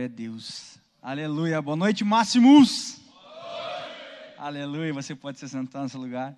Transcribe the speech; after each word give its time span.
É 0.00 0.08
Deus. 0.08 0.78
Aleluia. 1.02 1.60
Boa 1.60 1.76
noite, 1.76 2.02
Máximos. 2.04 3.02
Aleluia. 4.38 4.94
Você 4.94 5.14
pode 5.14 5.38
se 5.38 5.46
sentar 5.46 5.86
seu 5.90 6.00
lugar. 6.00 6.34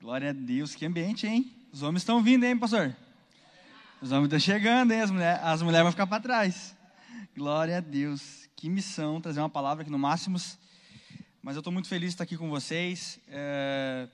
Glória 0.00 0.30
a 0.30 0.32
Deus. 0.32 0.74
Que 0.74 0.86
ambiente, 0.86 1.26
hein? 1.26 1.54
Os 1.70 1.82
homens 1.82 2.00
estão 2.00 2.22
vindo, 2.22 2.42
hein, 2.44 2.56
pastor? 2.56 2.96
Os 4.00 4.10
homens 4.12 4.32
estão 4.32 4.38
chegando, 4.38 4.92
hein? 4.92 5.02
As 5.02 5.10
mulheres, 5.10 5.40
as 5.44 5.60
mulheres 5.60 5.82
vão 5.82 5.92
ficar 5.92 6.06
para 6.06 6.22
trás. 6.22 6.74
Glória 7.36 7.76
a 7.76 7.80
Deus. 7.80 8.48
Que 8.56 8.70
missão 8.70 9.20
trazer 9.20 9.40
uma 9.40 9.50
palavra 9.50 9.82
aqui 9.82 9.90
no 9.90 9.98
Máximos. 9.98 10.56
Mas 11.42 11.56
eu 11.56 11.60
estou 11.60 11.70
muito 11.70 11.86
feliz 11.86 12.12
de 12.12 12.14
estar 12.14 12.24
aqui 12.24 12.38
com 12.38 12.48
vocês. 12.48 13.20
É... 13.28 14.08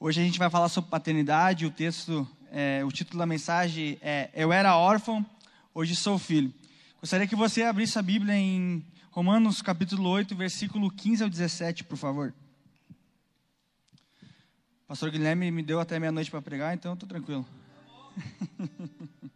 Hoje 0.00 0.22
a 0.22 0.24
gente 0.24 0.38
vai 0.38 0.48
falar 0.48 0.70
sobre 0.70 0.88
paternidade. 0.88 1.66
O 1.66 1.70
texto, 1.70 2.26
é... 2.50 2.82
o 2.82 2.90
título 2.90 3.18
da 3.18 3.26
mensagem 3.26 3.98
é 4.00 4.30
Eu 4.32 4.54
era 4.54 4.74
órfão, 4.74 5.22
hoje 5.74 5.94
sou 5.94 6.18
filho. 6.18 6.50
Gostaria 7.00 7.28
que 7.28 7.36
você 7.36 7.62
abrisse 7.62 7.96
a 7.96 8.02
Bíblia 8.02 8.34
em 8.34 8.84
Romanos 9.12 9.62
capítulo 9.62 10.08
8, 10.08 10.34
versículo 10.34 10.90
15 10.90 11.22
ao 11.22 11.30
17, 11.30 11.84
por 11.84 11.96
favor. 11.96 12.34
Pastor 14.84 15.08
Guilherme 15.08 15.48
me 15.52 15.62
deu 15.62 15.78
até 15.78 15.96
meia-noite 16.00 16.28
para 16.28 16.42
pregar, 16.42 16.74
então 16.74 16.94
estou 16.94 17.08
tranquilo. 17.08 17.46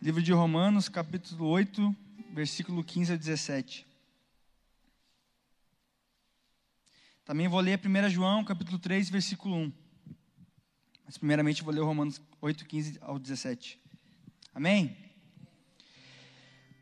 Livro 0.00 0.22
de 0.22 0.32
Romanos, 0.32 0.88
capítulo 0.88 1.44
8, 1.48 1.94
versículo 2.32 2.82
15 2.82 3.12
ao 3.12 3.18
17. 3.18 3.86
Também 7.26 7.46
vou 7.46 7.60
ler 7.60 7.78
1 7.78 8.08
João, 8.08 8.42
capítulo 8.42 8.78
3, 8.78 9.10
versículo 9.10 9.54
1. 9.54 9.87
Mas 11.08 11.16
primeiramente 11.16 11.62
vou 11.62 11.72
ler 11.72 11.80
Romanos 11.80 12.20
8, 12.38 12.66
15 12.66 12.98
ao 13.00 13.18
17. 13.18 13.80
Amém? 14.54 14.94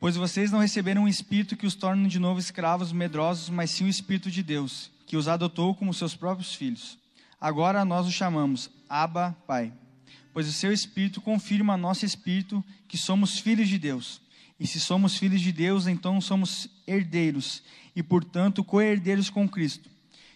Pois 0.01 0.17
vocês 0.17 0.51
não 0.51 0.59
receberam 0.59 1.05
um 1.05 1.09
espírito 1.09 1.57
que 1.57 1.65
os 1.65 1.77
torne 1.77 2.09
de 2.09 2.19
novo 2.19 2.41
escravos 2.41 2.91
medrosos, 2.91 3.49
mas 3.49 3.71
sim 3.71 3.85
o 3.85 3.89
Espírito 3.89 4.29
de 4.29 4.43
Deus, 4.43 4.91
que 5.07 5.17
os 5.17 5.29
adotou 5.29 5.77
como 5.77 5.95
seus 5.95 6.17
próprios 6.17 6.53
filhos. 6.53 6.99
Agora 7.41 7.85
nós 7.85 8.05
o 8.05 8.11
chamamos 8.11 8.69
Abba, 8.89 9.37
Pai. 9.47 9.73
Pois 10.33 10.49
o 10.49 10.53
seu 10.53 10.73
Espírito 10.73 11.21
confirma 11.21 11.75
a 11.75 11.79
nosso 11.79 12.05
Espírito 12.05 12.65
que 12.89 12.99
somos 12.99 13.39
filhos 13.39 13.69
de 13.69 13.79
Deus. 13.79 14.21
E 14.59 14.67
se 14.67 14.81
somos 14.81 15.17
filhos 15.17 15.41
de 15.41 15.53
Deus, 15.53 15.87
então 15.87 16.21
somos 16.21 16.69
herdeiros 16.85 17.63
e, 17.95 18.03
portanto, 18.03 18.65
co-herdeiros 18.65 19.31
com 19.31 19.49
Cristo. 19.49 19.89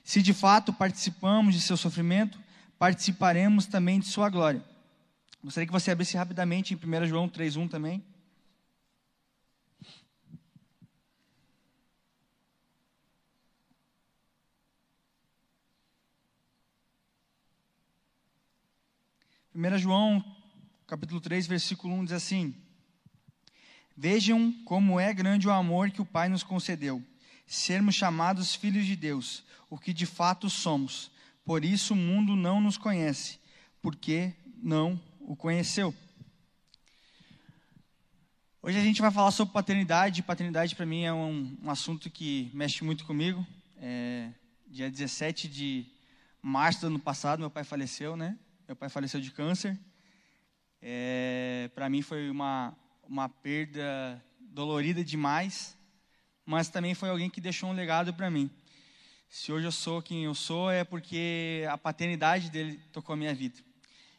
Se 0.04 0.22
de 0.22 0.32
fato 0.32 0.72
participamos 0.72 1.56
de 1.56 1.60
seu 1.60 1.76
sofrimento, 1.76 2.38
participaremos 2.80 3.66
também 3.66 4.00
de 4.00 4.06
sua 4.06 4.30
glória. 4.30 4.64
Gostaria 5.44 5.66
que 5.66 5.72
você 5.72 5.90
abrisse 5.90 6.16
rapidamente 6.16 6.72
em 6.72 6.78
1 6.78 7.06
João 7.08 7.28
3,1 7.28 7.68
também. 7.68 8.02
Primeira 19.52 19.76
João, 19.76 20.24
capítulo 20.86 21.20
3, 21.20 21.46
versículo 21.46 21.92
1 21.96 22.04
diz 22.06 22.14
assim: 22.14 22.54
Vejam 23.94 24.54
como 24.64 24.98
é 24.98 25.12
grande 25.12 25.46
o 25.46 25.50
amor 25.50 25.90
que 25.90 26.00
o 26.00 26.06
Pai 26.06 26.30
nos 26.30 26.42
concedeu, 26.42 27.04
sermos 27.46 27.94
chamados 27.94 28.54
filhos 28.54 28.86
de 28.86 28.96
Deus, 28.96 29.44
o 29.68 29.76
que 29.76 29.92
de 29.92 30.06
fato 30.06 30.48
somos. 30.48 31.10
Por 31.50 31.64
isso 31.64 31.94
o 31.94 31.96
mundo 31.96 32.36
não 32.36 32.60
nos 32.60 32.78
conhece, 32.78 33.40
porque 33.82 34.32
não 34.62 35.00
o 35.18 35.34
conheceu. 35.34 35.92
Hoje 38.62 38.78
a 38.78 38.84
gente 38.84 39.00
vai 39.00 39.10
falar 39.10 39.32
sobre 39.32 39.52
paternidade. 39.52 40.22
Paternidade 40.22 40.76
para 40.76 40.86
mim 40.86 41.02
é 41.02 41.12
um, 41.12 41.58
um, 41.60 41.68
assunto 41.68 42.08
que 42.08 42.52
mexe 42.54 42.84
muito 42.84 43.04
comigo. 43.04 43.44
É, 43.78 44.30
dia 44.68 44.88
17 44.88 45.48
de 45.48 45.86
março 46.40 46.82
do 46.82 46.86
ano 46.86 47.00
passado, 47.00 47.40
meu 47.40 47.50
pai 47.50 47.64
faleceu, 47.64 48.16
né? 48.16 48.38
Meu 48.68 48.76
pai 48.76 48.88
faleceu 48.88 49.20
de 49.20 49.32
câncer. 49.32 49.76
É, 50.80 51.68
para 51.74 51.90
mim 51.90 52.00
foi 52.00 52.30
uma, 52.30 52.72
uma 53.08 53.28
perda 53.28 54.24
dolorida 54.38 55.02
demais, 55.02 55.76
mas 56.46 56.68
também 56.68 56.94
foi 56.94 57.08
alguém 57.08 57.28
que 57.28 57.40
deixou 57.40 57.70
um 57.70 57.74
legado 57.74 58.14
para 58.14 58.30
mim. 58.30 58.48
Se 59.32 59.52
hoje 59.52 59.64
eu 59.64 59.70
sou 59.70 60.02
quem 60.02 60.24
eu 60.24 60.34
sou, 60.34 60.72
é 60.72 60.82
porque 60.82 61.64
a 61.70 61.78
paternidade 61.78 62.50
dele 62.50 62.80
tocou 62.92 63.12
a 63.12 63.16
minha 63.16 63.32
vida. 63.32 63.60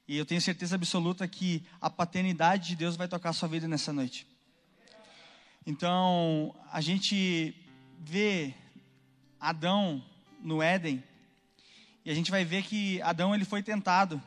E 0.07 0.15
eu 0.15 0.25
tenho 0.25 0.39
certeza 0.39 0.75
absoluta 0.75 1.27
que 1.27 1.65
a 1.81 1.89
paternidade 1.89 2.69
de 2.69 2.77
Deus 2.77 2.95
vai 2.95 3.09
tocar 3.09 3.31
a 3.31 3.33
sua 3.33 3.49
vida 3.49 3.67
nessa 3.67 3.91
noite. 3.91 4.25
Então, 5.67 6.55
a 6.71 6.79
gente 6.79 7.53
vê 7.99 8.53
Adão 9.37 10.01
no 10.41 10.63
Éden, 10.63 11.03
e 12.05 12.09
a 12.09 12.15
gente 12.15 12.31
vai 12.31 12.45
ver 12.45 12.63
que 12.63 13.01
Adão 13.01 13.35
ele 13.35 13.43
foi 13.43 13.61
tentado. 13.61 14.23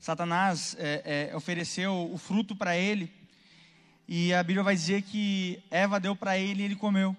Satanás 0.00 0.74
é, 0.80 1.30
é, 1.30 1.36
ofereceu 1.36 2.12
o 2.12 2.18
fruto 2.18 2.56
para 2.56 2.76
ele, 2.76 3.08
e 4.08 4.34
a 4.34 4.42
Bíblia 4.42 4.64
vai 4.64 4.74
dizer 4.74 5.02
que 5.02 5.62
Eva 5.70 6.00
deu 6.00 6.16
para 6.16 6.36
ele 6.36 6.62
e 6.62 6.64
ele 6.64 6.76
comeu. 6.76 7.16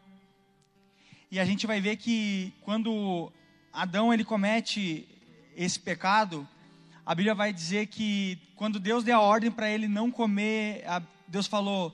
E 1.35 1.39
a 1.39 1.43
gente 1.43 1.67
vai 1.67 1.81
ver 1.81 1.97
que 1.97 2.53
quando 2.61 3.29
Adão 3.73 4.13
ele 4.13 4.23
comete 4.23 5.05
esse 5.53 5.77
pecado, 5.77 6.47
a 7.05 7.13
Bíblia 7.13 7.35
vai 7.35 7.51
dizer 7.51 7.87
que 7.87 8.39
quando 8.55 8.79
Deus 8.79 9.03
deu 9.03 9.17
a 9.17 9.19
ordem 9.19 9.51
para 9.51 9.69
ele 9.69 9.85
não 9.85 10.09
comer, 10.09 10.85
Deus 11.27 11.45
falou: 11.45 11.93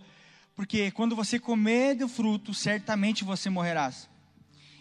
porque 0.55 0.91
quando 0.91 1.15
você 1.15 1.39
comer 1.39 1.95
do 1.95 2.07
fruto, 2.07 2.53
certamente 2.53 3.23
você 3.23 3.49
morrerás. 3.49 4.07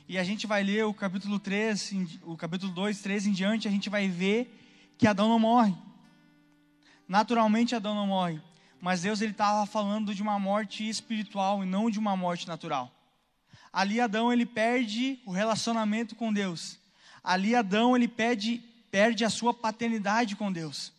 E 0.07 0.19
a 0.19 0.25
gente 0.25 0.47
vai 0.47 0.63
ler 0.63 0.85
o 0.85 0.93
capítulo 0.93 1.39
3, 1.39 2.19
o 2.25 2.37
capítulo 2.37 2.71
2, 2.71 3.01
3 3.01 3.29
em 3.29 3.33
diante, 3.33 3.67
a 3.67 3.71
gente 3.71 3.89
vai 3.89 4.09
ver 4.09 4.95
que 4.99 5.07
Adão 5.07 5.27
não 5.27 5.39
morre. 5.39 5.75
Naturalmente 7.09 7.75
Adão 7.75 7.95
não 7.95 8.09
morre, 8.09 8.39
mas 8.79 9.01
Deus 9.01 9.23
ele 9.23 9.33
estava 9.33 9.65
falando 9.65 10.15
de 10.15 10.21
uma 10.21 10.39
morte 10.39 10.87
espiritual 10.87 11.65
e 11.65 11.67
não 11.67 11.89
de 11.89 11.99
uma 11.99 12.15
morte 12.15 12.47
natural. 12.47 12.95
Ali 13.73 14.01
Adão 14.01 14.33
ele 14.33 14.45
perde 14.45 15.21
o 15.25 15.31
relacionamento 15.31 16.17
com 16.17 16.33
Deus. 16.33 16.79
Ali 17.23 17.55
Adão 17.55 17.95
ele 17.97 18.09
perde, 18.09 18.63
perde 18.91 19.25
a 19.25 19.31
sua 19.31 19.55
paternidade 19.55 20.35
com 20.35 20.53
Deus. 20.53 20.93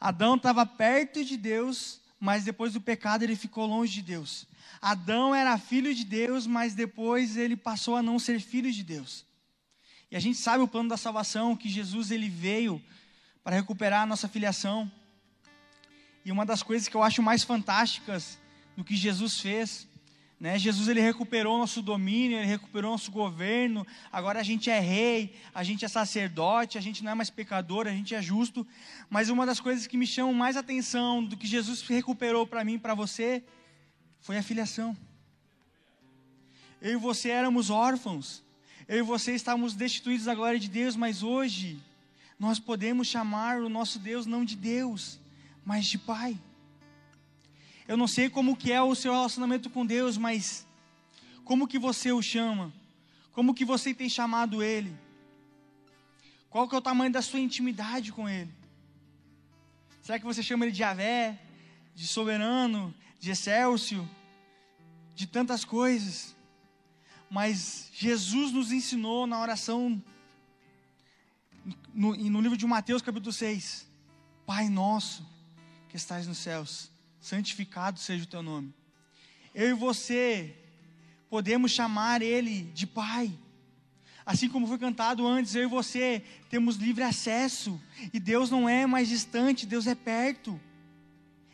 Adão 0.00 0.34
estava 0.34 0.66
perto 0.66 1.24
de 1.24 1.36
Deus, 1.36 2.00
mas 2.18 2.44
depois 2.44 2.72
do 2.72 2.80
pecado 2.80 3.22
ele 3.22 3.36
ficou 3.36 3.66
longe 3.66 3.94
de 3.94 4.02
Deus. 4.02 4.46
Adão 4.80 5.34
era 5.34 5.56
filho 5.56 5.94
de 5.94 6.04
Deus, 6.04 6.46
mas 6.46 6.74
depois 6.74 7.36
ele 7.36 7.56
passou 7.56 7.96
a 7.96 8.02
não 8.02 8.18
ser 8.18 8.40
filho 8.40 8.72
de 8.72 8.82
Deus. 8.82 9.24
E 10.10 10.16
a 10.16 10.20
gente 10.20 10.38
sabe 10.38 10.62
o 10.62 10.68
plano 10.68 10.88
da 10.88 10.96
salvação, 10.96 11.56
que 11.56 11.68
Jesus 11.68 12.10
ele 12.10 12.28
veio 12.28 12.82
para 13.42 13.56
recuperar 13.56 14.02
a 14.02 14.06
nossa 14.06 14.28
filiação. 14.28 14.90
E 16.24 16.32
uma 16.32 16.44
das 16.44 16.62
coisas 16.62 16.88
que 16.88 16.96
eu 16.96 17.02
acho 17.02 17.22
mais 17.22 17.44
fantásticas 17.44 18.38
do 18.76 18.84
que 18.84 18.96
Jesus 18.96 19.40
fez 19.40 19.86
né? 20.44 20.58
Jesus 20.58 20.88
ele 20.88 21.00
recuperou 21.00 21.56
nosso 21.58 21.80
domínio, 21.80 22.36
ele 22.36 22.46
recuperou 22.46 22.90
nosso 22.90 23.10
governo. 23.10 23.86
Agora 24.12 24.40
a 24.40 24.42
gente 24.42 24.68
é 24.68 24.78
rei, 24.78 25.34
a 25.54 25.64
gente 25.64 25.86
é 25.86 25.88
sacerdote, 25.88 26.76
a 26.76 26.82
gente 26.82 27.02
não 27.02 27.12
é 27.12 27.14
mais 27.14 27.30
pecador, 27.30 27.86
a 27.86 27.90
gente 27.90 28.14
é 28.14 28.20
justo. 28.20 28.66
Mas 29.08 29.30
uma 29.30 29.46
das 29.46 29.58
coisas 29.58 29.86
que 29.86 29.96
me 29.96 30.06
chamam 30.06 30.34
mais 30.34 30.54
atenção 30.54 31.24
do 31.24 31.34
que 31.34 31.46
Jesus 31.46 31.80
recuperou 31.80 32.46
para 32.46 32.62
mim, 32.62 32.78
para 32.78 32.92
você, 32.92 33.42
foi 34.20 34.36
a 34.36 34.42
filiação. 34.42 34.94
Eu 36.78 36.92
e 36.92 36.96
você 36.96 37.30
éramos 37.30 37.70
órfãos. 37.70 38.44
Eu 38.86 38.98
e 38.98 39.02
você 39.02 39.34
estávamos 39.34 39.72
destituídos 39.72 40.26
da 40.26 40.34
glória 40.34 40.60
de 40.60 40.68
Deus, 40.68 40.94
mas 40.94 41.22
hoje 41.22 41.82
nós 42.38 42.58
podemos 42.58 43.08
chamar 43.08 43.62
o 43.62 43.70
nosso 43.70 43.98
Deus 43.98 44.26
não 44.26 44.44
de 44.44 44.56
Deus, 44.56 45.18
mas 45.64 45.86
de 45.86 45.96
Pai. 45.96 46.38
Eu 47.86 47.96
não 47.96 48.06
sei 48.06 48.30
como 48.30 48.56
que 48.56 48.72
é 48.72 48.80
o 48.80 48.94
seu 48.94 49.12
relacionamento 49.12 49.68
com 49.68 49.84
Deus, 49.84 50.16
mas 50.16 50.66
como 51.44 51.68
que 51.68 51.78
você 51.78 52.12
o 52.12 52.22
chama? 52.22 52.72
Como 53.32 53.54
que 53.54 53.64
você 53.64 53.92
tem 53.92 54.08
chamado 54.08 54.62
ele? 54.62 54.96
Qual 56.48 56.68
que 56.68 56.74
é 56.74 56.78
o 56.78 56.82
tamanho 56.82 57.12
da 57.12 57.20
sua 57.20 57.40
intimidade 57.40 58.12
com 58.12 58.28
ele? 58.28 58.50
Será 60.00 60.18
que 60.18 60.24
você 60.24 60.42
chama 60.42 60.64
ele 60.64 60.72
de 60.72 60.78
Javé, 60.78 61.38
de 61.94 62.06
soberano, 62.06 62.94
de 63.18 63.30
excelso, 63.30 64.08
de 65.14 65.26
tantas 65.26 65.64
coisas? 65.64 66.34
Mas 67.28 67.90
Jesus 67.92 68.52
nos 68.52 68.70
ensinou 68.70 69.26
na 69.26 69.40
oração, 69.40 70.02
no, 71.92 72.14
no 72.16 72.40
livro 72.40 72.56
de 72.56 72.66
Mateus, 72.66 73.02
capítulo 73.02 73.32
6, 73.32 73.86
Pai 74.46 74.68
nosso 74.68 75.26
que 75.88 75.96
estás 75.96 76.26
nos 76.26 76.38
céus, 76.38 76.90
santificado 77.24 77.98
seja 77.98 78.24
o 78.24 78.26
teu 78.26 78.42
nome. 78.42 78.74
Eu 79.54 79.70
e 79.70 79.72
você 79.72 80.54
podemos 81.30 81.70
chamar 81.70 82.20
Ele 82.20 82.64
de 82.74 82.86
Pai. 82.86 83.32
Assim 84.26 84.46
como 84.46 84.66
foi 84.66 84.76
cantado 84.76 85.26
antes, 85.26 85.54
eu 85.54 85.62
e 85.62 85.66
você 85.66 86.22
temos 86.50 86.76
livre 86.76 87.02
acesso. 87.02 87.80
E 88.12 88.20
Deus 88.20 88.50
não 88.50 88.68
é 88.68 88.84
mais 88.84 89.08
distante, 89.08 89.64
Deus 89.64 89.86
é 89.86 89.94
perto. 89.94 90.60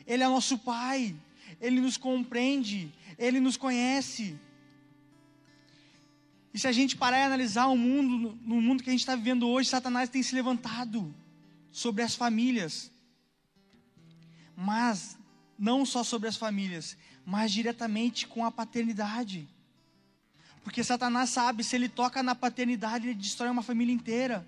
Ele 0.04 0.24
é 0.24 0.26
nosso 0.26 0.58
Pai. 0.58 1.14
Ele 1.60 1.80
nos 1.80 1.96
compreende. 1.96 2.92
Ele 3.16 3.38
nos 3.38 3.56
conhece. 3.56 4.36
E 6.52 6.58
se 6.58 6.66
a 6.66 6.72
gente 6.72 6.96
parar 6.96 7.20
e 7.20 7.22
analisar 7.22 7.66
o 7.66 7.76
mundo, 7.76 8.36
no 8.42 8.60
mundo 8.60 8.82
que 8.82 8.90
a 8.90 8.92
gente 8.92 9.00
está 9.00 9.14
vivendo 9.14 9.46
hoje, 9.46 9.68
Satanás 9.68 10.08
tem 10.08 10.20
se 10.20 10.34
levantado 10.34 11.14
sobre 11.70 12.02
as 12.02 12.16
famílias. 12.16 12.90
Mas 14.56 15.19
não 15.60 15.84
só 15.84 16.02
sobre 16.02 16.26
as 16.26 16.36
famílias, 16.36 16.96
mas 17.24 17.52
diretamente 17.52 18.26
com 18.26 18.46
a 18.46 18.50
paternidade. 18.50 19.46
Porque 20.64 20.82
Satanás 20.82 21.28
sabe, 21.28 21.62
se 21.62 21.76
ele 21.76 21.86
toca 21.86 22.22
na 22.22 22.34
paternidade, 22.34 23.08
ele 23.08 23.14
destrói 23.14 23.50
uma 23.50 23.62
família 23.62 23.92
inteira. 23.92 24.46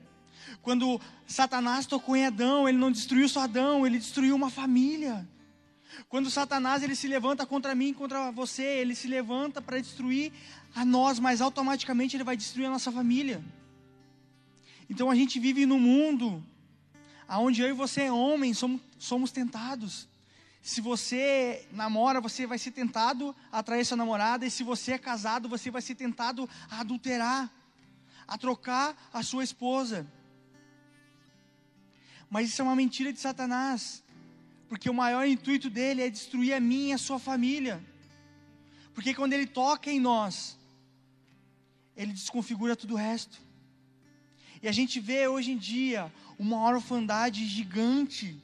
Quando 0.62 0.98
Satanás 1.26 1.84
tocou 1.84 2.16
em 2.16 2.24
Adão, 2.24 2.66
ele 2.66 2.78
não 2.78 2.90
destruiu 2.90 3.28
só 3.28 3.40
Adão, 3.40 3.86
ele 3.86 3.98
destruiu 3.98 4.34
uma 4.34 4.48
família. 4.48 5.28
Quando 6.08 6.30
Satanás 6.30 6.82
ele 6.82 6.96
se 6.96 7.06
levanta 7.06 7.44
contra 7.44 7.74
mim, 7.74 7.92
contra 7.92 8.30
você, 8.30 8.62
ele 8.62 8.94
se 8.94 9.06
levanta 9.06 9.60
para 9.60 9.78
destruir 9.78 10.32
a 10.74 10.82
nós, 10.82 11.18
mas 11.18 11.42
automaticamente 11.42 12.16
ele 12.16 12.24
vai 12.24 12.38
destruir 12.38 12.66
a 12.66 12.70
nossa 12.70 12.90
família. 12.90 13.44
Então 14.88 15.10
a 15.10 15.14
gente 15.14 15.38
vive 15.38 15.66
num 15.66 15.78
mundo 15.78 16.42
onde 17.28 17.60
eu 17.60 17.68
e 17.68 17.72
você, 17.72 18.08
homens, 18.08 18.56
somos, 18.56 18.80
somos 18.98 19.30
tentados. 19.30 20.10
Se 20.62 20.80
você 20.80 21.66
namora, 21.72 22.20
você 22.20 22.46
vai 22.46 22.56
ser 22.56 22.70
tentado 22.70 23.34
a 23.50 23.64
trair 23.64 23.84
sua 23.84 23.96
namorada, 23.96 24.46
e 24.46 24.50
se 24.50 24.62
você 24.62 24.92
é 24.92 24.98
casado, 24.98 25.48
você 25.48 25.72
vai 25.72 25.82
ser 25.82 25.96
tentado 25.96 26.48
a 26.70 26.80
adulterar, 26.80 27.50
a 28.28 28.38
trocar 28.38 28.96
a 29.12 29.24
sua 29.24 29.42
esposa. 29.42 30.06
Mas 32.30 32.48
isso 32.48 32.62
é 32.62 32.64
uma 32.64 32.76
mentira 32.76 33.12
de 33.12 33.18
Satanás, 33.18 34.04
porque 34.68 34.88
o 34.88 34.94
maior 34.94 35.26
intuito 35.26 35.68
dele 35.68 36.00
é 36.00 36.08
destruir 36.08 36.54
a 36.54 36.60
mim 36.60 36.90
e 36.90 36.92
a 36.92 36.98
sua 36.98 37.18
família. 37.18 37.84
Porque 38.94 39.12
quando 39.12 39.32
ele 39.32 39.46
toca 39.46 39.90
em 39.90 39.98
nós, 39.98 40.56
ele 41.96 42.12
desconfigura 42.12 42.76
tudo 42.76 42.94
o 42.94 42.96
resto. 42.96 43.38
E 44.62 44.68
a 44.68 44.72
gente 44.72 45.00
vê 45.00 45.26
hoje 45.26 45.50
em 45.50 45.58
dia 45.58 46.12
uma 46.38 46.62
orfandade 46.62 47.44
gigante 47.46 48.41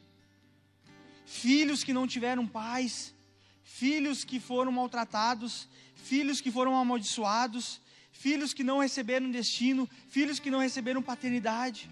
filhos 1.28 1.84
que 1.84 1.92
não 1.92 2.06
tiveram 2.06 2.46
pais, 2.46 3.14
filhos 3.62 4.24
que 4.24 4.40
foram 4.40 4.72
maltratados, 4.72 5.68
filhos 5.94 6.40
que 6.40 6.50
foram 6.50 6.74
amaldiçoados, 6.74 7.80
filhos 8.10 8.54
que 8.54 8.64
não 8.64 8.78
receberam 8.78 9.30
destino, 9.30 9.88
filhos 10.08 10.38
que 10.38 10.50
não 10.50 10.58
receberam 10.58 11.02
paternidade. 11.02 11.88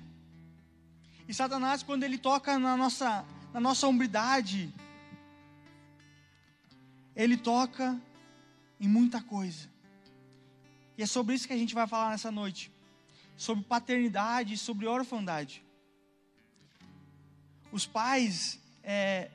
E 1.28 1.34
Satanás, 1.34 1.82
quando 1.82 2.02
ele 2.02 2.16
toca 2.16 2.58
na 2.58 2.76
nossa, 2.76 3.24
na 3.52 3.60
nossa 3.60 3.86
hombridade, 3.86 4.72
ele 7.14 7.36
toca 7.36 8.00
em 8.80 8.88
muita 8.88 9.20
coisa. 9.20 9.68
E 10.96 11.02
é 11.02 11.06
sobre 11.06 11.34
isso 11.34 11.46
que 11.46 11.52
a 11.52 11.58
gente 11.58 11.74
vai 11.74 11.86
falar 11.86 12.10
nessa 12.10 12.32
noite. 12.32 12.72
Sobre 13.36 13.62
paternidade 13.64 14.54
e 14.54 14.56
sobre 14.56 14.86
orfandade. 14.86 15.62
Os 17.70 17.84
pais, 17.86 18.58
é, 18.86 19.28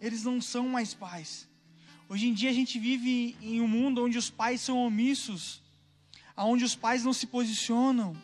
eles 0.00 0.22
não 0.22 0.38
são 0.40 0.68
mais 0.68 0.92
pais. 0.92 1.48
Hoje 2.06 2.28
em 2.28 2.34
dia 2.34 2.50
a 2.50 2.52
gente 2.52 2.78
vive 2.78 3.36
em 3.40 3.60
um 3.60 3.66
mundo 3.66 4.04
onde 4.04 4.18
os 4.18 4.28
pais 4.28 4.60
são 4.60 4.76
omissos, 4.78 5.62
aonde 6.36 6.64
os 6.64 6.74
pais 6.74 7.02
não 7.02 7.12
se 7.12 7.26
posicionam, 7.26 8.14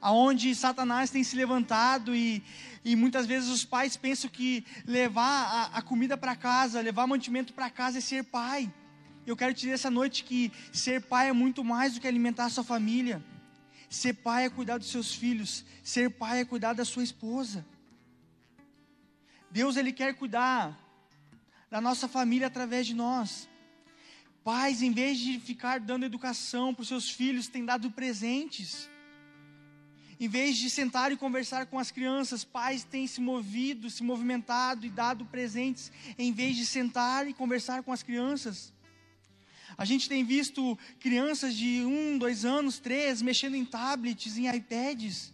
aonde 0.00 0.54
Satanás 0.54 1.10
tem 1.10 1.22
se 1.22 1.36
levantado 1.36 2.16
e, 2.16 2.42
e 2.82 2.96
muitas 2.96 3.26
vezes 3.26 3.50
os 3.50 3.64
pais 3.64 3.96
pensam 3.96 4.30
que 4.30 4.64
levar 4.86 5.70
a, 5.72 5.78
a 5.78 5.82
comida 5.82 6.16
para 6.16 6.34
casa, 6.34 6.80
levar 6.80 7.06
mantimento 7.06 7.52
para 7.52 7.68
casa 7.68 7.98
é 7.98 8.00
ser 8.00 8.24
pai. 8.24 8.72
Eu 9.26 9.36
quero 9.36 9.52
te 9.52 9.60
dizer 9.60 9.72
essa 9.72 9.90
noite 9.90 10.24
que 10.24 10.50
ser 10.72 11.02
pai 11.02 11.28
é 11.28 11.32
muito 11.32 11.62
mais 11.62 11.94
do 11.94 12.00
que 12.00 12.08
alimentar 12.08 12.46
a 12.46 12.50
sua 12.50 12.64
família. 12.64 13.22
Ser 13.90 14.14
pai 14.14 14.46
é 14.46 14.50
cuidar 14.50 14.78
dos 14.78 14.90
seus 14.90 15.14
filhos, 15.14 15.64
ser 15.84 16.08
pai 16.10 16.40
é 16.40 16.44
cuidar 16.44 16.72
da 16.72 16.84
sua 16.84 17.04
esposa. 17.04 17.64
Deus 19.52 19.76
ele 19.76 19.92
quer 19.92 20.14
cuidar 20.14 20.78
da 21.70 21.78
nossa 21.78 22.08
família 22.08 22.46
através 22.46 22.86
de 22.86 22.94
nós. 22.94 23.46
Pais, 24.42 24.80
em 24.80 24.90
vez 24.92 25.18
de 25.18 25.38
ficar 25.38 25.78
dando 25.78 26.06
educação 26.06 26.72
para 26.72 26.82
os 26.82 26.88
seus 26.88 27.10
filhos, 27.10 27.48
têm 27.48 27.62
dado 27.62 27.90
presentes. 27.90 28.88
Em 30.18 30.26
vez 30.26 30.56
de 30.56 30.70
sentar 30.70 31.12
e 31.12 31.18
conversar 31.18 31.66
com 31.66 31.78
as 31.78 31.90
crianças, 31.90 32.44
pais 32.44 32.82
têm 32.82 33.06
se 33.06 33.20
movido, 33.20 33.90
se 33.90 34.02
movimentado 34.02 34.86
e 34.86 34.90
dado 34.90 35.26
presentes, 35.26 35.92
em 36.18 36.32
vez 36.32 36.56
de 36.56 36.64
sentar 36.64 37.28
e 37.28 37.34
conversar 37.34 37.82
com 37.82 37.92
as 37.92 38.02
crianças. 38.02 38.72
A 39.76 39.84
gente 39.84 40.08
tem 40.08 40.24
visto 40.24 40.78
crianças 40.98 41.54
de 41.54 41.84
um, 41.84 42.16
dois 42.16 42.46
anos, 42.46 42.78
três, 42.78 43.20
mexendo 43.20 43.54
em 43.54 43.66
tablets, 43.66 44.38
em 44.38 44.48
iPads 44.48 45.31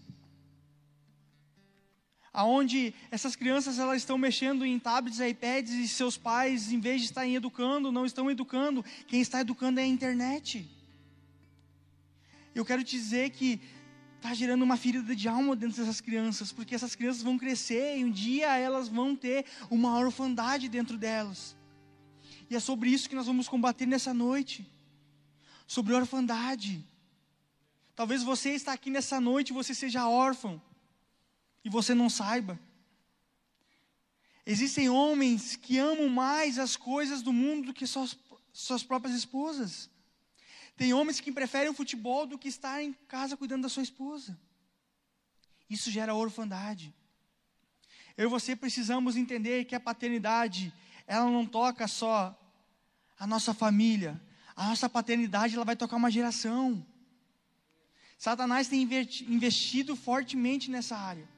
aonde 2.38 2.94
essas 3.10 3.34
crianças 3.34 3.80
elas 3.80 3.96
estão 3.96 4.16
mexendo 4.16 4.64
em 4.64 4.78
tablets, 4.78 5.18
iPads 5.18 5.72
e 5.72 5.88
seus 5.88 6.16
pais, 6.16 6.70
em 6.70 6.78
vez 6.78 7.00
de 7.00 7.08
estarem 7.08 7.34
educando, 7.34 7.90
não 7.90 8.06
estão 8.06 8.30
educando. 8.30 8.84
Quem 9.08 9.20
está 9.20 9.40
educando 9.40 9.80
é 9.80 9.82
a 9.82 9.86
internet. 9.86 10.64
Eu 12.54 12.64
quero 12.64 12.84
te 12.84 12.92
dizer 12.92 13.30
que 13.30 13.60
está 14.18 14.32
gerando 14.34 14.62
uma 14.62 14.76
ferida 14.76 15.16
de 15.16 15.28
alma 15.28 15.56
dentro 15.56 15.78
dessas 15.78 16.00
crianças, 16.00 16.52
porque 16.52 16.76
essas 16.76 16.94
crianças 16.94 17.24
vão 17.24 17.36
crescer 17.36 17.98
e 17.98 18.04
um 18.04 18.10
dia 18.12 18.56
elas 18.56 18.86
vão 18.86 19.16
ter 19.16 19.44
uma 19.68 19.98
orfandade 19.98 20.68
dentro 20.68 20.96
delas. 20.96 21.56
E 22.48 22.54
é 22.54 22.60
sobre 22.60 22.88
isso 22.88 23.08
que 23.08 23.16
nós 23.16 23.26
vamos 23.26 23.48
combater 23.48 23.84
nessa 23.84 24.14
noite. 24.14 24.64
Sobre 25.66 25.92
orfandade. 25.92 26.86
Talvez 27.96 28.22
você 28.22 28.50
está 28.50 28.74
aqui 28.74 28.90
nessa 28.90 29.20
noite 29.20 29.52
você 29.52 29.74
seja 29.74 30.08
órfão 30.08 30.62
e 31.68 31.70
você 31.70 31.94
não 31.94 32.08
saiba. 32.08 32.58
Existem 34.46 34.88
homens 34.88 35.54
que 35.54 35.76
amam 35.76 36.08
mais 36.08 36.58
as 36.58 36.78
coisas 36.78 37.20
do 37.20 37.30
mundo 37.30 37.66
do 37.66 37.74
que 37.74 37.86
suas, 37.86 38.18
suas 38.54 38.82
próprias 38.82 39.14
esposas. 39.14 39.90
Tem 40.78 40.94
homens 40.94 41.20
que 41.20 41.30
preferem 41.30 41.68
o 41.68 41.74
futebol 41.74 42.26
do 42.26 42.38
que 42.38 42.48
estar 42.48 42.82
em 42.82 42.94
casa 43.06 43.36
cuidando 43.36 43.64
da 43.64 43.68
sua 43.68 43.82
esposa. 43.82 44.40
Isso 45.68 45.90
gera 45.90 46.14
orfandade. 46.14 46.94
Eu 48.16 48.28
e 48.28 48.30
você 48.30 48.56
precisamos 48.56 49.14
entender 49.14 49.66
que 49.66 49.74
a 49.74 49.80
paternidade, 49.80 50.72
ela 51.06 51.30
não 51.30 51.44
toca 51.44 51.86
só 51.86 52.34
a 53.18 53.26
nossa 53.26 53.52
família. 53.52 54.18
A 54.56 54.68
nossa 54.68 54.88
paternidade, 54.88 55.54
ela 55.54 55.66
vai 55.66 55.76
tocar 55.76 55.96
uma 55.96 56.10
geração. 56.10 56.82
Satanás 58.16 58.68
tem 58.68 58.88
investido 59.28 59.94
fortemente 59.94 60.70
nessa 60.70 60.96
área. 60.96 61.36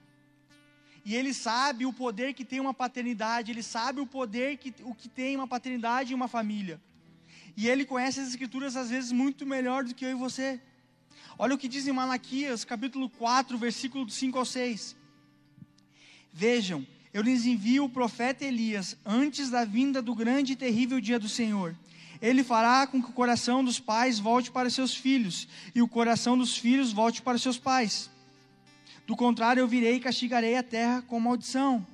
E 1.04 1.14
ele 1.14 1.32
sabe 1.32 1.86
o 1.86 1.92
poder 1.92 2.34
que 2.34 2.44
tem 2.44 2.60
uma 2.60 2.74
paternidade, 2.74 3.50
ele 3.50 3.62
sabe 3.62 4.00
o 4.00 4.06
poder 4.06 4.58
que 4.58 4.74
o 4.82 4.94
que 4.94 5.08
tem 5.08 5.36
uma 5.36 5.48
paternidade 5.48 6.12
e 6.12 6.14
uma 6.14 6.28
família. 6.28 6.80
E 7.56 7.68
ele 7.68 7.84
conhece 7.84 8.20
as 8.20 8.28
escrituras 8.28 8.76
às 8.76 8.90
vezes 8.90 9.10
muito 9.10 9.46
melhor 9.46 9.84
do 9.84 9.94
que 9.94 10.04
eu 10.04 10.10
e 10.10 10.14
você. 10.14 10.60
Olha 11.38 11.54
o 11.54 11.58
que 11.58 11.68
diz 11.68 11.86
em 11.86 11.92
Malaquias, 11.92 12.64
capítulo 12.64 13.08
4, 13.08 13.56
versículo 13.56 14.08
5 14.08 14.38
ao 14.38 14.44
6. 14.44 14.94
Vejam, 16.32 16.86
eu 17.14 17.22
lhes 17.22 17.46
envio 17.46 17.84
o 17.84 17.88
profeta 17.88 18.44
Elias 18.44 18.96
antes 19.04 19.48
da 19.48 19.64
vinda 19.64 20.02
do 20.02 20.14
grande 20.14 20.52
e 20.52 20.56
terrível 20.56 21.00
dia 21.00 21.18
do 21.18 21.28
Senhor. 21.28 21.74
Ele 22.20 22.44
fará 22.44 22.86
com 22.86 23.02
que 23.02 23.08
o 23.08 23.14
coração 23.14 23.64
dos 23.64 23.80
pais 23.80 24.18
volte 24.18 24.50
para 24.50 24.68
seus 24.68 24.94
filhos 24.94 25.48
e 25.74 25.80
o 25.80 25.88
coração 25.88 26.36
dos 26.36 26.58
filhos 26.58 26.92
volte 26.92 27.22
para 27.22 27.38
seus 27.38 27.58
pais 27.58 28.09
do 29.06 29.16
contrário, 29.16 29.60
eu 29.60 29.68
virei 29.68 29.96
e 29.96 30.00
castigarei 30.00 30.56
a 30.56 30.62
terra 30.62 31.02
com 31.02 31.18
maldição. 31.18 31.86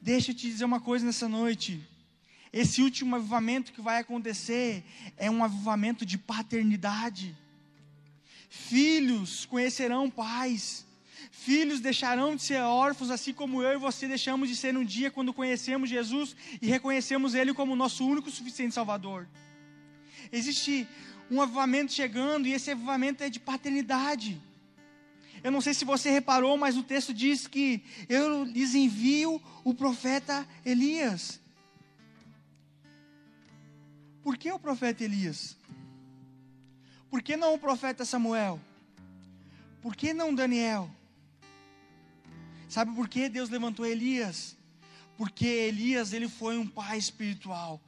Deixa 0.00 0.30
eu 0.30 0.34
te 0.34 0.48
dizer 0.48 0.64
uma 0.64 0.80
coisa 0.80 1.04
nessa 1.04 1.28
noite. 1.28 1.80
Esse 2.52 2.80
último 2.80 3.16
avivamento 3.16 3.72
que 3.72 3.80
vai 3.80 3.98
acontecer 3.98 4.84
é 5.16 5.30
um 5.30 5.44
avivamento 5.44 6.06
de 6.06 6.16
paternidade. 6.16 7.36
Filhos 8.48 9.44
conhecerão 9.44 10.08
pais. 10.08 10.86
Filhos 11.30 11.80
deixarão 11.80 12.34
de 12.34 12.42
ser 12.42 12.62
órfãos, 12.62 13.10
assim 13.10 13.32
como 13.32 13.62
eu 13.62 13.74
e 13.74 13.76
você 13.76 14.08
deixamos 14.08 14.48
de 14.48 14.56
ser 14.56 14.76
um 14.76 14.84
dia 14.84 15.10
quando 15.10 15.34
conhecemos 15.34 15.90
Jesus 15.90 16.34
e 16.62 16.66
reconhecemos 16.66 17.34
Ele 17.34 17.52
como 17.52 17.76
nosso 17.76 18.06
único 18.06 18.30
suficiente 18.30 18.74
Salvador. 18.74 19.28
Existe 20.32 20.88
um 21.30 21.40
avivamento 21.42 21.92
chegando 21.92 22.48
e 22.48 22.52
esse 22.52 22.70
avivamento 22.70 23.22
é 23.22 23.28
de 23.28 23.38
paternidade. 23.38 24.40
Eu 25.42 25.50
não 25.50 25.60
sei 25.60 25.74
se 25.74 25.84
você 25.84 26.10
reparou, 26.10 26.56
mas 26.56 26.76
o 26.76 26.82
texto 26.82 27.14
diz 27.14 27.46
que 27.46 27.82
eu 28.08 28.44
lhes 28.44 28.74
envio 28.74 29.40
o 29.64 29.74
profeta 29.74 30.46
Elias. 30.64 31.40
Por 34.22 34.36
que 34.36 34.50
o 34.50 34.58
profeta 34.58 35.04
Elias? 35.04 35.56
Por 37.08 37.22
que 37.22 37.36
não 37.36 37.54
o 37.54 37.58
profeta 37.58 38.04
Samuel? 38.04 38.60
por 39.86 39.94
que 39.94 40.12
não 40.12 40.34
Daniel? 40.34 40.90
Sabe 42.68 42.92
por 42.92 43.08
que 43.08 43.28
Deus 43.28 43.48
levantou 43.48 43.86
Elias? 43.86 44.56
Porque 45.16 45.46
Elias 45.46 46.12
ele 46.12 46.28
foi 46.28 46.58
um 46.58 46.66
pai 46.66 46.98
espiritual. 46.98 47.80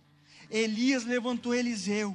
Elias 0.48 1.02
levantou 1.02 1.52
Eliseu. 1.52 2.14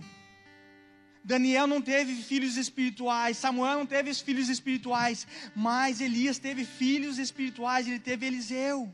Daniel 1.24 1.68
não 1.68 1.82
teve 1.82 2.16
filhos 2.16 2.58
espirituais, 2.58 3.38
Samuel 3.38 3.80
não 3.80 3.86
teve 3.86 4.14
filhos 4.14 4.50
espirituais, 4.50 5.26
mas 5.56 6.02
Elias 6.02 6.38
teve 6.38 6.66
filhos 6.66 7.18
espirituais, 7.18 7.88
ele 7.88 8.00
teve 8.00 8.26
Eliseu. 8.26 8.92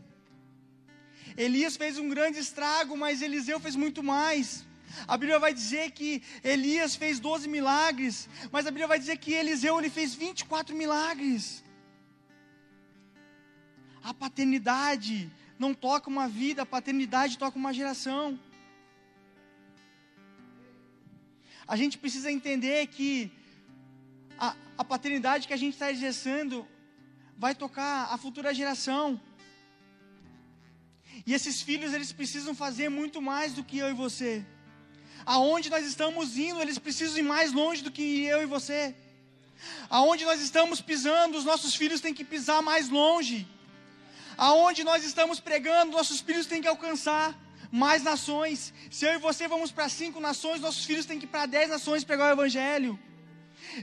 Elias 1.35 1.75
fez 1.75 1.97
um 1.97 2.07
grande 2.07 2.37
estrago, 2.37 2.95
mas 2.95 3.21
Eliseu 3.21 3.59
fez 3.59 3.75
muito 3.75 4.03
mais. 4.03 4.65
A 5.07 5.17
Bíblia 5.17 5.39
vai 5.39 5.53
dizer 5.53 5.91
que 5.91 6.21
Elias 6.43 6.95
fez 6.95 7.19
12 7.19 7.47
milagres, 7.47 8.29
mas 8.51 8.65
a 8.65 8.71
Bíblia 8.71 8.87
vai 8.87 8.99
dizer 8.99 9.17
que 9.17 9.33
Eliseu 9.33 9.79
ele 9.79 9.89
fez 9.89 10.13
24 10.13 10.75
milagres. 10.75 11.63
A 14.03 14.13
paternidade 14.13 15.31
não 15.57 15.73
toca 15.73 16.09
uma 16.09 16.27
vida, 16.27 16.61
a 16.61 16.65
paternidade 16.65 17.37
toca 17.37 17.57
uma 17.57 17.73
geração. 17.73 18.39
A 21.73 21.75
gente 21.75 21.99
precisa 22.03 22.31
entender 22.31 22.79
que 22.87 23.31
a, 24.45 24.55
a 24.75 24.83
paternidade 24.91 25.47
que 25.47 25.53
a 25.57 25.61
gente 25.63 25.75
está 25.75 25.91
exercendo 25.95 26.67
vai 27.43 27.53
tocar 27.53 28.07
a 28.13 28.17
futura 28.17 28.55
geração. 28.59 29.21
E 31.27 31.33
esses 31.37 31.61
filhos, 31.61 31.93
eles 31.93 32.11
precisam 32.11 32.55
fazer 32.55 32.89
muito 32.89 33.21
mais 33.21 33.53
do 33.53 33.63
que 33.63 33.77
eu 33.77 33.89
e 33.91 33.93
você. 33.93 34.43
Aonde 35.23 35.69
nós 35.69 35.85
estamos 35.85 36.39
indo, 36.39 36.59
eles 36.59 36.79
precisam 36.79 37.19
ir 37.19 37.27
mais 37.35 37.53
longe 37.53 37.83
do 37.83 37.91
que 37.91 38.23
eu 38.23 38.41
e 38.41 38.47
você. 38.47 38.95
Aonde 39.91 40.25
nós 40.25 40.41
estamos 40.41 40.81
pisando, 40.81 41.37
os 41.37 41.45
nossos 41.45 41.75
filhos 41.75 42.01
têm 42.01 42.15
que 42.15 42.23
pisar 42.23 42.63
mais 42.63 42.89
longe. 42.89 43.47
Aonde 44.35 44.83
nós 44.83 45.03
estamos 45.03 45.39
pregando, 45.39 45.91
nossos 45.91 46.19
filhos 46.19 46.47
têm 46.47 46.63
que 46.63 46.67
alcançar 46.75 47.37
mais 47.71 48.03
nações. 48.03 48.73
Se 48.89 49.05
eu 49.05 49.13
e 49.13 49.17
você 49.17 49.47
vamos 49.47 49.71
para 49.71 49.89
cinco 49.89 50.19
nações, 50.19 50.61
nossos 50.61 50.85
filhos 50.85 51.05
têm 51.05 51.19
que 51.19 51.25
ir 51.25 51.29
para 51.29 51.45
dez 51.45 51.69
nações 51.69 52.03
pregar 52.03 52.29
o 52.29 52.33
Evangelho. 52.33 52.99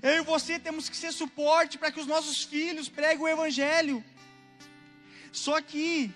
Eu 0.03 0.15
e 0.17 0.21
você 0.23 0.59
temos 0.59 0.89
que 0.89 0.97
ser 0.97 1.13
suporte 1.13 1.79
para 1.79 1.93
que 1.93 2.01
os 2.01 2.07
nossos 2.07 2.43
filhos 2.43 2.89
preguem 2.89 3.25
o 3.25 3.29
Evangelho. 3.29 4.05
Só 5.33 5.61
que 5.61 6.11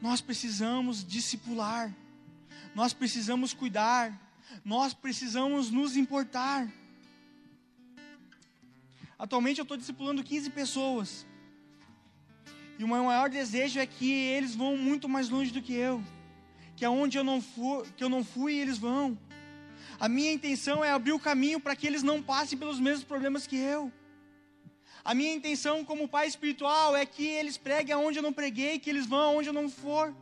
nós 0.00 0.20
precisamos 0.20 1.06
discipular 1.06 1.92
nós 2.74 2.92
precisamos 2.92 3.54
cuidar, 3.54 4.20
nós 4.64 4.92
precisamos 4.92 5.70
nos 5.70 5.96
importar. 5.96 6.68
Atualmente 9.16 9.60
eu 9.60 9.62
estou 9.62 9.76
discipulando 9.76 10.24
15 10.24 10.50
pessoas. 10.50 11.24
E 12.78 12.84
o 12.84 12.88
meu 12.88 13.04
maior 13.04 13.28
desejo 13.30 13.78
é 13.78 13.86
que 13.86 14.10
eles 14.10 14.54
vão 14.54 14.76
muito 14.76 15.08
mais 15.08 15.28
longe 15.28 15.52
do 15.52 15.62
que 15.62 15.74
eu. 15.74 16.02
Que 16.76 16.84
aonde 16.84 17.16
eu 17.16 17.24
não 17.24 17.40
fui, 17.40 17.84
que 17.96 18.02
eu 18.02 18.08
não 18.08 18.24
fui, 18.24 18.54
eles 18.54 18.78
vão. 18.78 19.16
A 19.98 20.08
minha 20.08 20.32
intenção 20.32 20.84
é 20.84 20.90
abrir 20.90 21.12
o 21.12 21.20
caminho 21.20 21.60
para 21.60 21.76
que 21.76 21.86
eles 21.86 22.02
não 22.02 22.22
passem 22.22 22.58
pelos 22.58 22.80
mesmos 22.80 23.04
problemas 23.04 23.46
que 23.46 23.56
eu. 23.56 23.92
A 25.04 25.14
minha 25.14 25.34
intenção 25.34 25.84
como 25.84 26.08
pai 26.08 26.26
espiritual 26.26 26.96
é 26.96 27.04
que 27.06 27.24
eles 27.24 27.56
preguem 27.56 27.94
aonde 27.94 28.18
eu 28.18 28.22
não 28.22 28.32
preguei, 28.32 28.78
que 28.78 28.90
eles 28.90 29.06
vão 29.06 29.20
aonde 29.20 29.48
eu 29.48 29.52
não 29.52 29.68
for. 29.68 30.14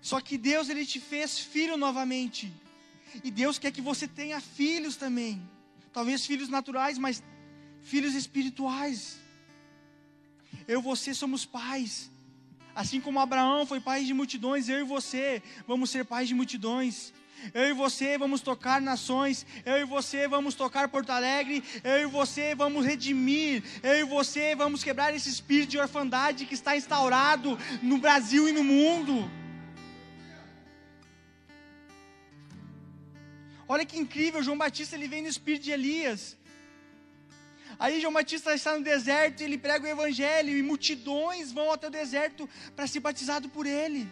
Só 0.00 0.20
que 0.20 0.38
Deus 0.38 0.68
ele 0.68 0.86
te 0.86 1.00
fez 1.00 1.38
filho 1.38 1.76
novamente. 1.76 2.52
E 3.22 3.30
Deus 3.30 3.58
quer 3.58 3.72
que 3.72 3.80
você 3.80 4.06
tenha 4.06 4.40
filhos 4.40 4.96
também. 4.96 5.42
Talvez 5.92 6.24
filhos 6.24 6.48
naturais, 6.48 6.98
mas 6.98 7.22
filhos 7.82 8.14
espirituais. 8.14 9.23
Eu 10.66 10.80
e 10.80 10.82
você 10.82 11.14
somos 11.14 11.44
pais. 11.44 12.10
Assim 12.74 13.00
como 13.00 13.20
Abraão 13.20 13.66
foi 13.66 13.80
pai 13.80 14.04
de 14.04 14.12
multidões, 14.12 14.68
eu 14.68 14.80
e 14.80 14.84
você 14.84 15.42
vamos 15.66 15.90
ser 15.90 16.04
pais 16.04 16.28
de 16.28 16.34
multidões. 16.34 17.12
Eu 17.52 17.68
e 17.68 17.72
você 17.72 18.16
vamos 18.16 18.40
tocar 18.40 18.80
nações. 18.80 19.44
Eu 19.66 19.78
e 19.78 19.84
você 19.84 20.26
vamos 20.26 20.54
tocar 20.54 20.88
Porto 20.88 21.10
Alegre. 21.10 21.62
Eu 21.82 22.02
e 22.02 22.06
você 22.06 22.54
vamos 22.54 22.86
redimir. 22.86 23.62
Eu 23.82 23.96
e 23.96 24.04
você 24.04 24.54
vamos 24.54 24.82
quebrar 24.82 25.14
esse 25.14 25.28
espírito 25.28 25.70
de 25.70 25.78
orfandade 25.78 26.46
que 26.46 26.54
está 26.54 26.76
instaurado 26.76 27.58
no 27.82 27.98
Brasil 27.98 28.48
e 28.48 28.52
no 28.52 28.64
mundo. 28.64 29.30
Olha 33.66 33.84
que 33.84 33.98
incrível, 33.98 34.42
João 34.42 34.58
Batista 34.58 34.94
ele 34.94 35.08
vem 35.08 35.22
no 35.22 35.28
espírito 35.28 35.64
de 35.64 35.70
Elias. 35.70 36.36
Aí 37.78 38.00
João 38.00 38.12
Batista 38.12 38.54
está 38.54 38.76
no 38.76 38.84
deserto, 38.84 39.40
ele 39.40 39.58
prega 39.58 39.84
o 39.84 39.88
evangelho 39.88 40.56
e 40.56 40.62
multidões 40.62 41.52
vão 41.52 41.72
até 41.72 41.88
o 41.88 41.90
deserto 41.90 42.48
para 42.74 42.86
ser 42.86 43.00
batizado 43.00 43.48
por 43.48 43.66
ele. 43.66 44.08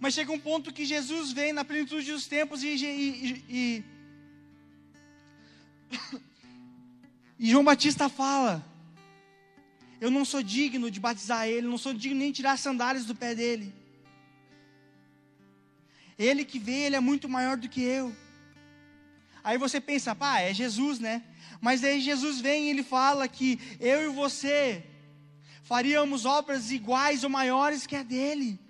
Mas 0.00 0.14
chega 0.14 0.32
um 0.32 0.38
ponto 0.38 0.72
que 0.72 0.84
Jesus 0.84 1.32
vem 1.32 1.52
na 1.52 1.64
plenitude 1.64 2.12
dos 2.12 2.26
tempos 2.26 2.62
e, 2.62 2.68
e, 2.68 3.44
e, 3.48 3.84
e 7.38 7.50
João 7.50 7.64
Batista 7.64 8.08
fala: 8.08 8.64
Eu 10.00 10.10
não 10.10 10.24
sou 10.24 10.42
digno 10.42 10.90
de 10.90 11.00
batizar 11.00 11.48
ele, 11.48 11.66
não 11.66 11.78
sou 11.78 11.94
digno 11.94 12.18
nem 12.18 12.30
de 12.30 12.36
tirar 12.36 12.52
as 12.52 12.60
sandálias 12.60 13.06
do 13.06 13.14
pé 13.14 13.34
dele. 13.34 13.72
Ele 16.18 16.44
que 16.44 16.58
vê, 16.58 16.82
ele 16.82 16.96
é 16.96 17.00
muito 17.00 17.28
maior 17.28 17.56
do 17.56 17.68
que 17.68 17.82
eu. 17.82 18.14
Aí 19.42 19.58
você 19.58 19.80
pensa, 19.80 20.14
pá, 20.14 20.40
é 20.40 20.54
Jesus, 20.54 20.98
né? 20.98 21.22
Mas 21.60 21.82
aí 21.82 22.00
Jesus 22.00 22.40
vem 22.40 22.66
e 22.66 22.70
ele 22.70 22.82
fala 22.82 23.26
que 23.28 23.58
eu 23.80 24.10
e 24.10 24.14
você 24.14 24.84
faríamos 25.62 26.26
obras 26.26 26.70
iguais 26.70 27.24
ou 27.24 27.30
maiores 27.30 27.86
que 27.86 27.96
a 27.96 28.02
dele. 28.02 28.60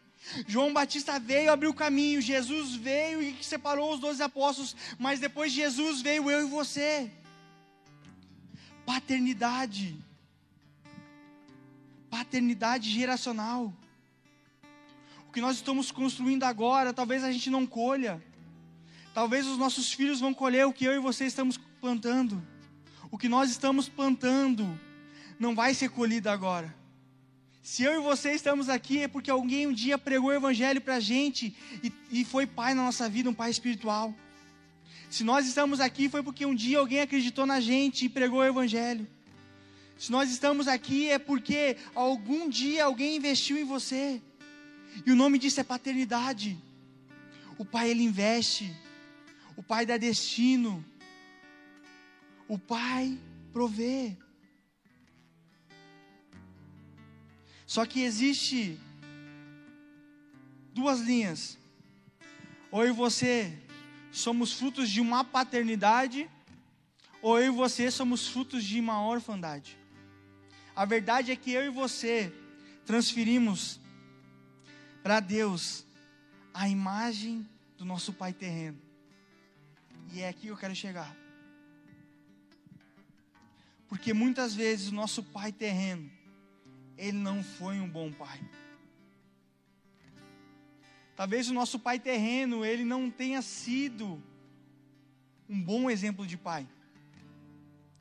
João 0.47 0.73
Batista 0.73 1.19
veio 1.19 1.53
abrir 1.53 1.67
o 1.67 1.75
caminho, 1.75 2.21
Jesus 2.21 2.75
veio 2.75 3.21
e 3.21 3.37
separou 3.43 3.93
os 3.93 4.01
doze 4.01 4.23
apóstolos, 4.23 4.75
mas 4.99 5.21
depois 5.21 5.53
de 5.53 5.59
Jesus 5.59 6.01
veio 6.01 6.31
eu 6.31 6.47
e 6.47 6.51
você. 6.51 7.11
Paternidade. 8.87 9.99
Paternidade 12.09 12.91
geracional 12.91 13.75
que 15.35 15.41
nós 15.41 15.57
estamos 15.57 15.91
construindo 15.91 16.45
agora, 16.45 16.93
talvez 16.93 17.25
a 17.25 17.33
gente 17.33 17.51
não 17.51 17.67
colha. 17.67 18.23
Talvez 19.13 19.47
os 19.49 19.59
nossos 19.59 19.93
filhos 19.93 20.21
vão 20.21 20.33
colher 20.33 20.65
o 20.65 20.73
que 20.73 20.85
eu 20.85 20.95
e 20.95 21.01
você 21.01 21.27
estamos 21.27 21.59
plantando. 21.81 22.41
O 23.15 23.17
que 23.17 23.29
nós 23.29 23.49
estamos 23.49 23.89
plantando 23.89 24.69
não 25.39 25.55
vai 25.55 25.73
ser 25.73 25.89
colhido 25.89 26.29
agora. 26.29 26.75
Se 27.63 27.85
eu 27.85 27.95
e 27.95 28.03
você 28.03 28.33
estamos 28.33 28.69
aqui 28.69 29.05
é 29.05 29.07
porque 29.07 29.31
alguém 29.31 29.69
um 29.69 29.73
dia 29.73 29.97
pregou 29.97 30.31
o 30.31 30.33
evangelho 30.33 30.81
para 30.81 30.97
a 30.97 31.01
gente 31.01 31.55
e, 31.81 31.93
e 32.11 32.25
foi 32.25 32.45
pai 32.45 32.75
na 32.75 32.83
nossa 32.83 33.09
vida, 33.09 33.31
um 33.31 33.33
pai 33.33 33.53
espiritual. 33.53 34.13
Se 35.09 35.23
nós 35.23 35.47
estamos 35.47 35.79
aqui 35.79 36.09
foi 36.09 36.25
porque 36.25 36.45
um 36.45 36.57
dia 36.57 36.81
alguém 36.81 37.03
acreditou 37.03 37.47
na 37.47 37.61
gente 37.61 38.07
e 38.07 38.09
pregou 38.09 38.41
o 38.41 38.45
evangelho. 38.45 39.07
Se 39.97 40.11
nós 40.11 40.29
estamos 40.29 40.67
aqui 40.67 41.09
é 41.09 41.17
porque 41.17 41.77
algum 41.95 42.49
dia 42.49 42.85
alguém 42.85 43.15
investiu 43.15 43.57
em 43.57 43.65
você. 43.65 44.21
E 45.07 45.13
o 45.13 45.15
nome 45.15 45.39
disso 45.39 45.61
é 45.61 45.63
paternidade. 45.63 46.59
O 47.57 47.65
pai 47.65 47.93
ele 47.93 48.03
investe. 48.03 48.75
O 49.57 49.63
pai 49.63 49.87
dá 49.87 49.97
destino. 49.97 50.85
O 52.49 52.59
pai 52.59 53.19
provê. 53.53 54.17
Só 57.67 57.87
que 57.87 58.03
existe 58.03 58.79
duas 60.73 61.01
linhas. 61.01 61.59
Ou 62.71 62.85
eu 62.85 62.91
e 62.91 62.93
você 62.93 63.57
somos 64.11 64.53
frutos 64.53 64.91
de 64.91 65.01
uma 65.01 65.25
paternidade, 65.25 66.31
ou 67.23 67.39
eu 67.39 67.53
e 67.53 67.57
você 67.57 67.91
somos 67.91 68.29
frutos 68.29 68.65
de 68.65 68.79
uma 68.79 69.07
orfandade. 69.07 69.79
A 70.77 70.85
verdade 70.85 71.33
é 71.33 71.37
que 71.37 71.53
eu 71.53 71.65
e 71.65 71.71
você 71.71 72.33
transferimos 72.85 73.81
para 75.03 75.21
Deus 75.21 75.85
a 76.53 76.69
imagem 76.69 77.49
do 77.77 77.85
nosso 77.85 78.13
Pai 78.13 78.33
terreno. 78.33 78.79
E 80.13 80.21
é 80.21 80.29
aqui 80.29 80.43
que 80.43 80.49
eu 80.49 80.57
quero 80.57 80.75
chegar. 80.75 81.24
Porque 83.95 84.13
muitas 84.13 84.57
vezes 84.57 84.89
o 84.89 84.95
nosso 84.95 85.23
Pai 85.23 85.53
terreno, 85.53 86.11
ele 86.99 87.17
não 87.17 87.45
foi 87.45 87.79
um 87.79 87.89
bom 87.89 88.11
pai. 88.11 88.41
Talvez 91.15 91.49
o 91.49 91.55
nosso 91.55 91.79
pai 91.79 92.01
terreno, 92.01 92.65
ele 92.65 92.85
não 92.85 93.09
tenha 93.09 93.41
sido 93.41 94.21
um 95.49 95.63
bom 95.63 95.89
exemplo 95.89 96.27
de 96.27 96.37
pai. 96.37 96.67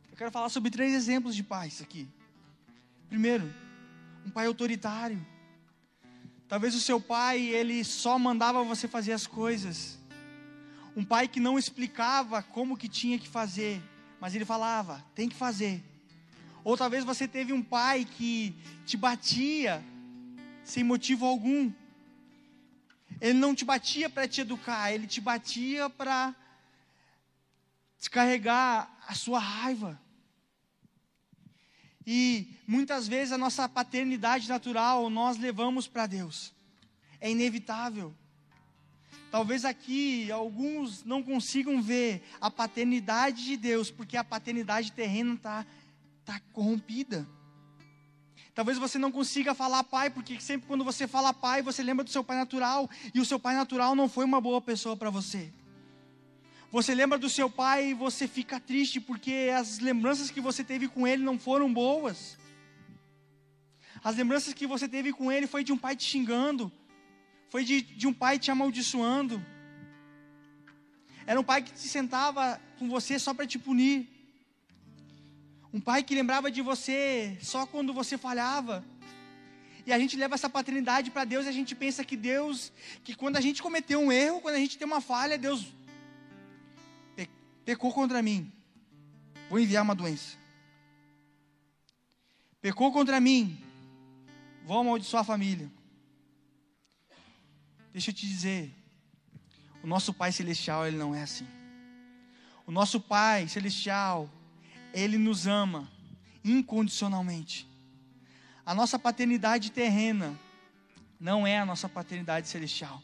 Eu 0.10 0.18
quero 0.18 0.32
falar 0.32 0.50
sobre 0.50 0.72
três 0.72 0.96
exemplos 0.96 1.36
de 1.36 1.44
pais 1.44 1.80
aqui. 1.80 2.08
Primeiro, 3.08 3.54
um 4.26 4.32
pai 4.32 4.48
autoritário. 4.48 5.24
Talvez 6.48 6.74
o 6.74 6.82
seu 6.82 7.00
pai, 7.00 7.40
ele 7.40 7.84
só 7.84 8.18
mandava 8.18 8.64
você 8.64 8.88
fazer 8.88 9.12
as 9.12 9.28
coisas. 9.28 10.00
Um 10.96 11.06
pai 11.06 11.28
que 11.28 11.40
não 11.40 11.60
explicava 11.60 12.42
como 12.42 12.76
que 12.76 12.90
tinha 12.90 13.20
que 13.20 13.30
fazer, 13.30 13.80
mas 14.24 14.34
ele 14.34 14.46
falava, 14.46 15.06
tem 15.14 15.28
que 15.28 15.36
fazer. 15.36 15.84
Ou 16.64 16.78
talvez 16.78 17.04
você 17.04 17.28
teve 17.28 17.52
um 17.52 17.62
pai 17.62 18.06
que 18.06 18.56
te 18.86 18.96
batia 18.96 19.84
sem 20.64 20.82
motivo 20.82 21.26
algum. 21.26 21.70
Ele 23.20 23.34
não 23.34 23.54
te 23.54 23.66
batia 23.66 24.10
para 24.10 24.26
te 24.26 24.40
educar, 24.40 24.94
ele 24.94 25.08
te 25.08 25.20
batia 25.20 25.90
para 25.90 26.34
descarregar 28.00 28.90
a 29.06 29.14
sua 29.14 29.40
raiva. 29.40 30.02
E 32.08 32.48
muitas 32.66 33.10
vezes 33.10 33.34
a 33.34 33.38
nossa 33.38 33.68
paternidade 33.68 34.48
natural 34.48 35.10
nós 35.10 35.36
levamos 35.36 35.86
para 35.86 36.08
Deus. 36.08 36.54
É 37.20 37.30
inevitável. 37.30 38.16
Talvez 39.34 39.66
aqui 39.66 40.32
alguns 40.32 41.04
não 41.04 41.24
consigam 41.24 41.82
ver 41.82 42.22
a 42.40 42.52
paternidade 42.52 43.44
de 43.44 43.58
Deus, 43.58 43.90
porque 43.90 44.16
a 44.16 44.24
paternidade 44.24 44.92
terrena 44.92 45.34
está 45.34 45.66
tá 46.24 46.40
corrompida. 46.52 47.28
Talvez 48.54 48.78
você 48.78 49.00
não 49.00 49.12
consiga 49.12 49.56
falar 49.56 49.84
pai, 49.86 50.12
porque 50.12 50.40
sempre 50.40 50.68
quando 50.68 50.84
você 50.84 51.08
fala 51.08 51.34
pai, 51.34 51.64
você 51.64 51.82
lembra 51.82 52.04
do 52.04 52.12
seu 52.12 52.24
pai 52.24 52.38
natural, 52.38 52.88
e 53.12 53.20
o 53.20 53.26
seu 53.26 53.40
pai 53.40 53.56
natural 53.56 53.96
não 53.96 54.08
foi 54.08 54.24
uma 54.24 54.40
boa 54.40 54.62
pessoa 54.62 54.96
para 54.96 55.10
você. 55.10 55.52
Você 56.72 56.94
lembra 56.94 57.18
do 57.18 57.28
seu 57.28 57.50
pai 57.50 57.88
e 57.88 57.94
você 57.96 58.28
fica 58.28 58.60
triste 58.60 59.02
porque 59.02 59.50
as 59.58 59.80
lembranças 59.80 60.30
que 60.30 60.42
você 60.42 60.64
teve 60.64 60.88
com 60.88 61.08
ele 61.08 61.24
não 61.24 61.40
foram 61.40 61.74
boas. 61.74 62.38
As 64.04 64.16
lembranças 64.16 64.54
que 64.54 64.68
você 64.68 64.88
teve 64.88 65.12
com 65.12 65.32
ele 65.32 65.48
foi 65.48 65.64
de 65.64 65.74
um 65.74 65.78
pai 65.78 65.96
te 65.96 66.04
xingando, 66.04 66.72
foi 67.54 67.64
de, 67.64 67.82
de 67.82 68.08
um 68.08 68.14
pai 68.22 68.40
te 68.40 68.50
amaldiçoando. 68.50 69.40
Era 71.24 71.40
um 71.40 71.44
pai 71.44 71.62
que 71.62 71.80
se 71.80 71.88
sentava 71.88 72.60
com 72.80 72.90
você 72.90 73.20
só 73.20 73.32
para 73.32 73.46
te 73.46 73.60
punir. 73.60 74.10
Um 75.72 75.80
pai 75.80 76.02
que 76.02 76.16
lembrava 76.16 76.50
de 76.50 76.64
você 76.64 77.38
só 77.44 77.68
quando 77.68 77.94
você 77.94 78.18
falhava. 78.18 78.84
E 79.86 79.94
a 79.94 80.00
gente 80.00 80.18
leva 80.18 80.34
essa 80.34 80.50
paternidade 80.50 81.12
para 81.12 81.26
Deus 81.26 81.46
e 81.46 81.50
a 81.50 81.52
gente 81.52 81.76
pensa 81.76 82.04
que 82.04 82.18
Deus, 82.18 82.74
que 83.04 83.14
quando 83.14 83.38
a 83.38 83.42
gente 83.42 83.62
cometeu 83.62 84.00
um 84.00 84.12
erro, 84.12 84.42
quando 84.42 84.56
a 84.56 84.60
gente 84.60 84.76
tem 84.76 84.88
uma 84.88 85.00
falha, 85.00 85.38
Deus 85.38 85.68
pecou 87.64 87.94
contra 87.94 88.20
mim. 88.24 88.52
Vou 89.48 89.60
enviar 89.60 89.84
uma 89.84 89.94
doença. 89.94 90.36
Pecou 92.60 92.92
contra 92.92 93.20
mim. 93.20 93.56
Vou 94.66 94.80
amaldiçoar 94.80 95.22
a 95.22 95.24
família. 95.24 95.70
Deixa 97.94 98.10
eu 98.10 98.14
te 98.14 98.28
dizer, 98.28 98.74
o 99.84 99.88
nosso 99.88 100.14
Pai 100.14 100.32
Celestial, 100.32 100.86
Ele 100.86 100.98
não 100.98 101.14
é 101.14 101.22
assim. 101.22 101.48
O 102.66 102.72
nosso 102.72 103.00
Pai 103.00 103.48
Celestial, 103.48 104.30
Ele 104.94 105.18
nos 105.18 105.48
ama 105.48 105.88
incondicionalmente. 106.44 107.68
A 108.66 108.74
nossa 108.74 108.98
paternidade 108.98 109.72
terrena 109.72 110.38
não 111.20 111.46
é 111.46 111.60
a 111.60 111.66
nossa 111.66 111.88
paternidade 111.88 112.48
celestial. 112.48 113.02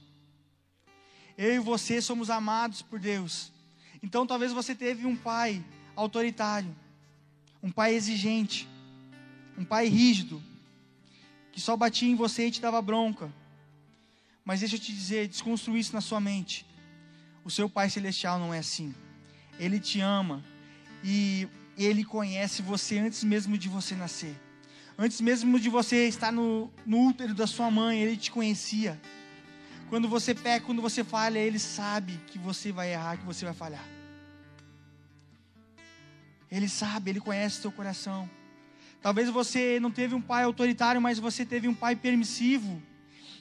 Eu 1.37 1.55
e 1.55 1.59
você 1.59 2.01
somos 2.01 2.29
amados 2.29 2.81
por 2.81 2.99
Deus. 2.99 3.51
Então 4.03 4.25
talvez 4.25 4.51
você 4.51 4.75
teve 4.75 5.05
um 5.05 5.15
pai 5.15 5.63
autoritário, 5.95 6.75
um 7.61 7.71
pai 7.71 7.93
exigente, 7.93 8.67
um 9.57 9.63
pai 9.63 9.87
rígido, 9.87 10.41
que 11.51 11.61
só 11.61 11.77
batia 11.77 12.09
em 12.09 12.15
você 12.15 12.47
e 12.47 12.51
te 12.51 12.61
dava 12.61 12.81
bronca. 12.81 13.31
Mas 14.49 14.61
deixa 14.61 14.77
eu 14.77 14.79
te 14.79 14.91
dizer, 14.91 15.27
desconstruir 15.27 15.79
isso 15.79 15.93
na 15.93 16.01
sua 16.01 16.19
mente. 16.19 16.65
O 17.45 17.51
seu 17.51 17.69
Pai 17.69 17.87
Celestial 17.87 18.39
não 18.39 18.51
é 18.51 18.57
assim. 18.57 18.95
Ele 19.59 19.79
te 19.79 19.99
ama 19.99 20.43
e 21.03 21.47
ele 21.77 22.03
conhece 22.03 22.63
você 22.63 22.97
antes 22.97 23.23
mesmo 23.23 23.59
de 23.59 23.69
você 23.69 23.93
nascer. 23.93 24.35
Antes 24.97 25.21
mesmo 25.21 25.59
de 25.59 25.69
você 25.69 26.07
estar 26.07 26.31
no, 26.31 26.73
no 26.83 27.09
útero 27.09 27.35
da 27.35 27.45
sua 27.45 27.69
mãe, 27.69 28.01
ele 28.01 28.17
te 28.17 28.31
conhecia. 28.31 28.99
Quando 29.87 30.09
você 30.09 30.33
peca, 30.33 30.65
quando 30.65 30.81
você 30.81 31.03
falha, 31.03 31.37
ele 31.37 31.59
sabe 31.59 32.19
que 32.25 32.39
você 32.39 32.71
vai 32.71 32.91
errar, 32.91 33.17
que 33.17 33.25
você 33.27 33.45
vai 33.45 33.53
falhar. 33.53 33.85
Ele 36.49 36.67
sabe, 36.67 37.11
ele 37.11 37.19
conhece 37.19 37.59
o 37.59 37.61
seu 37.61 37.71
coração. 37.71 38.27
Talvez 38.99 39.29
você 39.29 39.79
não 39.79 39.91
teve 39.91 40.15
um 40.15 40.21
pai 40.21 40.43
autoritário, 40.43 40.99
mas 40.99 41.19
você 41.19 41.45
teve 41.45 41.67
um 41.67 41.75
pai 41.75 41.95
permissivo. 41.95 42.88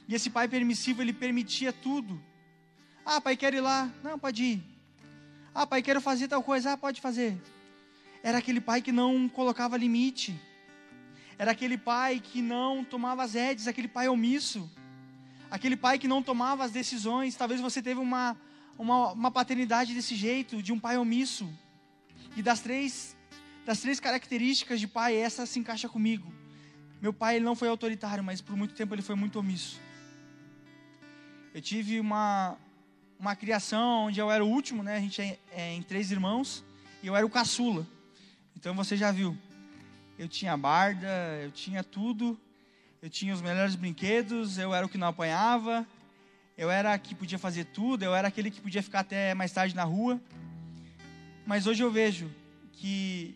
E 0.09 0.15
esse 0.15 0.27
pai 0.27 0.47
permissivo, 0.47 1.03
ele 1.03 1.13
permitia 1.13 1.71
tudo. 1.71 2.19
Ah, 3.05 3.21
pai, 3.21 3.37
quero 3.37 3.55
ir 3.57 3.61
lá. 3.61 3.87
Não, 4.03 4.17
pode 4.17 4.43
ir. 4.43 4.63
Ah, 5.53 5.67
pai, 5.67 5.83
quero 5.83 6.01
fazer 6.01 6.27
tal 6.27 6.41
coisa. 6.41 6.71
Ah, 6.71 6.77
pode 6.77 6.99
fazer. 6.99 7.39
Era 8.23 8.39
aquele 8.39 8.59
pai 8.59 8.81
que 8.81 8.91
não 8.91 9.29
colocava 9.29 9.77
limite. 9.77 10.35
Era 11.37 11.51
aquele 11.51 11.77
pai 11.77 12.19
que 12.19 12.41
não 12.41 12.83
tomava 12.83 13.21
as 13.21 13.35
rédeas, 13.35 13.67
aquele 13.67 13.87
pai 13.87 14.09
omisso. 14.09 14.67
Aquele 15.51 15.77
pai 15.77 15.99
que 15.99 16.07
não 16.07 16.23
tomava 16.23 16.65
as 16.65 16.71
decisões. 16.71 17.35
Talvez 17.35 17.61
você 17.61 17.79
teve 17.79 17.99
uma, 17.99 18.35
uma, 18.79 19.11
uma 19.11 19.29
paternidade 19.29 19.93
desse 19.93 20.15
jeito, 20.15 20.63
de 20.63 20.73
um 20.73 20.79
pai 20.79 20.97
omisso. 20.97 21.47
E 22.35 22.41
das 22.41 22.61
três, 22.61 23.15
das 23.63 23.79
três 23.79 23.99
características 23.99 24.79
de 24.79 24.87
pai, 24.87 25.15
essa 25.15 25.45
se 25.45 25.59
encaixa 25.59 25.87
comigo. 25.87 26.33
Meu 26.99 27.13
pai 27.13 27.35
ele 27.35 27.45
não 27.45 27.55
foi 27.55 27.67
autoritário, 27.67 28.23
mas 28.23 28.41
por 28.41 28.57
muito 28.57 28.73
tempo 28.73 28.95
ele 28.95 29.03
foi 29.03 29.13
muito 29.13 29.37
omisso. 29.37 29.79
Eu 31.53 31.61
tive 31.61 31.99
uma, 31.99 32.57
uma 33.19 33.35
criação 33.35 34.05
onde 34.05 34.19
eu 34.19 34.29
era 34.29 34.45
o 34.45 34.47
último, 34.47 34.83
né? 34.83 34.97
A 34.97 34.99
gente 34.99 35.21
é, 35.21 35.39
é 35.51 35.73
em 35.73 35.81
três 35.81 36.11
irmãos 36.11 36.63
e 37.01 37.07
eu 37.07 37.15
era 37.15 37.25
o 37.25 37.29
caçula. 37.29 37.87
Então 38.55 38.75
você 38.75 38.95
já 38.95 39.11
viu. 39.11 39.35
Eu 40.17 40.27
tinha 40.27 40.55
barda, 40.55 41.07
eu 41.43 41.51
tinha 41.51 41.83
tudo, 41.83 42.39
eu 43.01 43.09
tinha 43.09 43.33
os 43.33 43.41
melhores 43.41 43.75
brinquedos, 43.75 44.57
eu 44.57 44.73
era 44.73 44.85
o 44.85 44.89
que 44.89 44.97
não 44.97 45.07
apanhava, 45.07 45.87
eu 46.57 46.69
era 46.69 46.97
que 46.99 47.15
podia 47.15 47.39
fazer 47.39 47.65
tudo, 47.65 48.03
eu 48.03 48.13
era 48.13 48.27
aquele 48.27 48.51
que 48.51 48.61
podia 48.61 48.83
ficar 48.83 48.99
até 48.99 49.33
mais 49.33 49.51
tarde 49.51 49.75
na 49.75 49.85
rua. 49.85 50.21
Mas 51.47 51.65
hoje 51.65 51.81
eu 51.81 51.91
vejo 51.91 52.29
que 52.73 53.35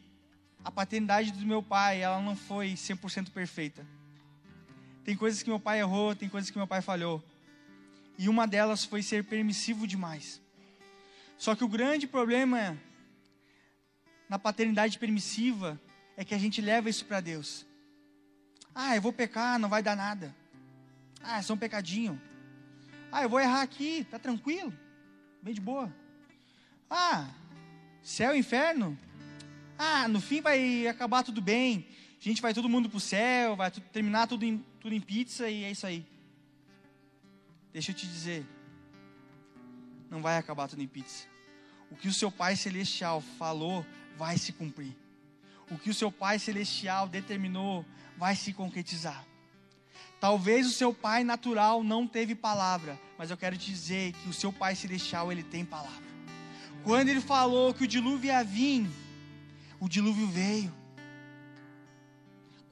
a 0.63 0.69
paternidade 0.69 1.31
do 1.31 1.45
meu 1.45 1.63
pai, 1.63 2.01
ela 2.01 2.21
não 2.21 2.35
foi 2.35 2.73
100% 2.73 3.31
perfeita. 3.31 3.85
Tem 5.03 5.15
coisas 5.15 5.41
que 5.41 5.49
meu 5.49 5.59
pai 5.59 5.79
errou, 5.79 6.15
tem 6.15 6.29
coisas 6.29 6.49
que 6.49 6.57
meu 6.57 6.67
pai 6.67 6.81
falhou. 6.81 7.23
E 8.17 8.29
uma 8.29 8.47
delas 8.47 8.85
foi 8.85 9.01
ser 9.01 9.23
permissivo 9.23 9.87
demais. 9.87 10.41
Só 11.37 11.55
que 11.55 11.63
o 11.63 11.67
grande 11.67 12.07
problema 12.07 12.77
na 14.29 14.39
paternidade 14.39 14.97
permissiva 14.97 15.79
é 16.15 16.23
que 16.23 16.33
a 16.33 16.37
gente 16.37 16.61
leva 16.61 16.89
isso 16.89 17.05
para 17.05 17.21
Deus. 17.21 17.65
Ah, 18.73 18.95
eu 18.95 19.01
vou 19.01 19.13
pecar, 19.13 19.59
não 19.59 19.69
vai 19.69 19.83
dar 19.83 19.95
nada. 19.95 20.35
Ah, 21.21 21.39
é 21.39 21.41
só 21.41 21.53
um 21.53 21.57
pecadinho. 21.57 22.21
Ah, 23.11 23.23
eu 23.23 23.29
vou 23.29 23.39
errar 23.39 23.61
aqui, 23.61 24.05
tá 24.09 24.17
tranquilo, 24.17 24.73
bem 25.41 25.53
de 25.53 25.61
boa. 25.61 25.93
Ah, 26.89 27.29
céu 28.01 28.35
e 28.35 28.39
inferno. 28.39 28.97
Ah, 29.77 30.07
no 30.07 30.21
fim 30.21 30.41
vai 30.41 30.87
acabar 30.87 31.23
tudo 31.23 31.41
bem. 31.41 31.87
A 32.19 32.23
gente 32.23 32.41
vai 32.41 32.53
todo 32.53 32.69
mundo 32.69 32.89
para 32.89 32.97
o 32.97 33.01
céu, 33.01 33.55
vai 33.55 33.69
terminar 33.69 34.27
tudo 34.27 34.45
em, 34.45 34.57
tudo 34.79 34.95
em 34.95 35.01
pizza 35.01 35.49
e 35.49 35.63
é 35.63 35.71
isso 35.71 35.85
aí. 35.85 36.05
Deixa 37.73 37.91
eu 37.91 37.95
te 37.95 38.07
dizer, 38.07 38.45
não 40.09 40.21
vai 40.21 40.37
acabar 40.37 40.67
tudo 40.67 40.81
em 40.81 40.87
pizza. 40.87 41.25
O 41.89 41.95
que 41.95 42.07
o 42.07 42.13
seu 42.13 42.31
Pai 42.31 42.55
Celestial 42.55 43.19
falou 43.19 43.85
vai 44.15 44.37
se 44.37 44.53
cumprir. 44.53 44.95
O 45.71 45.77
que 45.77 45.89
o 45.89 45.93
seu 45.93 46.11
Pai 46.11 46.37
Celestial 46.37 47.07
determinou 47.07 47.83
vai 48.17 48.35
se 48.35 48.53
concretizar. 48.53 49.25
Talvez 50.19 50.65
o 50.65 50.71
seu 50.71 50.93
pai 50.93 51.21
natural 51.21 51.83
não 51.83 52.07
teve 52.07 52.33
palavra, 52.33 52.97
mas 53.17 53.29
eu 53.29 53.35
quero 53.35 53.57
te 53.57 53.65
dizer 53.65 54.13
que 54.13 54.29
o 54.29 54.33
seu 54.33 54.53
Pai 54.53 54.73
Celestial 54.73 55.29
ele 55.31 55.43
tem 55.43 55.65
palavra. 55.65 56.01
Quando 56.83 57.09
ele 57.09 57.19
falou 57.19 57.73
que 57.73 57.83
o 57.83 57.87
dilúvio 57.87 58.27
ia 58.27 58.41
vir, 58.41 58.89
o 59.81 59.89
dilúvio 59.89 60.27
veio. 60.27 60.73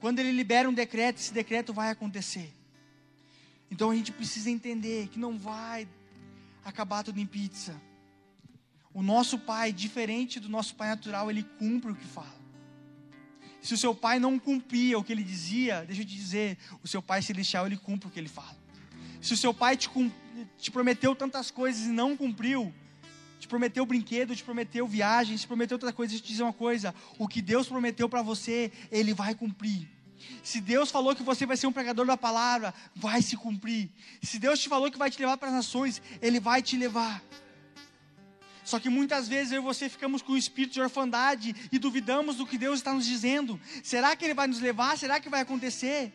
Quando 0.00 0.18
ele 0.18 0.32
libera 0.32 0.66
um 0.66 0.72
decreto, 0.72 1.18
esse 1.18 1.32
decreto 1.32 1.74
vai 1.74 1.90
acontecer. 1.90 2.50
Então 3.72 3.90
a 3.90 3.94
gente 3.94 4.12
precisa 4.12 4.50
entender 4.50 5.08
que 5.08 5.18
não 5.18 5.38
vai 5.38 5.88
acabar 6.62 7.02
tudo 7.02 7.18
em 7.18 7.24
pizza. 7.24 7.74
O 8.92 9.02
nosso 9.02 9.38
pai, 9.38 9.72
diferente 9.72 10.38
do 10.38 10.46
nosso 10.46 10.74
pai 10.74 10.88
natural, 10.88 11.30
ele 11.30 11.42
cumpre 11.58 11.90
o 11.90 11.94
que 11.94 12.04
fala. 12.04 12.36
Se 13.62 13.72
o 13.72 13.78
seu 13.78 13.94
pai 13.94 14.18
não 14.18 14.38
cumpria 14.38 14.98
o 14.98 15.02
que 15.02 15.10
ele 15.10 15.24
dizia, 15.24 15.86
deixa 15.86 16.02
eu 16.02 16.06
te 16.06 16.14
dizer, 16.14 16.58
o 16.82 16.86
seu 16.86 17.00
pai 17.00 17.22
celestial 17.22 17.64
ele 17.64 17.78
cumpre 17.78 18.08
o 18.08 18.10
que 18.10 18.20
ele 18.20 18.28
fala. 18.28 18.54
Se 19.22 19.32
o 19.32 19.38
seu 19.38 19.54
pai 19.54 19.74
te, 19.74 19.88
te 20.58 20.70
prometeu 20.70 21.16
tantas 21.16 21.50
coisas 21.50 21.86
e 21.86 21.88
não 21.88 22.14
cumpriu, 22.14 22.74
te 23.40 23.48
prometeu 23.48 23.86
brinquedo, 23.86 24.36
te 24.36 24.44
prometeu 24.44 24.86
viagem, 24.86 25.34
te 25.34 25.46
prometeu 25.46 25.76
outra 25.76 25.94
coisa, 25.94 26.10
deixa 26.10 26.22
eu 26.22 26.26
te 26.26 26.30
dizer 26.30 26.42
uma 26.42 26.52
coisa: 26.52 26.94
o 27.18 27.26
que 27.26 27.40
Deus 27.40 27.68
prometeu 27.68 28.06
para 28.06 28.20
você, 28.20 28.70
ele 28.90 29.14
vai 29.14 29.34
cumprir. 29.34 29.88
Se 30.42 30.60
Deus 30.60 30.90
falou 30.90 31.14
que 31.14 31.22
você 31.22 31.46
vai 31.46 31.56
ser 31.56 31.66
um 31.66 31.72
pregador 31.72 32.06
da 32.06 32.16
palavra, 32.16 32.74
vai 32.94 33.22
se 33.22 33.36
cumprir. 33.36 33.90
Se 34.22 34.38
Deus 34.38 34.60
te 34.60 34.68
falou 34.68 34.90
que 34.90 34.98
vai 34.98 35.10
te 35.10 35.18
levar 35.18 35.36
para 35.36 35.48
as 35.48 35.54
nações, 35.54 36.02
Ele 36.20 36.40
vai 36.40 36.62
te 36.62 36.76
levar. 36.76 37.22
Só 38.64 38.78
que 38.78 38.88
muitas 38.88 39.28
vezes 39.28 39.52
eu 39.52 39.60
e 39.60 39.64
você 39.64 39.88
ficamos 39.88 40.22
com 40.22 40.32
o 40.32 40.36
espírito 40.36 40.74
de 40.74 40.80
orfandade 40.80 41.54
e 41.70 41.78
duvidamos 41.78 42.36
do 42.36 42.46
que 42.46 42.56
Deus 42.56 42.78
está 42.78 42.92
nos 42.92 43.06
dizendo. 43.06 43.60
Será 43.82 44.14
que 44.14 44.24
Ele 44.24 44.34
vai 44.34 44.46
nos 44.46 44.60
levar? 44.60 44.96
Será 44.96 45.18
que 45.18 45.28
vai 45.28 45.40
acontecer? 45.40 46.12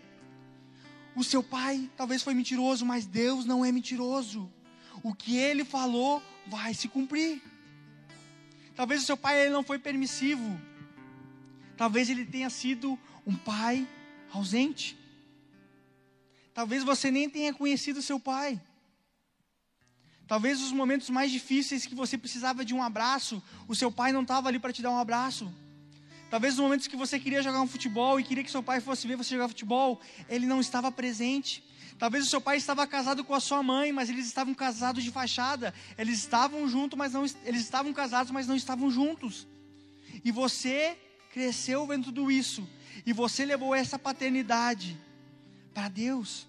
O 1.15 1.23
seu 1.23 1.43
pai 1.43 1.89
talvez 1.97 2.23
foi 2.23 2.33
mentiroso, 2.33 2.85
mas 2.85 3.05
Deus 3.05 3.45
não 3.45 3.65
é 3.65 3.71
mentiroso. 3.71 4.51
O 5.03 5.13
que 5.13 5.35
Ele 5.37 5.65
falou 5.65 6.23
vai 6.47 6.73
se 6.73 6.87
cumprir. 6.87 7.41
Talvez 8.77 9.01
o 9.01 9.05
seu 9.05 9.17
pai 9.17 9.41
ele 9.41 9.49
não 9.49 9.63
foi 9.63 9.79
permissivo. 9.79 10.61
Talvez 11.75 12.11
ele 12.11 12.23
tenha 12.23 12.49
sido 12.49 12.97
um 13.25 13.35
pai 13.35 13.87
ausente. 14.31 14.97
Talvez 16.53 16.83
você 16.83 17.11
nem 17.11 17.29
tenha 17.29 17.53
conhecido 17.53 18.01
seu 18.01 18.19
pai. 18.19 18.59
Talvez 20.27 20.61
os 20.61 20.71
momentos 20.71 21.09
mais 21.09 21.31
difíceis 21.31 21.85
que 21.85 21.95
você 21.95 22.17
precisava 22.17 22.65
de 22.65 22.73
um 22.73 22.83
abraço, 22.83 23.41
o 23.67 23.75
seu 23.75 23.91
pai 23.91 24.11
não 24.11 24.23
estava 24.23 24.49
ali 24.49 24.59
para 24.59 24.73
te 24.73 24.81
dar 24.81 24.91
um 24.91 24.97
abraço. 24.97 25.51
Talvez 26.29 26.55
os 26.55 26.59
momentos 26.59 26.87
que 26.87 26.97
você 26.97 27.17
queria 27.17 27.41
jogar 27.41 27.61
um 27.61 27.67
futebol 27.67 28.19
e 28.19 28.23
queria 28.23 28.43
que 28.43 28.51
seu 28.51 28.61
pai 28.61 28.81
fosse 28.81 29.07
ver 29.07 29.15
você 29.15 29.29
jogar 29.29 29.47
futebol, 29.47 30.01
ele 30.27 30.45
não 30.45 30.59
estava 30.59 30.91
presente. 30.91 31.63
Talvez 31.97 32.25
o 32.25 32.29
seu 32.29 32.41
pai 32.41 32.57
estava 32.57 32.85
casado 32.85 33.23
com 33.23 33.33
a 33.33 33.39
sua 33.39 33.63
mãe, 33.63 33.91
mas 33.93 34.09
eles 34.09 34.27
estavam 34.27 34.53
casados 34.53 35.03
de 35.03 35.11
fachada. 35.11 35.73
Eles 35.97 36.19
estavam 36.19 36.67
juntos, 36.67 36.97
mas 36.97 37.13
não 37.13 37.25
eles 37.45 37.61
estavam 37.61 37.93
casados, 37.93 38.31
mas 38.31 38.45
não 38.45 38.55
estavam 38.55 38.91
juntos. 38.91 39.47
E 40.23 40.31
você 40.31 40.97
cresceu 41.31 41.87
vendo 41.87 42.05
tudo 42.05 42.29
isso, 42.29 42.67
e 43.05 43.13
você 43.13 43.45
levou 43.45 43.73
essa 43.73 43.97
paternidade 43.97 44.97
para 45.73 45.89
Deus. 45.89 46.47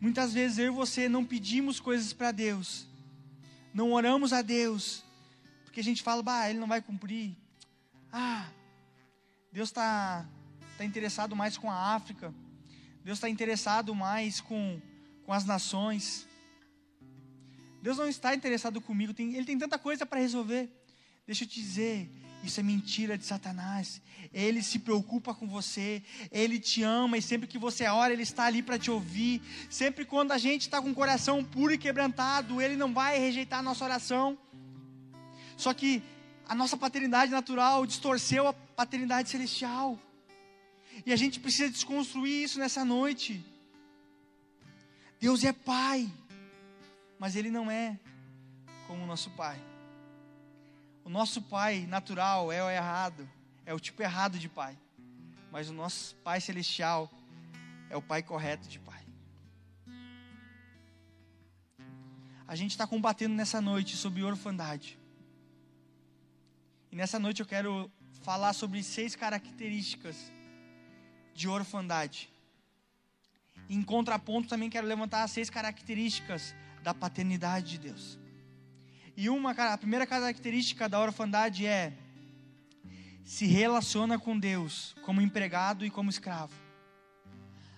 Muitas 0.00 0.32
vezes 0.32 0.58
eu 0.58 0.66
e 0.66 0.70
você 0.70 1.08
não 1.08 1.24
pedimos 1.24 1.78
coisas 1.78 2.12
para 2.12 2.32
Deus, 2.32 2.88
não 3.72 3.92
oramos 3.92 4.32
a 4.32 4.42
Deus, 4.42 5.04
porque 5.64 5.78
a 5.78 5.84
gente 5.84 6.02
fala, 6.02 6.22
bah, 6.22 6.50
Ele 6.50 6.58
não 6.58 6.66
vai 6.66 6.82
cumprir. 6.82 7.36
Ah, 8.12 8.48
Deus 9.52 9.68
está 9.68 10.26
tá 10.76 10.84
interessado 10.84 11.36
mais 11.36 11.56
com 11.56 11.70
a 11.70 11.94
África, 11.94 12.34
Deus 13.04 13.18
está 13.18 13.28
interessado 13.28 13.94
mais 13.94 14.40
com, 14.40 14.80
com 15.24 15.32
as 15.32 15.44
nações. 15.44 16.26
Deus 17.82 17.98
não 17.98 18.08
está 18.08 18.32
interessado 18.32 18.80
comigo, 18.80 19.12
tem, 19.12 19.34
Ele 19.34 19.44
tem 19.44 19.58
tanta 19.58 19.76
coisa 19.76 20.06
para 20.06 20.20
resolver. 20.20 20.70
Deixa 21.26 21.42
eu 21.42 21.48
te 21.48 21.60
dizer, 21.60 22.08
isso 22.44 22.60
é 22.60 22.62
mentira 22.62 23.18
de 23.18 23.24
Satanás. 23.24 24.00
Ele 24.32 24.62
se 24.62 24.78
preocupa 24.78 25.34
com 25.34 25.48
você, 25.48 26.02
ele 26.30 26.58
te 26.58 26.82
ama 26.82 27.18
e 27.18 27.22
sempre 27.22 27.46
que 27.46 27.58
você 27.58 27.86
ora, 27.86 28.12
ele 28.12 28.22
está 28.22 28.44
ali 28.44 28.62
para 28.62 28.78
te 28.78 28.90
ouvir. 28.90 29.42
Sempre 29.68 30.04
quando 30.04 30.32
a 30.32 30.38
gente 30.38 30.62
está 30.62 30.80
com 30.80 30.90
o 30.90 30.94
coração 30.94 31.44
puro 31.44 31.72
e 31.72 31.78
quebrantado, 31.78 32.60
ele 32.60 32.76
não 32.76 32.94
vai 32.94 33.18
rejeitar 33.18 33.58
a 33.58 33.62
nossa 33.62 33.84
oração. 33.84 34.38
Só 35.56 35.74
que 35.74 36.02
a 36.48 36.54
nossa 36.54 36.76
paternidade 36.76 37.30
natural 37.30 37.84
distorceu 37.84 38.46
a 38.48 38.52
paternidade 38.52 39.28
celestial. 39.28 39.98
E 41.06 41.12
a 41.12 41.16
gente 41.16 41.40
precisa 41.40 41.70
desconstruir 41.70 42.44
isso 42.44 42.58
nessa 42.58 42.84
noite. 42.84 43.44
Deus 45.20 45.44
é 45.44 45.52
Pai, 45.52 46.10
mas 47.22 47.36
Ele 47.36 47.52
não 47.52 47.70
é 47.70 48.00
como 48.88 49.04
o 49.04 49.06
nosso 49.06 49.30
Pai. 49.30 49.56
O 51.04 51.08
nosso 51.08 51.40
pai 51.40 51.86
natural 51.86 52.50
é 52.50 52.64
o 52.64 52.68
errado, 52.68 53.30
é 53.64 53.72
o 53.72 53.78
tipo 53.78 54.02
errado 54.02 54.40
de 54.40 54.48
pai. 54.48 54.76
Mas 55.52 55.68
o 55.68 55.72
nosso 55.72 56.16
pai 56.16 56.40
celestial 56.40 57.08
é 57.88 57.96
o 57.96 58.02
pai 58.02 58.24
correto 58.24 58.68
de 58.68 58.80
pai. 58.80 59.04
A 62.44 62.56
gente 62.56 62.72
está 62.72 62.88
combatendo 62.88 63.36
nessa 63.36 63.60
noite 63.60 63.96
sobre 63.96 64.24
orfandade. 64.24 64.98
E 66.90 66.96
nessa 66.96 67.20
noite 67.20 67.38
eu 67.38 67.46
quero 67.46 67.88
falar 68.22 68.52
sobre 68.52 68.82
seis 68.82 69.14
características 69.14 70.16
de 71.32 71.48
orfandade. 71.48 72.28
Em 73.68 73.80
contraponto, 73.80 74.48
também 74.48 74.68
quero 74.68 74.88
levantar 74.88 75.22
as 75.22 75.30
seis 75.30 75.48
características 75.48 76.52
da 76.82 76.92
paternidade 76.92 77.72
de 77.72 77.78
Deus. 77.78 78.18
E 79.16 79.28
uma, 79.28 79.52
a 79.52 79.78
primeira 79.78 80.06
característica 80.06 80.88
da 80.88 81.00
orfandade 81.00 81.66
é 81.66 81.92
se 83.24 83.46
relaciona 83.46 84.18
com 84.18 84.38
Deus 84.38 84.94
como 85.02 85.20
empregado 85.20 85.84
e 85.86 85.90
como 85.90 86.10
escravo. 86.10 86.54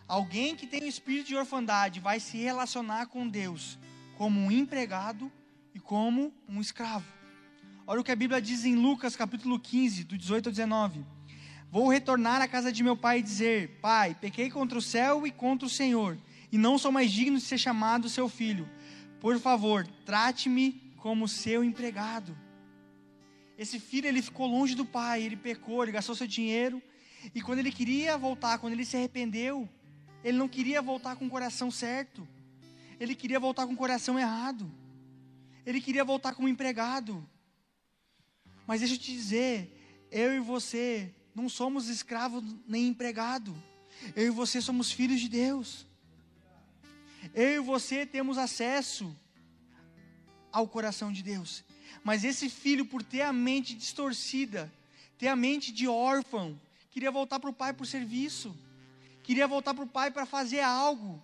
Alguém 0.06 0.54
que 0.54 0.66
tem 0.66 0.82
o 0.82 0.86
espírito 0.86 1.28
de 1.28 1.36
orfandade 1.36 2.00
vai 2.00 2.20
se 2.20 2.36
relacionar 2.36 3.06
com 3.06 3.28
Deus 3.28 3.78
como 4.16 4.38
um 4.38 4.50
empregado 4.50 5.30
e 5.74 5.80
como 5.80 6.32
um 6.48 6.60
escravo. 6.60 7.06
Olha 7.86 8.00
o 8.00 8.04
que 8.04 8.12
a 8.12 8.16
Bíblia 8.16 8.40
diz 8.40 8.64
em 8.64 8.76
Lucas 8.76 9.16
capítulo 9.16 9.58
15, 9.58 10.04
do 10.04 10.16
18 10.16 10.48
ao 10.48 10.52
19. 10.52 11.04
Vou 11.70 11.88
retornar 11.88 12.40
à 12.40 12.46
casa 12.46 12.70
de 12.70 12.82
meu 12.82 12.96
pai 12.96 13.18
e 13.18 13.22
dizer: 13.22 13.78
Pai, 13.82 14.14
pequei 14.14 14.50
contra 14.50 14.78
o 14.78 14.82
céu 14.82 15.26
e 15.26 15.32
contra 15.32 15.66
o 15.66 15.70
Senhor, 15.70 16.16
e 16.52 16.56
não 16.56 16.78
sou 16.78 16.92
mais 16.92 17.10
digno 17.10 17.36
de 17.36 17.44
ser 17.44 17.58
chamado 17.58 18.08
seu 18.08 18.28
filho. 18.28 18.68
Por 19.24 19.40
favor, 19.40 19.86
trate-me 20.04 20.92
como 20.98 21.26
seu 21.26 21.64
empregado. 21.64 22.36
Esse 23.56 23.80
filho 23.80 24.06
ele 24.06 24.20
ficou 24.20 24.46
longe 24.46 24.74
do 24.74 24.84
pai, 24.84 25.22
ele 25.22 25.34
pecou, 25.34 25.82
ele 25.82 25.92
gastou 25.92 26.14
seu 26.14 26.26
dinheiro 26.26 26.82
e 27.34 27.40
quando 27.40 27.60
ele 27.60 27.72
queria 27.72 28.18
voltar, 28.18 28.58
quando 28.58 28.74
ele 28.74 28.84
se 28.84 28.98
arrependeu, 28.98 29.66
ele 30.22 30.36
não 30.36 30.46
queria 30.46 30.82
voltar 30.82 31.16
com 31.16 31.26
o 31.26 31.30
coração 31.30 31.70
certo. 31.70 32.28
Ele 33.00 33.14
queria 33.14 33.40
voltar 33.40 33.66
com 33.66 33.72
o 33.72 33.76
coração 33.78 34.18
errado. 34.18 34.70
Ele 35.64 35.80
queria 35.80 36.04
voltar 36.04 36.34
como 36.34 36.46
empregado. 36.46 37.26
Mas 38.66 38.80
deixa 38.80 38.94
eu 38.94 38.98
te 38.98 39.10
dizer, 39.10 40.06
eu 40.10 40.34
e 40.34 40.38
você 40.38 41.10
não 41.34 41.48
somos 41.48 41.88
escravos 41.88 42.44
nem 42.68 42.88
empregado. 42.88 43.56
Eu 44.14 44.26
e 44.26 44.30
você 44.30 44.60
somos 44.60 44.92
filhos 44.92 45.18
de 45.18 45.30
Deus. 45.30 45.86
Eu 47.32 47.48
e 47.48 47.58
você 47.60 48.04
temos 48.04 48.36
acesso 48.36 49.16
ao 50.52 50.68
coração 50.68 51.12
de 51.12 51.22
Deus. 51.22 51.64
Mas 52.02 52.24
esse 52.24 52.48
filho, 52.48 52.84
por 52.84 53.02
ter 53.02 53.22
a 53.22 53.32
mente 53.32 53.74
distorcida, 53.74 54.72
ter 55.18 55.28
a 55.28 55.36
mente 55.36 55.72
de 55.72 55.88
órfão, 55.88 56.60
queria 56.90 57.10
voltar 57.10 57.40
para 57.40 57.50
o 57.50 57.54
pai 57.54 57.72
por 57.72 57.86
serviço, 57.86 58.56
queria 59.22 59.48
voltar 59.48 59.74
para 59.74 59.84
o 59.84 59.88
pai 59.88 60.10
para 60.10 60.26
fazer 60.26 60.60
algo. 60.60 61.22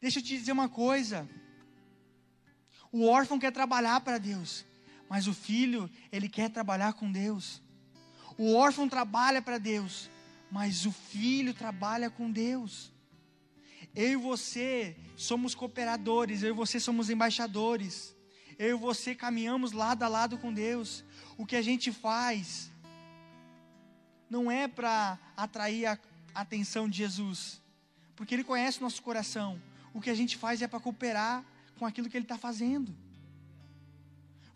Deixa 0.00 0.18
eu 0.18 0.22
te 0.22 0.36
dizer 0.36 0.52
uma 0.52 0.68
coisa: 0.68 1.28
o 2.92 3.06
órfão 3.06 3.38
quer 3.38 3.50
trabalhar 3.50 4.00
para 4.02 4.18
Deus, 4.18 4.64
mas 5.08 5.26
o 5.26 5.34
filho, 5.34 5.90
ele 6.12 6.28
quer 6.28 6.50
trabalhar 6.50 6.92
com 6.92 7.10
Deus. 7.10 7.60
O 8.38 8.54
órfão 8.54 8.88
trabalha 8.88 9.42
para 9.42 9.58
Deus, 9.58 10.10
mas 10.50 10.86
o 10.86 10.92
filho 10.92 11.54
trabalha 11.54 12.10
com 12.10 12.30
Deus. 12.30 12.93
Eu 13.94 14.10
e 14.10 14.16
você 14.16 14.96
somos 15.16 15.54
cooperadores, 15.54 16.42
eu 16.42 16.50
e 16.50 16.52
você 16.52 16.80
somos 16.80 17.10
embaixadores. 17.10 18.14
Eu 18.58 18.76
e 18.76 18.80
você 18.80 19.14
caminhamos 19.14 19.72
lado 19.72 20.02
a 20.02 20.08
lado 20.08 20.36
com 20.38 20.52
Deus. 20.52 21.04
O 21.36 21.46
que 21.46 21.56
a 21.56 21.62
gente 21.62 21.92
faz 21.92 22.70
não 24.28 24.50
é 24.50 24.66
para 24.66 25.18
atrair 25.36 25.86
a 25.86 25.98
atenção 26.34 26.88
de 26.88 26.98
Jesus, 26.98 27.62
porque 28.16 28.34
Ele 28.34 28.42
conhece 28.42 28.78
o 28.78 28.82
nosso 28.82 29.00
coração. 29.00 29.60
O 29.92 30.00
que 30.00 30.10
a 30.10 30.14
gente 30.14 30.36
faz 30.36 30.60
é 30.60 30.66
para 30.66 30.80
cooperar 30.80 31.44
com 31.78 31.86
aquilo 31.86 32.08
que 32.08 32.16
Ele 32.16 32.24
está 32.24 32.36
fazendo. 32.36 32.92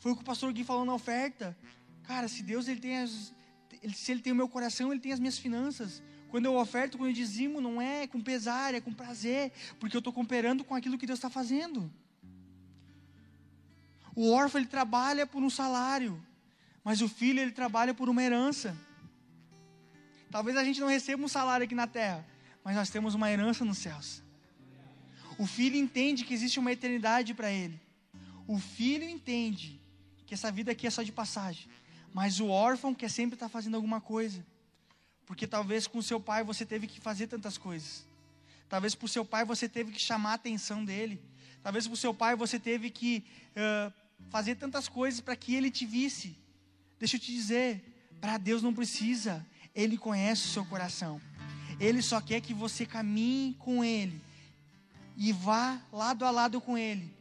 Foi 0.00 0.12
o 0.12 0.16
que 0.16 0.22
o 0.22 0.24
pastor 0.24 0.52
Gui 0.52 0.64
falou 0.64 0.84
na 0.84 0.94
oferta. 0.94 1.56
Cara, 2.02 2.26
se 2.26 2.42
Deus 2.42 2.66
ele 2.66 2.80
tem 2.80 2.98
as, 2.98 3.32
se 3.94 4.10
Ele 4.10 4.20
tem 4.20 4.32
o 4.32 4.36
meu 4.36 4.48
coração, 4.48 4.90
Ele 4.92 5.00
tem 5.00 5.12
as 5.12 5.20
minhas 5.20 5.38
finanças. 5.38 6.02
Quando 6.30 6.46
eu 6.46 6.56
oferto, 6.56 6.98
quando 6.98 7.10
eu 7.10 7.14
dizimo, 7.14 7.60
não 7.60 7.80
é 7.80 8.06
com 8.06 8.20
pesar, 8.20 8.74
é 8.74 8.80
com 8.80 8.92
prazer, 8.92 9.52
porque 9.80 9.96
eu 9.96 10.00
estou 10.00 10.12
cooperando 10.12 10.64
com 10.64 10.74
aquilo 10.74 10.98
que 10.98 11.06
Deus 11.06 11.18
está 11.18 11.30
fazendo. 11.30 11.90
O 14.14 14.30
órfão 14.32 14.60
ele 14.60 14.68
trabalha 14.68 15.26
por 15.26 15.42
um 15.42 15.48
salário, 15.48 16.20
mas 16.84 17.00
o 17.00 17.08
filho 17.08 17.40
ele 17.40 17.52
trabalha 17.52 17.94
por 17.94 18.08
uma 18.08 18.22
herança. 18.22 18.76
Talvez 20.30 20.56
a 20.56 20.64
gente 20.64 20.80
não 20.80 20.88
receba 20.88 21.24
um 21.24 21.28
salário 21.28 21.64
aqui 21.64 21.74
na 21.74 21.86
terra, 21.86 22.26
mas 22.62 22.76
nós 22.76 22.90
temos 22.90 23.14
uma 23.14 23.30
herança 23.30 23.64
nos 23.64 23.78
céus. 23.78 24.22
O 25.38 25.46
filho 25.46 25.76
entende 25.76 26.24
que 26.24 26.34
existe 26.34 26.58
uma 26.58 26.72
eternidade 26.72 27.32
para 27.32 27.50
ele. 27.50 27.80
O 28.46 28.58
filho 28.58 29.08
entende 29.08 29.80
que 30.26 30.34
essa 30.34 30.50
vida 30.50 30.72
aqui 30.72 30.86
é 30.86 30.90
só 30.90 31.02
de 31.02 31.12
passagem, 31.12 31.68
mas 32.12 32.40
o 32.40 32.48
órfão 32.48 32.94
quer 32.94 33.08
sempre 33.08 33.36
estar 33.36 33.46
tá 33.46 33.50
fazendo 33.50 33.76
alguma 33.76 34.00
coisa. 34.00 34.44
Porque 35.28 35.46
talvez 35.46 35.86
com 35.86 36.00
seu 36.00 36.18
pai 36.18 36.42
você 36.42 36.64
teve 36.64 36.86
que 36.86 36.98
fazer 36.98 37.26
tantas 37.26 37.58
coisas. 37.58 38.06
Talvez 38.66 38.94
por 38.94 39.08
seu 39.08 39.26
pai 39.26 39.44
você 39.44 39.68
teve 39.68 39.92
que 39.92 40.00
chamar 40.00 40.30
a 40.30 40.34
atenção 40.34 40.82
dele. 40.82 41.20
Talvez 41.62 41.86
por 41.86 41.96
seu 41.96 42.14
pai 42.14 42.34
você 42.34 42.58
teve 42.58 42.88
que 42.88 43.22
uh, 43.54 43.92
fazer 44.30 44.54
tantas 44.54 44.88
coisas 44.88 45.20
para 45.20 45.36
que 45.36 45.54
ele 45.54 45.70
te 45.70 45.84
visse. 45.84 46.34
Deixa 46.98 47.16
eu 47.16 47.20
te 47.20 47.30
dizer, 47.30 47.84
para 48.22 48.38
Deus 48.38 48.62
não 48.62 48.72
precisa. 48.72 49.46
Ele 49.74 49.98
conhece 49.98 50.46
o 50.46 50.48
seu 50.50 50.64
coração. 50.64 51.20
Ele 51.78 52.00
só 52.00 52.22
quer 52.22 52.40
que 52.40 52.54
você 52.54 52.86
caminhe 52.86 53.52
com 53.58 53.84
ele 53.84 54.18
e 55.14 55.30
vá 55.30 55.78
lado 55.92 56.24
a 56.24 56.30
lado 56.30 56.58
com 56.58 56.78
ele, 56.78 57.12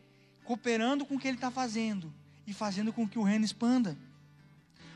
cooperando 0.46 1.06
com 1.06 1.16
o 1.16 1.20
que 1.20 1.28
ele 1.28 1.36
está 1.36 1.52
fazendo 1.52 2.14
e 2.48 2.54
fazendo 2.54 2.94
com 2.94 3.06
que 3.06 3.20
o 3.20 3.24
reino 3.24 3.44
expanda. 3.44 3.98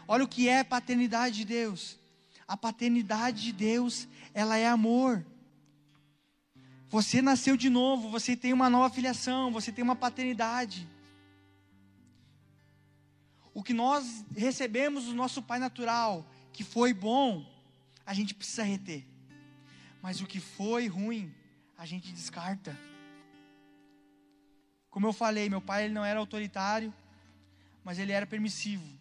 Olha 0.07 0.23
o 0.23 0.29
que 0.29 0.47
é 0.47 0.63
paternidade 0.63 1.35
de 1.35 1.45
Deus. 1.45 1.99
A 2.51 2.57
paternidade 2.57 3.43
de 3.43 3.53
Deus, 3.53 4.09
ela 4.33 4.57
é 4.57 4.67
amor. 4.67 5.25
Você 6.89 7.21
nasceu 7.21 7.55
de 7.55 7.69
novo, 7.69 8.09
você 8.09 8.35
tem 8.35 8.51
uma 8.51 8.69
nova 8.69 8.93
filiação, 8.93 9.53
você 9.53 9.71
tem 9.71 9.81
uma 9.81 9.95
paternidade. 9.95 10.85
O 13.53 13.63
que 13.63 13.73
nós 13.73 14.25
recebemos 14.35 15.05
do 15.05 15.13
nosso 15.13 15.41
pai 15.41 15.59
natural, 15.59 16.29
que 16.51 16.61
foi 16.61 16.93
bom, 16.93 17.49
a 18.05 18.13
gente 18.13 18.33
precisa 18.33 18.63
reter. 18.63 19.07
Mas 20.01 20.19
o 20.19 20.27
que 20.27 20.41
foi 20.41 20.89
ruim, 20.89 21.33
a 21.77 21.85
gente 21.85 22.11
descarta. 22.11 22.77
Como 24.89 25.07
eu 25.07 25.13
falei, 25.13 25.49
meu 25.49 25.61
pai 25.61 25.85
ele 25.85 25.93
não 25.93 26.03
era 26.03 26.19
autoritário, 26.19 26.93
mas 27.81 27.97
ele 27.97 28.11
era 28.11 28.27
permissivo. 28.27 29.00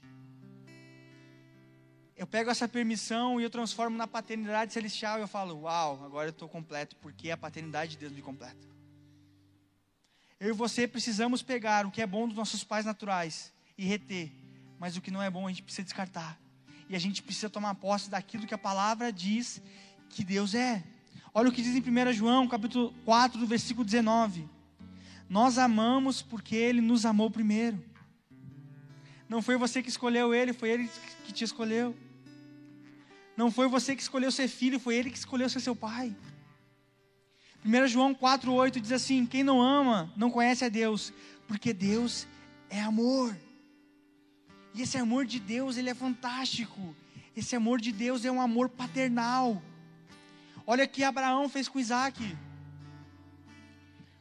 Eu 2.20 2.26
pego 2.26 2.50
essa 2.50 2.68
permissão 2.68 3.40
e 3.40 3.44
eu 3.44 3.48
transformo 3.48 3.96
na 3.96 4.06
paternidade 4.06 4.74
celestial 4.74 5.16
e 5.16 5.22
eu 5.22 5.26
falo: 5.26 5.62
Uau, 5.62 6.04
agora 6.04 6.28
eu 6.28 6.32
estou 6.32 6.50
completo, 6.50 6.94
porque 6.96 7.30
a 7.30 7.36
paternidade 7.36 7.92
de 7.92 7.96
Deus 7.96 8.12
me 8.12 8.20
completa. 8.20 8.60
Eu 10.38 10.50
e 10.50 10.52
você 10.52 10.86
precisamos 10.86 11.40
pegar 11.40 11.86
o 11.86 11.90
que 11.90 12.02
é 12.02 12.06
bom 12.06 12.28
dos 12.28 12.36
nossos 12.36 12.62
pais 12.62 12.84
naturais 12.84 13.50
e 13.78 13.86
reter, 13.86 14.30
mas 14.78 14.98
o 14.98 15.00
que 15.00 15.10
não 15.10 15.22
é 15.22 15.30
bom 15.30 15.46
a 15.46 15.48
gente 15.48 15.62
precisa 15.62 15.82
descartar. 15.82 16.38
E 16.90 16.94
a 16.94 16.98
gente 16.98 17.22
precisa 17.22 17.48
tomar 17.48 17.74
posse 17.76 18.10
daquilo 18.10 18.46
que 18.46 18.52
a 18.52 18.58
palavra 18.58 19.10
diz 19.10 19.62
que 20.10 20.22
Deus 20.22 20.54
é. 20.54 20.84
Olha 21.32 21.48
o 21.48 21.52
que 21.52 21.62
diz 21.62 21.74
em 21.74 21.80
1 21.80 22.12
João, 22.12 22.46
capítulo 22.46 22.92
4, 23.06 23.40
do 23.40 23.46
versículo 23.46 23.82
19. 23.82 24.46
Nós 25.26 25.56
amamos 25.56 26.20
porque 26.20 26.54
ele 26.54 26.82
nos 26.82 27.06
amou 27.06 27.30
primeiro. 27.30 27.82
Não 29.26 29.40
foi 29.40 29.56
você 29.56 29.82
que 29.82 29.88
escolheu 29.88 30.34
ele, 30.34 30.52
foi 30.52 30.68
ele 30.68 30.90
que 31.24 31.32
te 31.32 31.44
escolheu. 31.44 31.96
Não 33.40 33.50
foi 33.50 33.66
você 33.68 33.96
que 33.96 34.02
escolheu 34.02 34.30
ser 34.30 34.48
filho, 34.48 34.78
foi 34.78 34.96
ele 34.96 35.10
que 35.10 35.16
escolheu 35.16 35.48
ser 35.48 35.60
seu 35.60 35.74
pai. 35.74 36.14
1 37.64 37.86
João 37.88 38.14
4,8 38.14 38.78
diz 38.78 38.92
assim: 38.92 39.24
Quem 39.24 39.42
não 39.42 39.62
ama, 39.62 40.12
não 40.14 40.30
conhece 40.30 40.62
a 40.62 40.68
Deus, 40.68 41.10
porque 41.48 41.72
Deus 41.72 42.26
é 42.68 42.78
amor. 42.82 43.34
E 44.74 44.82
esse 44.82 44.98
amor 44.98 45.24
de 45.24 45.40
Deus, 45.40 45.78
ele 45.78 45.88
é 45.88 45.94
fantástico. 45.94 46.94
Esse 47.34 47.56
amor 47.56 47.80
de 47.80 47.92
Deus 47.92 48.26
é 48.26 48.30
um 48.30 48.42
amor 48.42 48.68
paternal. 48.68 49.62
Olha 50.66 50.84
o 50.84 50.88
que 50.88 51.02
Abraão 51.02 51.48
fez 51.48 51.66
com 51.66 51.80
Isaac. 51.80 52.36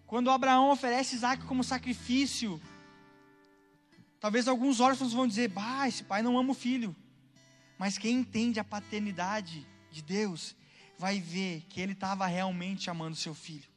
Quando 0.07 0.31
Abraão 0.31 0.69
oferece 0.69 1.17
Isaac 1.17 1.43
como 1.43 1.61
sacrifício, 1.61 2.57
talvez 4.17 4.47
alguns 4.47 4.79
órfãos 4.79 5.11
vão 5.11 5.27
dizer: 5.27 5.49
Bah, 5.49 5.89
esse 5.89 6.05
pai 6.05 6.21
não 6.21 6.37
ama 6.37 6.51
o 6.51 6.61
filho. 6.67 6.95
Mas 7.79 7.97
quem 7.97 8.17
entende 8.17 8.59
a 8.59 8.63
paternidade 8.63 9.65
de 9.89 10.01
Deus, 10.01 10.53
vai 10.97 11.21
ver 11.21 11.61
que 11.69 11.79
ele 11.79 11.93
estava 11.93 12.27
realmente 12.27 12.89
amando 12.89 13.15
seu 13.15 13.33
filho. 13.33 13.69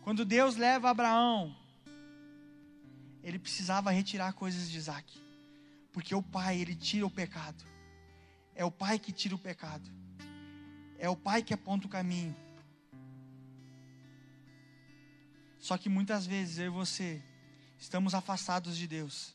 Quando 0.00 0.24
Deus 0.24 0.56
leva 0.56 0.88
Abraão, 0.88 1.54
ele 3.22 3.38
precisava 3.38 3.90
retirar 3.90 4.32
coisas 4.32 4.70
de 4.70 4.78
Isaac, 4.78 5.22
porque 5.92 6.14
o 6.14 6.22
pai, 6.22 6.58
ele 6.58 6.74
tira 6.74 7.06
o 7.06 7.10
pecado, 7.10 7.62
é 8.54 8.64
o 8.64 8.70
pai 8.70 8.98
que 8.98 9.12
tira 9.12 9.34
o 9.34 9.38
pecado, 9.38 9.90
é 10.98 11.08
o 11.08 11.16
pai 11.16 11.42
que 11.42 11.52
aponta 11.52 11.86
o 11.86 11.90
caminho. 11.90 12.34
Só 15.58 15.76
que 15.76 15.90
muitas 15.90 16.24
vezes 16.26 16.58
eu 16.58 16.66
e 16.66 16.68
você 16.70 17.22
estamos 17.78 18.14
afastados 18.14 18.74
de 18.76 18.86
Deus. 18.86 19.34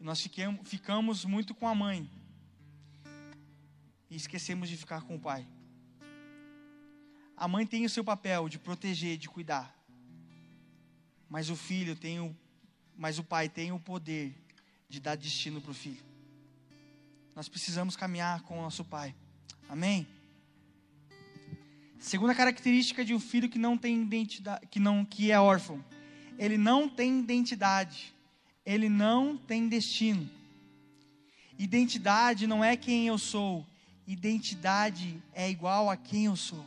E 0.00 0.02
nós 0.02 0.26
ficamos 0.64 1.24
muito 1.26 1.54
com 1.54 1.68
a 1.68 1.74
mãe. 1.74 2.10
E 4.08 4.16
esquecemos 4.16 4.68
de 4.68 4.76
ficar 4.76 5.02
com 5.02 5.16
o 5.16 5.20
pai. 5.20 5.46
A 7.36 7.46
mãe 7.46 7.66
tem 7.66 7.84
o 7.84 7.90
seu 7.90 8.02
papel 8.02 8.48
de 8.48 8.58
proteger, 8.58 9.18
de 9.18 9.28
cuidar. 9.28 9.76
Mas 11.28 11.50
o 11.50 11.56
filho 11.56 11.94
tem 11.94 12.18
o, 12.18 12.34
mas 12.96 13.18
o 13.18 13.24
pai 13.24 13.48
tem 13.48 13.72
o 13.72 13.78
poder 13.78 14.34
de 14.88 14.98
dar 14.98 15.16
destino 15.16 15.60
para 15.60 15.70
o 15.70 15.74
filho. 15.74 16.02
Nós 17.36 17.48
precisamos 17.48 17.94
caminhar 17.94 18.42
com 18.42 18.58
o 18.58 18.62
nosso 18.62 18.84
pai. 18.84 19.14
Amém? 19.68 20.06
Segunda 21.98 22.34
característica 22.34 23.04
de 23.04 23.14
um 23.14 23.20
filho 23.20 23.48
que 23.48 23.58
não 23.58 23.76
tem 23.76 24.02
identidade, 24.02 24.66
que 24.66 24.80
não 24.80 25.04
que 25.04 25.30
é 25.30 25.38
órfão, 25.38 25.84
ele 26.38 26.56
não 26.56 26.88
tem 26.88 27.20
identidade, 27.20 28.14
ele 28.70 28.88
não 28.88 29.36
tem 29.36 29.68
destino. 29.68 30.30
Identidade 31.58 32.46
não 32.46 32.64
é 32.64 32.76
quem 32.76 33.08
eu 33.08 33.18
sou, 33.18 33.66
identidade 34.06 35.20
é 35.32 35.50
igual 35.50 35.90
a 35.90 35.96
quem 35.96 36.26
eu 36.26 36.36
sou. 36.36 36.64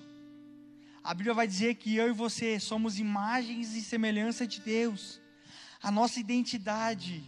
A 1.02 1.14
Bíblia 1.14 1.34
vai 1.34 1.48
dizer 1.48 1.76
que 1.76 1.96
eu 1.96 2.10
e 2.10 2.12
você 2.12 2.60
somos 2.60 3.00
imagens 3.00 3.74
e 3.74 3.82
semelhança 3.82 4.46
de 4.46 4.60
Deus. 4.60 5.22
A 5.82 5.90
nossa 5.90 6.20
identidade 6.20 7.24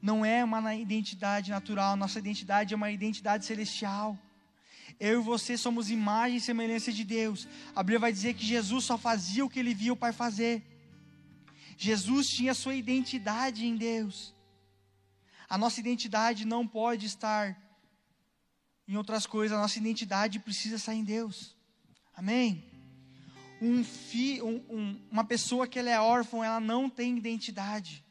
não 0.00 0.24
é 0.26 0.44
uma 0.44 0.74
identidade 0.74 1.50
natural, 1.50 1.96
nossa 1.96 2.18
identidade 2.18 2.74
é 2.74 2.76
uma 2.76 2.90
identidade 2.90 3.46
celestial. 3.46 4.18
Eu 5.00 5.20
e 5.20 5.24
você 5.24 5.56
somos 5.56 5.90
imagem 5.90 6.36
e 6.36 6.40
semelhança 6.40 6.92
de 6.92 7.02
Deus. 7.02 7.48
A 7.74 7.82
Bíblia 7.82 7.98
vai 7.98 8.12
dizer 8.12 8.34
que 8.34 8.44
Jesus 8.44 8.84
só 8.84 8.98
fazia 8.98 9.42
o 9.42 9.48
que 9.48 9.58
ele 9.58 9.72
via 9.72 9.94
o 9.94 9.96
Pai 9.96 10.12
fazer. 10.12 10.71
Jesus 11.76 12.28
tinha 12.28 12.54
sua 12.54 12.74
identidade 12.74 13.66
em 13.66 13.76
Deus. 13.76 14.34
A 15.48 15.58
nossa 15.58 15.80
identidade 15.80 16.44
não 16.44 16.66
pode 16.66 17.06
estar 17.06 17.60
em 18.88 18.96
outras 18.96 19.26
coisas, 19.26 19.56
a 19.56 19.60
nossa 19.60 19.78
identidade 19.78 20.38
precisa 20.38 20.76
estar 20.76 20.94
em 20.94 21.04
Deus. 21.04 21.56
Amém? 22.14 22.64
Um 23.60 23.84
fi, 23.84 24.42
um, 24.42 24.56
um, 24.68 25.00
uma 25.10 25.24
pessoa 25.24 25.68
que 25.68 25.78
ela 25.78 25.90
é 25.90 26.00
órfã, 26.00 26.44
ela 26.44 26.60
não 26.60 26.90
tem 26.90 27.16
identidade. 27.16 28.04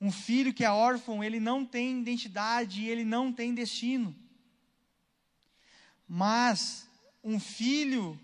Um 0.00 0.10
filho 0.10 0.52
que 0.52 0.64
é 0.64 0.70
órfão, 0.70 1.22
ele 1.22 1.40
não 1.40 1.64
tem 1.64 2.00
identidade, 2.00 2.84
ele 2.84 3.04
não 3.04 3.32
tem 3.32 3.54
destino. 3.54 4.14
Mas 6.08 6.88
um 7.22 7.40
filho 7.40 8.18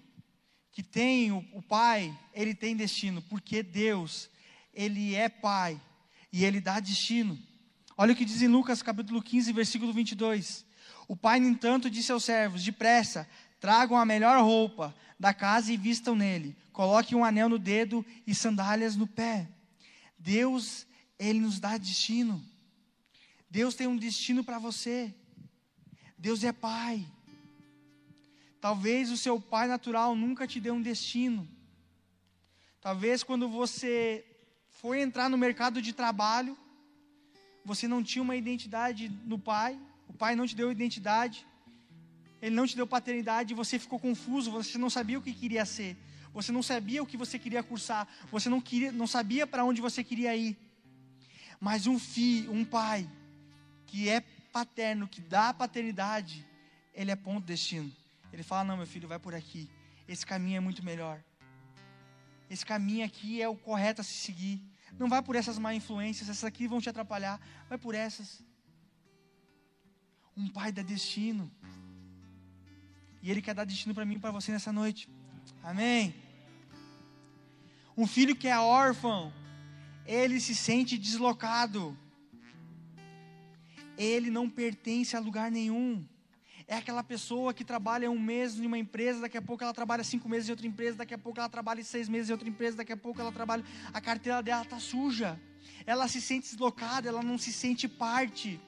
que 0.72 0.83
tem 0.83 1.33
o, 1.33 1.44
o 1.52 1.62
pai, 1.62 2.16
ele 2.33 2.54
tem 2.54 2.76
destino, 2.76 3.22
porque 3.22 3.62
Deus, 3.62 4.30
ele 4.72 5.14
é 5.14 5.28
pai 5.28 5.80
e 6.33 6.44
ele 6.44 6.61
dá 6.61 6.78
destino. 6.80 7.38
Olha 7.96 8.12
o 8.12 8.16
que 8.16 8.24
diz 8.24 8.40
em 8.40 8.48
Lucas 8.48 8.83
capítulo 8.83 9.22
15, 9.22 9.52
versículo 9.52 9.92
22. 9.92 10.64
O 11.06 11.16
pai, 11.16 11.40
no 11.40 11.48
entanto, 11.48 11.90
disse 11.90 12.12
aos 12.12 12.24
servos: 12.24 12.62
Depressa, 12.62 13.28
tragam 13.61 13.96
a 13.96 14.06
melhor 14.06 14.40
roupa 14.42 14.94
da 15.18 15.35
casa 15.35 15.72
e 15.72 15.76
vistam 15.76 16.14
nele. 16.14 16.56
Coloquem 16.72 17.18
um 17.18 17.24
anel 17.24 17.48
no 17.48 17.59
dedo 17.59 18.04
e 18.26 18.35
sandálias 18.35 18.96
no 18.96 19.06
pé. 19.06 19.48
Deus, 20.18 20.87
ele 21.18 21.40
nos 21.40 21.59
dá 21.59 21.76
destino. 21.76 22.42
Deus 23.50 23.74
tem 23.74 23.87
um 23.87 23.96
destino 23.96 24.44
para 24.44 24.59
você. 24.59 25.12
Deus 26.16 26.44
é 26.44 26.52
pai. 26.52 27.06
Talvez 28.60 29.10
o 29.10 29.16
seu 29.16 29.40
pai 29.40 29.66
natural 29.66 30.14
nunca 30.14 30.46
te 30.46 30.60
deu 30.60 30.74
um 30.74 30.82
destino. 30.82 31.48
Talvez 32.80 33.22
quando 33.22 33.48
você 33.48 34.24
foi 34.68 35.00
entrar 35.00 35.28
no 35.28 35.38
mercado 35.38 35.80
de 35.80 35.92
trabalho, 35.92 36.56
você 37.64 37.88
não 37.88 38.02
tinha 38.02 38.22
uma 38.22 38.36
identidade 38.36 39.08
no 39.24 39.38
pai, 39.38 39.78
o 40.08 40.12
pai 40.12 40.34
não 40.34 40.46
te 40.46 40.56
deu 40.56 40.70
identidade, 40.70 41.46
ele 42.40 42.54
não 42.54 42.66
te 42.66 42.76
deu 42.76 42.86
paternidade, 42.86 43.54
você 43.54 43.78
ficou 43.78 43.98
confuso, 43.98 44.50
você 44.50 44.78
não 44.78 44.90
sabia 44.90 45.18
o 45.18 45.22
que 45.22 45.32
queria 45.32 45.64
ser, 45.64 45.96
você 46.32 46.52
não 46.52 46.62
sabia 46.62 47.02
o 47.02 47.06
que 47.06 47.16
você 47.16 47.38
queria 47.38 47.62
cursar, 47.62 48.08
você 48.30 48.48
não, 48.48 48.60
queria, 48.60 48.92
não 48.92 49.06
sabia 49.06 49.46
para 49.46 49.64
onde 49.64 49.80
você 49.80 50.02
queria 50.02 50.34
ir. 50.34 50.56
Mas 51.60 51.86
um 51.86 51.98
filho, 51.98 52.52
um 52.52 52.64
pai, 52.64 53.08
que 53.86 54.08
é 54.08 54.20
paterno, 54.52 55.06
que 55.06 55.20
dá 55.20 55.52
paternidade, 55.52 56.46
ele 56.94 57.10
é 57.10 57.16
ponto 57.16 57.44
destino. 57.44 57.99
Ele 58.32 58.42
fala: 58.42 58.64
Não, 58.64 58.76
meu 58.76 58.86
filho, 58.86 59.08
vai 59.08 59.18
por 59.18 59.34
aqui. 59.34 59.68
Esse 60.06 60.24
caminho 60.26 60.56
é 60.56 60.60
muito 60.60 60.84
melhor. 60.84 61.22
Esse 62.48 62.66
caminho 62.66 63.04
aqui 63.04 63.40
é 63.40 63.48
o 63.48 63.56
correto 63.56 64.00
a 64.00 64.04
se 64.04 64.14
seguir. 64.14 64.60
Não 64.98 65.08
vai 65.08 65.22
por 65.22 65.36
essas 65.36 65.58
má 65.58 65.72
influências, 65.74 66.28
essas 66.28 66.44
aqui 66.44 66.66
vão 66.66 66.80
te 66.80 66.88
atrapalhar. 66.88 67.40
Vai 67.68 67.78
por 67.78 67.94
essas. 67.94 68.42
Um 70.36 70.48
pai 70.48 70.72
dá 70.72 70.82
destino. 70.82 71.50
E 73.22 73.30
Ele 73.30 73.42
quer 73.42 73.54
dar 73.54 73.64
destino 73.64 73.94
para 73.94 74.04
mim 74.04 74.16
e 74.16 74.18
para 74.18 74.30
você 74.30 74.50
nessa 74.50 74.72
noite. 74.72 75.08
Amém. 75.62 76.14
Um 77.96 78.06
filho 78.06 78.34
que 78.34 78.48
é 78.48 78.58
órfão, 78.58 79.32
ele 80.06 80.40
se 80.40 80.54
sente 80.54 80.96
deslocado. 80.96 81.96
Ele 83.96 84.30
não 84.30 84.48
pertence 84.48 85.14
a 85.16 85.20
lugar 85.20 85.50
nenhum 85.50 86.06
é 86.70 86.76
aquela 86.76 87.02
pessoa 87.02 87.52
que 87.52 87.64
trabalha 87.64 88.09
um 88.09 88.18
mês 88.20 88.56
em 88.56 88.64
uma 88.64 88.78
empresa, 88.78 89.22
daqui 89.22 89.37
a 89.37 89.42
pouco 89.42 89.64
ela 89.64 89.74
trabalha 89.74 90.04
cinco 90.04 90.28
meses 90.28 90.48
em 90.48 90.52
outra 90.52 90.68
empresa, 90.68 90.98
daqui 90.98 91.12
a 91.12 91.18
pouco 91.18 91.40
ela 91.40 91.48
trabalha 91.48 91.83
seis 91.83 92.09
meses 92.09 92.30
em 92.30 92.33
outra 92.33 92.48
empresa, 92.48 92.76
daqui 92.76 92.92
a 92.92 92.96
pouco 92.96 93.20
ela 93.20 93.33
trabalha. 93.33 93.64
A 93.92 94.00
carteira 94.00 94.40
dela 94.40 94.62
está 94.62 94.78
suja. 94.78 95.37
Ela 95.85 96.06
se 96.06 96.20
sente 96.20 96.48
deslocada, 96.48 97.09
ela 97.09 97.24
não 97.24 97.37
se 97.37 97.52
sente 97.52 97.88
parte. 97.88 98.61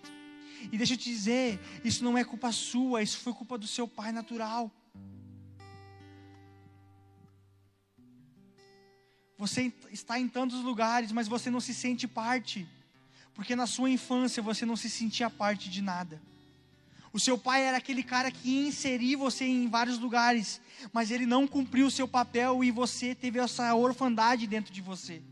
E 0.73 0.77
deixa 0.77 0.95
eu 0.95 0.97
te 0.97 1.09
dizer, 1.09 1.61
isso 1.85 2.03
não 2.03 2.19
é 2.19 2.25
culpa 2.25 2.51
sua, 2.51 3.05
isso 3.05 3.19
foi 3.19 3.33
culpa 3.33 3.57
do 3.57 3.69
seu 3.69 3.87
pai 3.87 4.11
natural. 4.11 4.69
Você 9.39 9.73
está 9.93 10.19
em 10.19 10.27
tantos 10.27 10.61
lugares, 10.65 11.13
mas 11.13 11.29
você 11.29 11.51
não 11.51 11.61
se 11.61 11.73
sente 11.73 12.09
parte. 12.09 12.67
Porque 13.33 13.55
na 13.55 13.69
sua 13.69 13.89
infância 13.89 14.43
você 14.43 14.67
não 14.67 14.75
se 14.75 14.91
sentia 14.91 15.31
parte 15.31 15.71
de 15.71 15.81
nada. 15.81 16.21
O 17.13 17.21
seu 17.21 17.37
pai 17.37 17.63
era 17.63 17.77
aquele 17.77 18.03
cara 18.03 18.31
que 18.31 18.49
ia 18.49 18.69
inserir 18.69 19.17
você 19.17 19.45
em 19.45 19.69
vários 19.69 19.99
lugares, 19.99 20.61
mas 20.93 21.11
ele 21.11 21.27
não 21.27 21.47
cumpriu 21.47 21.87
o 21.87 21.91
seu 21.91 22.09
papel 22.09 22.65
e 22.65 22.71
você 22.71 23.15
teve 23.15 23.39
essa 23.39 23.75
orfandade 23.75 24.47
dentro 24.47 24.73
de 24.73 24.81
você. 24.81 25.23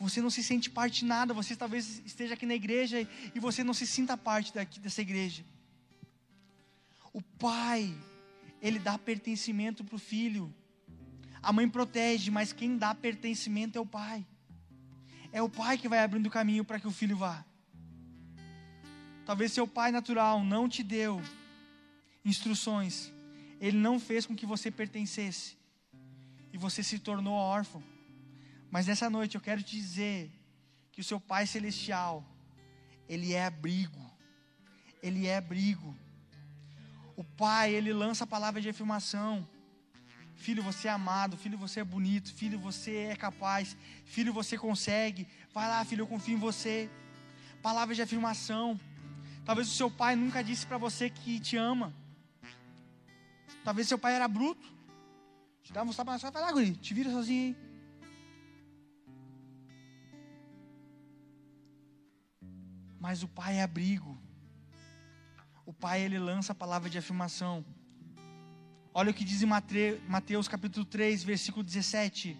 Você 0.00 0.20
não 0.20 0.30
se 0.30 0.42
sente 0.42 0.68
parte 0.68 1.00
de 1.00 1.04
nada, 1.04 1.32
você 1.32 1.54
talvez 1.54 2.02
esteja 2.04 2.34
aqui 2.34 2.44
na 2.44 2.54
igreja 2.54 3.08
e 3.32 3.38
você 3.38 3.62
não 3.62 3.72
se 3.72 3.86
sinta 3.86 4.16
parte 4.16 4.52
daqui, 4.52 4.80
dessa 4.80 5.00
igreja. 5.00 5.44
O 7.12 7.22
pai, 7.22 7.96
ele 8.60 8.80
dá 8.80 8.98
pertencimento 8.98 9.84
para 9.84 9.94
o 9.94 9.98
filho. 9.98 10.52
A 11.40 11.52
mãe 11.52 11.68
protege, 11.68 12.32
mas 12.32 12.52
quem 12.52 12.76
dá 12.76 12.92
pertencimento 12.92 13.78
é 13.78 13.80
o 13.80 13.86
pai. 13.86 14.26
É 15.30 15.40
o 15.40 15.48
pai 15.48 15.78
que 15.78 15.88
vai 15.88 16.00
abrindo 16.00 16.26
o 16.26 16.30
caminho 16.30 16.64
para 16.64 16.80
que 16.80 16.88
o 16.88 16.92
filho 16.92 17.16
vá. 17.16 17.44
Talvez 19.24 19.52
seu 19.52 19.66
pai 19.66 19.90
natural 19.90 20.44
não 20.44 20.68
te 20.68 20.82
deu 20.82 21.22
instruções, 22.24 23.12
ele 23.60 23.76
não 23.76 23.98
fez 23.98 24.26
com 24.26 24.34
que 24.34 24.46
você 24.46 24.70
pertencesse, 24.70 25.56
e 26.52 26.58
você 26.58 26.82
se 26.82 26.98
tornou 26.98 27.34
órfão. 27.34 27.82
Mas 28.70 28.86
nessa 28.86 29.08
noite 29.08 29.34
eu 29.34 29.40
quero 29.40 29.62
te 29.62 29.76
dizer 29.76 30.30
que 30.90 31.00
o 31.00 31.04
seu 31.04 31.18
Pai 31.18 31.46
Celestial, 31.46 32.24
Ele 33.08 33.32
é 33.32 33.44
abrigo, 33.44 34.04
Ele 35.02 35.26
é 35.26 35.36
abrigo. 35.36 35.96
O 37.16 37.24
Pai, 37.24 37.74
Ele 37.74 37.92
lança 37.92 38.24
a 38.24 38.26
palavra 38.26 38.60
de 38.60 38.68
afirmação. 38.68 39.48
Filho, 40.36 40.62
você 40.62 40.88
é 40.88 40.90
amado. 40.90 41.36
Filho, 41.36 41.58
você 41.58 41.80
é 41.80 41.84
bonito. 41.84 42.32
Filho, 42.32 42.58
você 42.58 42.96
é 43.12 43.16
capaz. 43.16 43.76
Filho, 44.04 44.32
você 44.32 44.58
consegue. 44.58 45.26
Vai 45.52 45.68
lá, 45.68 45.84
filho, 45.84 46.02
eu 46.02 46.06
confio 46.06 46.36
em 46.36 46.40
você. 46.40 46.90
Palavra 47.62 47.94
de 47.94 48.02
afirmação. 48.02 48.78
Talvez 49.44 49.68
o 49.68 49.74
seu 49.74 49.90
pai 49.90 50.16
nunca 50.16 50.42
disse 50.42 50.66
para 50.66 50.78
você 50.78 51.10
que 51.10 51.38
te 51.38 51.56
ama. 51.56 51.94
Talvez 53.62 53.86
seu 53.86 53.98
pai 53.98 54.14
era 54.14 54.26
bruto. 54.26 54.72
Te 55.62 55.72
dava 55.72 55.90
um 55.90 55.92
tapa 55.94 56.12
na 56.12 56.18
sua, 56.18 56.30
vai 56.30 56.42
lá, 56.42 56.52
guri, 56.52 56.76
te 56.76 56.92
vira 56.92 57.10
sozinho 57.10 57.42
aí. 57.42 57.56
Mas 62.98 63.22
o 63.22 63.28
pai 63.28 63.56
é 63.56 63.62
abrigo. 63.62 64.18
O 65.66 65.72
pai 65.72 66.02
ele 66.02 66.18
lança 66.18 66.52
a 66.52 66.54
palavra 66.54 66.88
de 66.88 66.98
afirmação. 66.98 67.64
Olha 68.92 69.10
o 69.10 69.14
que 69.14 69.24
diz 69.24 69.42
em 69.42 69.46
Mateus 70.08 70.48
capítulo 70.48 70.84
3, 70.86 71.22
versículo 71.22 71.62
17. 71.62 72.36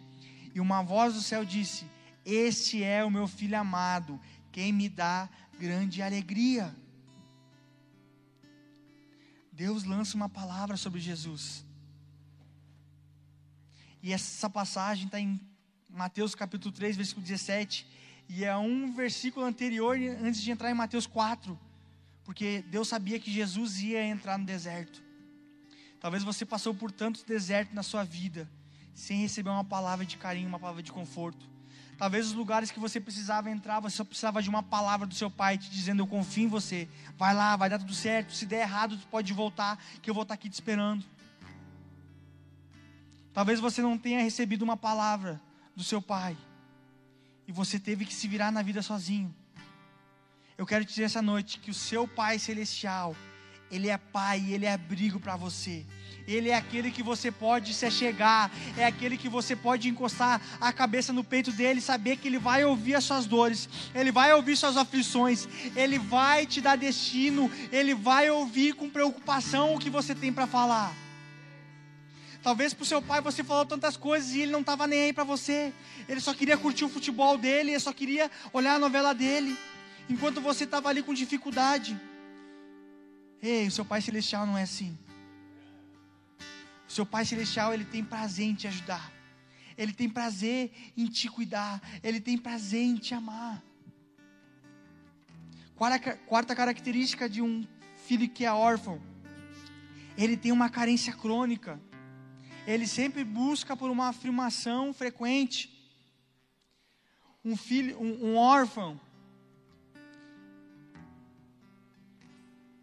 E 0.54 0.60
uma 0.60 0.82
voz 0.82 1.14
do 1.14 1.20
céu 1.20 1.44
disse: 1.44 1.86
Este 2.24 2.82
é 2.82 3.04
o 3.04 3.10
meu 3.10 3.26
filho 3.26 3.58
amado, 3.58 4.20
quem 4.52 4.72
me 4.72 4.88
dá 4.88 5.28
grande 5.58 6.00
alegria. 6.00 6.74
Deus 9.54 9.84
lança 9.84 10.16
uma 10.16 10.28
palavra 10.28 10.76
sobre 10.76 11.00
Jesus. 11.00 11.64
E 14.02 14.12
essa 14.12 14.50
passagem 14.50 15.06
está 15.06 15.20
em 15.20 15.40
Mateus 15.88 16.34
capítulo 16.34 16.74
3, 16.74 16.96
versículo 16.96 17.24
17. 17.24 17.86
E 18.28 18.44
é 18.44 18.56
um 18.56 18.92
versículo 18.92 19.46
anterior, 19.46 19.96
antes 20.20 20.42
de 20.42 20.50
entrar 20.50 20.70
em 20.70 20.74
Mateus 20.74 21.06
4. 21.06 21.58
Porque 22.24 22.64
Deus 22.68 22.88
sabia 22.88 23.20
que 23.20 23.30
Jesus 23.30 23.78
ia 23.80 24.04
entrar 24.04 24.36
no 24.38 24.44
deserto. 24.44 25.00
Talvez 26.00 26.24
você 26.24 26.44
passou 26.44 26.74
por 26.74 26.90
tantos 26.90 27.22
desertos 27.22 27.74
na 27.74 27.82
sua 27.84 28.02
vida, 28.02 28.50
sem 28.92 29.20
receber 29.20 29.50
uma 29.50 29.64
palavra 29.64 30.04
de 30.04 30.16
carinho, 30.16 30.48
uma 30.48 30.58
palavra 30.58 30.82
de 30.82 30.90
conforto. 30.90 31.48
Talvez 31.96 32.26
os 32.26 32.33
lugares 32.33 32.70
que 32.70 32.80
você 32.80 33.00
precisava 33.00 33.50
entrar, 33.50 33.80
você 33.80 33.96
só 33.96 34.04
precisava 34.04 34.42
de 34.42 34.48
uma 34.48 34.62
palavra 34.62 35.07
do 35.07 35.14
seu 35.14 35.30
pai 35.30 35.59
te 35.59 35.70
dizendo: 35.70 36.02
Eu 36.02 36.07
confio 36.07 36.44
em 36.44 36.48
você. 36.48 36.88
Vai 37.16 37.35
lá, 37.35 37.57
vai 37.57 37.70
dar 37.70 37.78
tudo 37.78 37.94
certo. 37.94 38.33
Se 38.33 38.46
der 38.46 38.62
errado, 38.62 38.96
tu 38.96 39.07
pode 39.07 39.33
voltar, 39.33 39.78
que 40.02 40.11
eu 40.11 40.14
vou 40.14 40.22
estar 40.22 40.35
aqui 40.35 40.48
te 40.48 40.54
esperando. 40.54 41.04
Talvez 43.33 43.61
você 43.61 43.83
não 43.83 43.98
tenha 43.98 44.22
recebido 44.22 44.62
uma 44.62 44.76
palavra 44.76 45.40
do 45.74 45.83
seu 45.83 46.00
pai 46.00 46.37
e 47.48 47.52
você 47.52 47.78
teve 47.78 48.04
que 48.04 48.14
se 48.14 48.28
virar 48.28 48.50
na 48.50 48.62
vida 48.62 48.83
sozinho. 48.83 49.35
Eu 50.57 50.64
quero 50.64 50.85
te 50.85 50.90
dizer 50.90 51.04
essa 51.04 51.20
noite 51.20 51.59
que 51.59 51.70
o 51.70 51.74
seu 51.74 52.07
Pai 52.07 52.38
celestial 52.38 53.16
ele 53.74 53.88
é 53.88 53.98
pai, 53.98 54.52
Ele 54.52 54.66
é 54.66 54.72
abrigo 54.72 55.18
para 55.18 55.35
você. 55.35 55.85
Ele 56.26 56.48
é 56.48 56.54
aquele 56.54 56.90
que 56.90 57.02
você 57.02 57.30
pode 57.30 57.74
se 57.74 57.84
achegar, 57.84 58.50
é 58.76 58.84
aquele 58.87 59.18
que 59.18 59.28
você 59.28 59.54
pode 59.54 59.88
encostar 59.88 60.40
a 60.60 60.72
cabeça 60.72 61.12
no 61.12 61.22
peito 61.22 61.52
dele, 61.52 61.80
saber 61.80 62.16
que 62.16 62.28
ele 62.28 62.38
vai 62.38 62.64
ouvir 62.64 62.94
as 62.94 63.04
suas 63.04 63.26
dores, 63.26 63.68
ele 63.94 64.10
vai 64.10 64.32
ouvir 64.32 64.56
suas 64.56 64.76
aflições, 64.76 65.46
ele 65.76 65.98
vai 65.98 66.46
te 66.46 66.60
dar 66.60 66.76
destino, 66.76 67.50
ele 67.70 67.94
vai 67.94 68.30
ouvir 68.30 68.74
com 68.74 68.88
preocupação 68.88 69.74
o 69.74 69.78
que 69.78 69.90
você 69.90 70.14
tem 70.14 70.32
para 70.32 70.46
falar. 70.46 70.94
Talvez 72.42 72.72
para 72.74 72.82
o 72.82 72.87
seu 72.87 73.00
pai 73.02 73.20
você 73.20 73.44
falou 73.44 73.64
tantas 73.66 73.96
coisas 73.96 74.32
e 74.32 74.40
ele 74.40 74.52
não 74.52 74.60
estava 74.60 74.87
nem 74.87 75.04
aí 75.04 75.12
para 75.12 75.24
você, 75.24 75.72
ele 76.08 76.20
só 76.20 76.32
queria 76.32 76.56
curtir 76.56 76.84
o 76.84 76.90
futebol 76.90 77.37
dele, 77.37 77.70
ele 77.70 77.80
só 77.80 77.92
queria 77.92 78.30
olhar 78.52 78.74
a 78.74 78.78
novela 78.78 79.14
dele, 79.14 79.56
enquanto 80.08 80.40
você 80.40 80.64
estava 80.64 80.88
ali 80.88 81.02
com 81.02 81.12
dificuldade. 81.12 81.98
Ei, 83.42 83.66
o 83.66 83.70
seu 83.70 83.84
Pai 83.84 84.00
Celestial 84.00 84.46
não 84.46 84.56
é 84.56 84.62
assim. 84.62 84.96
Seu 86.94 87.04
Pai 87.04 87.24
Celestial, 87.24 87.74
ele 87.74 87.85
tem 87.85 88.04
prazer 88.04 88.46
em 88.46 88.54
te 88.54 88.68
ajudar. 88.68 89.12
Ele 89.76 89.92
tem 89.92 90.09
prazer 90.09 90.70
em 90.96 91.07
te 91.07 91.28
cuidar. 91.28 91.83
Ele 92.04 92.20
tem 92.20 92.38
prazer 92.38 92.85
em 92.85 92.94
te 92.94 93.12
amar. 93.12 93.61
Quarta 95.74 96.54
característica 96.54 97.28
de 97.28 97.42
um 97.42 97.66
filho 98.07 98.28
que 98.28 98.44
é 98.44 98.52
órfão. 98.52 99.02
Ele 100.16 100.37
tem 100.37 100.52
uma 100.52 100.70
carência 100.70 101.12
crônica. 101.12 101.80
Ele 102.64 102.87
sempre 102.87 103.24
busca 103.24 103.76
por 103.76 103.90
uma 103.90 104.07
afirmação 104.11 104.94
frequente. 104.94 105.68
Um 107.44 107.57
filho, 107.57 108.00
um, 108.00 108.28
um 108.28 108.37
órfão, 108.37 109.00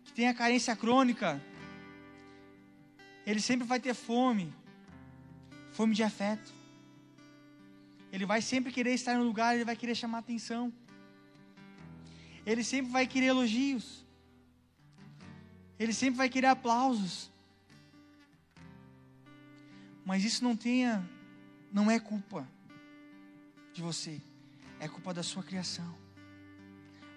que 0.04 0.12
tem 0.12 0.28
a 0.28 0.34
carência 0.34 0.76
crônica, 0.76 1.41
ele 3.32 3.41
sempre 3.41 3.65
vai 3.65 3.80
ter 3.80 3.94
fome, 3.94 4.54
fome 5.72 5.96
de 5.96 6.04
afeto. 6.04 6.52
Ele 8.12 8.26
vai 8.26 8.41
sempre 8.41 8.74
querer 8.74 8.94
estar 8.94 9.17
no 9.17 9.24
lugar, 9.24 9.56
ele 9.56 9.63
vai 9.63 9.76
querer 9.76 9.96
chamar 9.96 10.17
atenção. 10.17 10.72
Ele 12.46 12.62
sempre 12.62 12.91
vai 12.91 13.08
querer 13.08 13.28
elogios. 13.28 14.06
Ele 15.80 15.94
sempre 15.94 16.17
vai 16.17 16.28
querer 16.28 16.48
aplausos. 16.48 17.32
Mas 20.04 20.26
isso 20.26 20.44
não 20.44 20.56
tenha, 20.58 21.10
não 21.72 21.89
é 21.89 22.00
culpa 22.00 22.46
de 23.74 23.82
você, 23.82 24.22
é 24.78 24.89
culpa 24.89 25.13
da 25.13 25.24
sua 25.24 25.41
criação. 25.41 25.96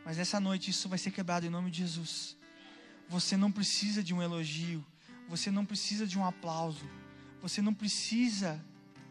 Mas 0.04 0.18
essa 0.18 0.38
noite 0.38 0.70
isso 0.70 0.88
vai 0.88 0.98
ser 0.98 1.10
quebrado 1.10 1.44
em 1.44 1.50
nome 1.50 1.72
de 1.72 1.78
Jesus. 1.78 2.36
Você 3.08 3.36
não 3.36 3.50
precisa 3.50 4.00
de 4.00 4.14
um 4.14 4.22
elogio, 4.22 4.84
você 5.28 5.50
não 5.50 5.64
precisa 5.64 6.06
de 6.06 6.18
um 6.18 6.24
aplauso, 6.24 6.84
você 7.40 7.60
não 7.60 7.74
precisa 7.74 8.62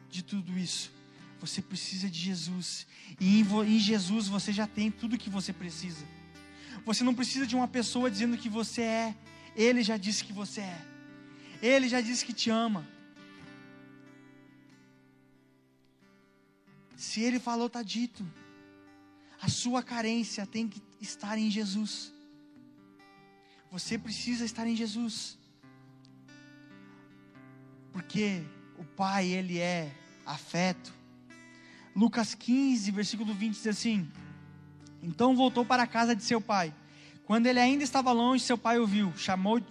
de 0.09 0.23
tudo 0.23 0.57
isso. 0.57 0.91
Você 1.39 1.61
precisa 1.61 2.09
de 2.09 2.17
Jesus, 2.17 2.87
e 3.19 3.41
em, 3.41 3.77
Jesus 3.77 4.29
você 4.29 4.53
já 4.53 4.65
tem 4.65 4.89
tudo 4.89 5.17
que 5.17 5.29
você 5.29 5.51
precisa. 5.51 6.05
Você 6.85 7.03
não 7.03 7.13
precisa 7.13 7.45
de 7.45 7.53
uma 7.53 7.67
pessoa 7.67 8.09
dizendo 8.09 8.37
que 8.37 8.47
você 8.47 8.81
é, 8.81 9.15
Ele 9.53 9.83
já 9.83 9.97
disse 9.97 10.23
que 10.23 10.31
você 10.31 10.61
é, 10.61 10.81
Ele 11.61 11.89
já 11.89 11.99
disse 11.99 12.25
que 12.25 12.31
te 12.31 12.49
ama. 12.49 12.87
Se 16.95 17.19
Ele 17.19 17.39
falou, 17.39 17.67
está 17.67 17.83
dito. 17.83 18.25
A 19.41 19.49
sua 19.49 19.83
carência 19.83 20.45
tem 20.45 20.69
que 20.69 20.81
estar 21.01 21.37
em 21.37 21.51
Jesus. 21.51 22.13
Você 23.69 23.97
precisa 23.97 24.45
estar 24.45 24.65
em 24.65 24.77
Jesus. 24.77 25.37
Porque 27.93 28.41
o 28.77 28.83
Pai, 28.83 29.27
Ele 29.27 29.59
é 29.59 29.89
afeto. 30.25 30.93
Lucas 31.95 32.33
15, 32.33 32.91
versículo 32.91 33.33
20 33.33 33.53
diz 33.53 33.67
assim: 33.67 34.09
Então 35.01 35.35
voltou 35.35 35.63
para 35.63 35.83
a 35.83 35.87
casa 35.87 36.15
de 36.15 36.23
seu 36.23 36.41
pai, 36.41 36.73
Quando 37.25 37.45
ele 37.45 37.59
ainda 37.59 37.83
estava 37.83 38.11
longe, 38.11 38.43
seu 38.43 38.57
pai 38.57 38.79
o 38.79 38.87
viu, 38.87 39.13
chamou, 39.15 39.61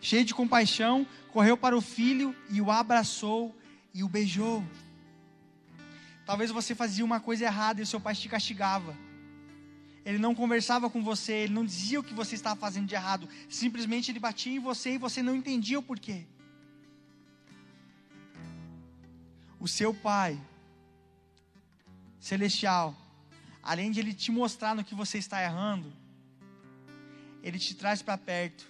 cheio 0.00 0.24
de 0.24 0.34
compaixão, 0.34 1.06
correu 1.32 1.56
para 1.56 1.76
o 1.76 1.80
filho 1.80 2.36
e 2.50 2.60
o 2.60 2.70
abraçou 2.70 3.56
e 3.92 4.04
o 4.04 4.08
beijou. 4.08 4.62
Talvez 6.26 6.50
você 6.50 6.74
fazia 6.74 7.04
uma 7.04 7.20
coisa 7.20 7.44
errada 7.44 7.80
e 7.80 7.86
seu 7.86 8.00
pai 8.00 8.14
te 8.14 8.28
castigava. 8.28 8.94
Ele 10.04 10.18
não 10.18 10.34
conversava 10.34 10.88
com 10.88 11.02
você, 11.02 11.32
ele 11.32 11.54
não 11.54 11.64
dizia 11.64 11.98
o 11.98 12.02
que 12.02 12.14
você 12.14 12.34
estava 12.34 12.54
fazendo 12.54 12.86
de 12.86 12.94
errado. 12.94 13.28
Simplesmente 13.48 14.12
ele 14.12 14.20
batia 14.20 14.52
em 14.52 14.60
você 14.60 14.92
e 14.92 14.98
você 14.98 15.22
não 15.22 15.34
entendia 15.34 15.78
o 15.78 15.82
porquê. 15.82 16.26
O 19.58 19.66
seu 19.66 19.94
pai 19.94 20.40
celestial, 22.20 22.94
além 23.62 23.90
de 23.90 24.00
ele 24.00 24.12
te 24.12 24.30
mostrar 24.30 24.74
no 24.74 24.84
que 24.84 24.94
você 24.94 25.18
está 25.18 25.42
errando, 25.42 25.92
ele 27.42 27.58
te 27.58 27.74
traz 27.74 28.02
para 28.02 28.18
perto, 28.18 28.66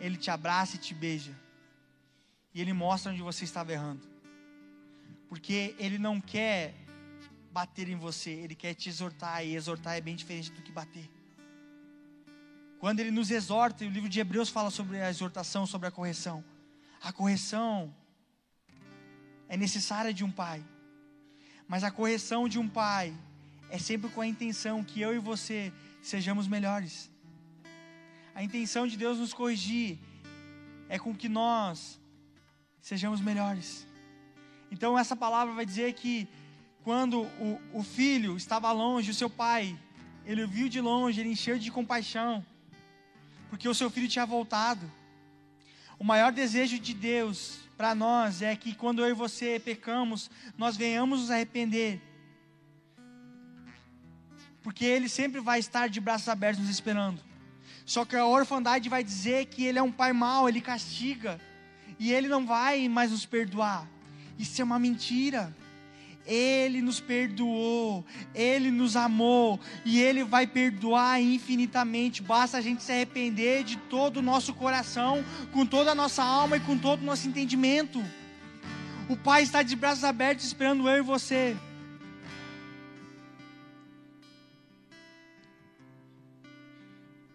ele 0.00 0.16
te 0.16 0.30
abraça 0.30 0.76
e 0.76 0.78
te 0.78 0.92
beija, 0.92 1.34
e 2.52 2.60
ele 2.60 2.72
mostra 2.72 3.12
onde 3.12 3.22
você 3.22 3.44
estava 3.44 3.72
errando, 3.72 4.02
porque 5.28 5.74
ele 5.78 5.98
não 5.98 6.20
quer 6.20 6.74
bater 7.52 7.88
em 7.88 7.96
você, 7.96 8.30
ele 8.30 8.54
quer 8.54 8.74
te 8.74 8.88
exortar, 8.88 9.44
e 9.44 9.54
exortar 9.54 9.96
é 9.96 10.00
bem 10.00 10.16
diferente 10.16 10.50
do 10.50 10.60
que 10.60 10.72
bater. 10.72 11.08
Quando 12.80 13.00
ele 13.00 13.10
nos 13.10 13.30
exorta, 13.30 13.84
e 13.84 13.86
o 13.86 13.90
livro 13.90 14.08
de 14.08 14.20
Hebreus 14.20 14.50
fala 14.50 14.70
sobre 14.70 15.00
a 15.00 15.08
exortação, 15.08 15.64
sobre 15.64 15.88
a 15.88 15.90
correção. 15.90 16.44
A 17.00 17.12
correção 17.12 17.94
é 19.54 19.56
necessária 19.56 20.12
de 20.12 20.24
um 20.24 20.32
pai, 20.32 20.60
mas 21.68 21.84
a 21.84 21.90
correção 21.98 22.48
de 22.48 22.58
um 22.58 22.68
pai 22.68 23.14
é 23.70 23.78
sempre 23.78 24.10
com 24.10 24.20
a 24.20 24.26
intenção 24.26 24.82
que 24.82 25.00
eu 25.00 25.14
e 25.14 25.20
você 25.20 25.72
sejamos 26.02 26.48
melhores. 26.48 27.08
A 28.34 28.42
intenção 28.42 28.84
de 28.84 28.96
Deus 28.96 29.16
nos 29.16 29.32
corrigir 29.32 30.00
é 30.88 30.98
com 30.98 31.14
que 31.14 31.28
nós 31.28 32.00
sejamos 32.82 33.20
melhores. 33.20 33.86
Então, 34.72 34.98
essa 34.98 35.14
palavra 35.14 35.54
vai 35.54 35.64
dizer 35.64 35.92
que 35.92 36.26
quando 36.82 37.22
o, 37.22 37.60
o 37.74 37.84
filho 37.84 38.36
estava 38.36 38.72
longe, 38.72 39.12
o 39.12 39.14
seu 39.22 39.30
pai, 39.30 39.78
ele 40.26 40.42
o 40.42 40.48
viu 40.48 40.68
de 40.68 40.80
longe, 40.80 41.20
ele 41.20 41.30
encheu 41.30 41.60
de 41.60 41.70
compaixão, 41.70 42.44
porque 43.50 43.68
o 43.68 43.74
seu 43.74 43.88
filho 43.88 44.08
tinha 44.08 44.26
voltado. 44.26 44.90
O 45.96 46.02
maior 46.02 46.32
desejo 46.32 46.76
de 46.76 46.92
Deus 46.92 47.63
para 47.76 47.94
nós 47.94 48.42
é 48.42 48.54
que 48.54 48.74
quando 48.74 49.02
eu 49.02 49.10
e 49.10 49.14
você 49.14 49.58
pecamos, 49.58 50.30
nós 50.56 50.76
venhamos 50.76 51.20
nos 51.20 51.30
arrepender. 51.30 52.00
Porque 54.62 54.84
Ele 54.84 55.08
sempre 55.08 55.40
vai 55.40 55.58
estar 55.58 55.88
de 55.88 56.00
braços 56.00 56.28
abertos 56.28 56.60
nos 56.60 56.70
esperando. 56.70 57.20
Só 57.84 58.04
que 58.04 58.16
a 58.16 58.24
orfandade 58.24 58.88
vai 58.88 59.04
dizer 59.04 59.46
que 59.46 59.64
ele 59.64 59.78
é 59.78 59.82
um 59.82 59.92
pai 59.92 60.12
mau, 60.12 60.48
ele 60.48 60.60
castiga, 60.60 61.38
e 61.98 62.12
ele 62.12 62.28
não 62.28 62.46
vai 62.46 62.88
mais 62.88 63.10
nos 63.10 63.26
perdoar. 63.26 63.86
Isso 64.38 64.60
é 64.60 64.64
uma 64.64 64.78
mentira. 64.78 65.54
Ele 66.26 66.80
nos 66.80 67.00
perdoou, 67.00 68.04
Ele 68.34 68.70
nos 68.70 68.96
amou 68.96 69.60
e 69.84 70.00
Ele 70.00 70.24
vai 70.24 70.46
perdoar 70.46 71.20
infinitamente. 71.20 72.22
Basta 72.22 72.58
a 72.58 72.60
gente 72.60 72.82
se 72.82 72.92
arrepender 72.92 73.64
de 73.64 73.76
todo 73.76 74.18
o 74.18 74.22
nosso 74.22 74.54
coração, 74.54 75.24
com 75.52 75.66
toda 75.66 75.92
a 75.92 75.94
nossa 75.94 76.22
alma 76.22 76.56
e 76.56 76.60
com 76.60 76.78
todo 76.78 77.02
o 77.02 77.04
nosso 77.04 77.28
entendimento. 77.28 78.02
O 79.08 79.16
Pai 79.16 79.42
está 79.42 79.62
de 79.62 79.76
braços 79.76 80.04
abertos 80.04 80.46
esperando 80.46 80.88
eu 80.88 80.98
e 80.98 81.02
você. 81.02 81.54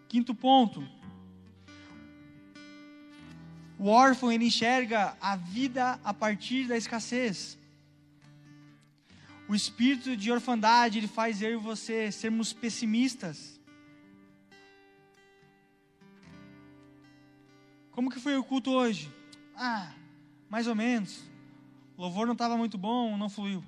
Quinto 0.08 0.34
ponto. 0.34 0.84
O 3.78 3.86
órfão 3.86 4.32
ele 4.32 4.46
enxerga 4.46 5.16
a 5.20 5.36
vida 5.36 6.00
a 6.02 6.12
partir 6.12 6.66
da 6.66 6.76
escassez. 6.76 7.59
O 9.50 9.54
espírito 9.56 10.16
de 10.16 10.30
orfandade 10.30 10.98
ele 10.98 11.08
faz 11.08 11.42
eu 11.42 11.54
e 11.54 11.56
você 11.56 12.12
sermos 12.12 12.52
pessimistas. 12.52 13.60
Como 17.90 18.12
que 18.12 18.20
foi 18.20 18.36
o 18.36 18.44
culto 18.44 18.70
hoje? 18.70 19.12
Ah, 19.56 19.92
mais 20.48 20.68
ou 20.68 20.76
menos. 20.76 21.24
O 21.96 22.02
louvor 22.02 22.28
não 22.28 22.34
estava 22.34 22.56
muito 22.56 22.78
bom, 22.78 23.16
não 23.16 23.28
fluiu. 23.28 23.64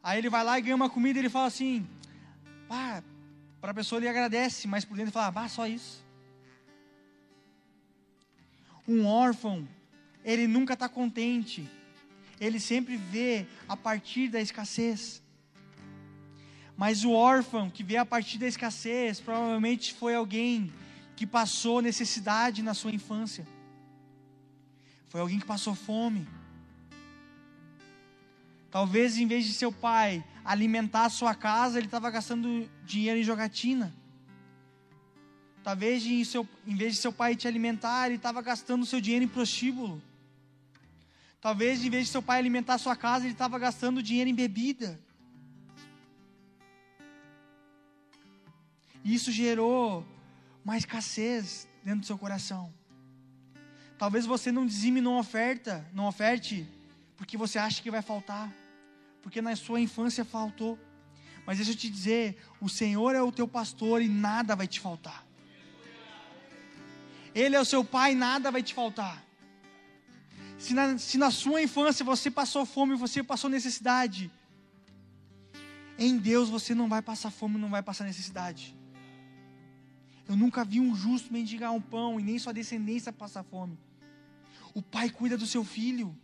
Aí 0.00 0.18
ele 0.18 0.30
vai 0.30 0.44
lá 0.44 0.60
e 0.60 0.62
ganha 0.62 0.76
uma 0.76 0.88
comida 0.88 1.18
e 1.18 1.22
ele 1.22 1.28
fala 1.28 1.46
assim: 1.46 1.84
pá, 2.68 3.02
para 3.60 3.72
a 3.72 3.74
pessoa 3.74 3.98
ele 3.98 4.06
agradece, 4.06 4.68
mas 4.68 4.84
por 4.84 4.96
dentro 4.96 5.08
ele 5.08 5.10
fala, 5.10 5.44
ah, 5.44 5.48
só 5.48 5.66
isso. 5.66 6.06
Um 8.86 9.06
órfão, 9.06 9.68
ele 10.24 10.46
nunca 10.46 10.74
está 10.74 10.88
contente. 10.88 11.68
Ele 12.44 12.60
sempre 12.60 12.96
vê 12.96 13.46
a 13.68 13.76
partir 13.76 14.28
da 14.28 14.40
escassez. 14.40 15.22
Mas 16.76 17.04
o 17.04 17.12
órfão 17.12 17.70
que 17.70 17.82
vê 17.82 17.96
a 17.96 18.04
partir 18.04 18.38
da 18.38 18.46
escassez, 18.46 19.20
provavelmente 19.20 19.94
foi 19.94 20.14
alguém 20.14 20.72
que 21.16 21.26
passou 21.26 21.80
necessidade 21.80 22.62
na 22.62 22.74
sua 22.74 22.92
infância. 22.92 23.46
Foi 25.08 25.20
alguém 25.20 25.38
que 25.38 25.46
passou 25.46 25.74
fome. 25.74 26.26
Talvez 28.70 29.16
em 29.16 29.26
vez 29.26 29.44
de 29.44 29.52
seu 29.52 29.70
pai 29.70 30.24
alimentar 30.44 31.04
a 31.04 31.08
sua 31.10 31.34
casa, 31.34 31.78
ele 31.78 31.86
estava 31.86 32.10
gastando 32.10 32.68
dinheiro 32.84 33.20
em 33.20 33.22
jogatina. 33.22 33.94
Talvez 35.62 36.04
em, 36.04 36.22
seu, 36.24 36.46
em 36.66 36.74
vez 36.74 36.94
de 36.94 37.00
seu 37.00 37.12
pai 37.12 37.36
te 37.36 37.46
alimentar, 37.48 38.06
ele 38.06 38.16
estava 38.16 38.42
gastando 38.42 38.84
seu 38.84 39.00
dinheiro 39.00 39.24
em 39.24 39.28
prostíbulo. 39.28 40.02
Talvez 41.46 41.84
em 41.84 41.90
vez 41.90 42.06
de 42.06 42.12
seu 42.12 42.22
pai 42.22 42.38
alimentar 42.38 42.78
sua 42.78 42.96
casa, 42.96 43.24
ele 43.24 43.34
estava 43.34 43.58
gastando 43.58 44.02
dinheiro 44.02 44.30
em 44.30 44.34
bebida. 44.34 44.98
E 49.04 49.14
isso 49.14 49.30
gerou 49.30 50.04
uma 50.64 50.78
escassez 50.78 51.68
dentro 51.84 52.00
do 52.00 52.06
seu 52.06 52.18
coração. 52.18 52.72
Talvez 53.98 54.26
você 54.26 54.50
não 54.50 54.66
dizime 54.66 55.00
não 55.00 55.18
oferta, 55.18 55.86
não 55.92 56.06
oferte, 56.06 56.66
porque 57.16 57.36
você 57.36 57.58
acha 57.58 57.82
que 57.82 57.90
vai 57.90 58.02
faltar 58.02 58.50
porque 59.24 59.40
na 59.40 59.56
sua 59.56 59.80
infância 59.80 60.22
faltou. 60.22 60.78
Mas 61.46 61.56
deixa 61.56 61.72
eu 61.72 61.76
te 61.76 61.88
dizer: 61.88 62.36
o 62.60 62.68
Senhor 62.68 63.14
é 63.14 63.22
o 63.22 63.32
teu 63.32 63.48
pastor 63.48 64.02
e 64.02 64.08
nada 64.08 64.54
vai 64.54 64.68
te 64.68 64.78
faltar. 64.78 65.24
Ele 67.34 67.56
é 67.56 67.60
o 67.60 67.64
seu 67.64 67.82
pai 67.82 68.14
nada 68.14 68.50
vai 68.50 68.62
te 68.62 68.74
faltar. 68.74 69.23
Se 70.64 70.72
na, 70.72 70.96
se 70.96 71.18
na 71.18 71.30
sua 71.30 71.60
infância 71.60 72.02
você 72.02 72.30
passou 72.30 72.64
fome, 72.64 72.94
você 72.96 73.22
passou 73.22 73.50
necessidade, 73.50 74.30
em 75.98 76.16
Deus 76.16 76.48
você 76.48 76.74
não 76.74 76.88
vai 76.88 77.02
passar 77.02 77.30
fome, 77.30 77.58
não 77.58 77.68
vai 77.68 77.82
passar 77.82 78.04
necessidade. 78.04 78.74
Eu 80.26 80.34
nunca 80.34 80.64
vi 80.64 80.80
um 80.80 80.96
justo 80.96 81.30
mendigar 81.30 81.70
um 81.70 81.82
pão 81.82 82.18
e 82.18 82.22
nem 82.22 82.38
sua 82.38 82.54
descendência 82.54 83.12
passar 83.12 83.42
fome. 83.42 83.78
O 84.72 84.80
pai 84.80 85.10
cuida 85.10 85.36
do 85.36 85.46
seu 85.46 85.62
filho. 85.62 86.16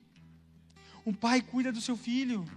O 1.05 1.13
pai 1.13 1.43
cuida 1.43 1.71
do 1.71 1.83
seu 1.83 1.95
filho. 1.95 2.51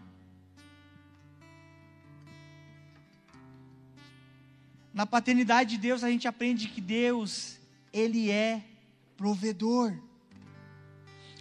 Na 4.93 5.05
paternidade 5.05 5.71
de 5.71 5.79
Deus 5.79 6.01
a 6.01 6.09
gente 6.09 6.29
aprende 6.29 6.69
que 6.69 6.79
Deus, 6.79 7.59
Ele 7.91 8.31
é 8.31 8.63
provedor. 9.17 9.93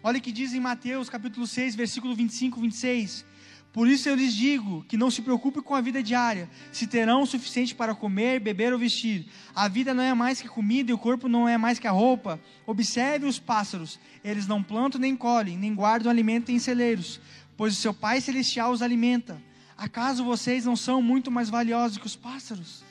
Olha 0.05 0.19
o 0.19 0.21
que 0.21 0.33
diz 0.33 0.53
em 0.53 0.59
Mateus 0.59 1.09
capítulo 1.09 1.47
6, 1.47 1.77
versículo 1.77 2.15
25 2.15 2.59
e 2.59 2.63
26. 2.63 3.25
Por 3.73 3.89
isso 3.89 4.09
eu 4.09 4.17
lhes 4.17 4.35
digo 4.35 4.85
que 4.89 4.97
não 4.97 5.11
se 5.11 5.23
preocupe 5.23 5.63
com 5.63 5.75
a 5.75 5.81
vida 5.81 6.03
diária, 6.03 6.51
se 6.73 6.87
terão 6.87 7.23
o 7.23 7.27
suficiente 7.27 7.75
para 7.75 7.95
comer, 7.95 8.41
beber 8.41 8.73
ou 8.73 8.79
vestir. 8.79 9.27
A 9.55 9.69
vida 9.69 9.95
não 9.95 10.03
é 10.03 10.13
mais 10.13 10.43
que 10.43 10.49
comida 10.49 10.91
e 10.91 10.95
o 10.95 10.99
corpo 10.99 11.29
não 11.29 11.49
é 11.49 11.57
mais 11.57 11.79
que 11.79 11.87
a 11.87 11.93
roupa. 11.93 12.39
Observe 12.67 13.27
os 13.27 13.39
pássaros, 13.39 13.99
eles 14.25 14.47
não 14.47 14.63
plantam 14.63 15.01
nem 15.01 15.17
colhem, 15.17 15.57
nem 15.57 15.75
guardam 15.75 16.11
alimento 16.11 16.51
em 16.51 16.59
celeiros, 16.59 17.21
pois 17.57 17.73
o 17.73 17.81
seu 17.81 17.95
Pai 17.95 18.21
celestial 18.21 18.73
os 18.73 18.83
alimenta. 18.83 19.41
Acaso 19.79 20.25
vocês 20.25 20.67
não 20.67 20.77
são 20.77 21.01
muito 21.01 21.31
mais 21.31 21.49
valiosos 21.49 21.97
que 21.97 22.07
os 22.07 22.17
pássaros? 22.17 22.85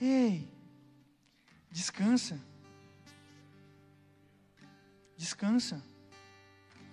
Ei, 0.00 0.46
descansa. 1.72 2.47
Descansa. 5.18 5.82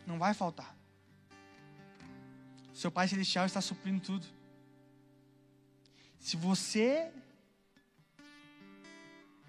Não 0.05 0.19
vai 0.19 0.33
faltar. 0.33 0.75
Seu 2.73 2.91
Pai 2.91 3.07
Celestial 3.07 3.45
está 3.45 3.61
suprindo 3.61 4.01
tudo. 4.01 4.27
Se 6.19 6.35
você 6.35 7.11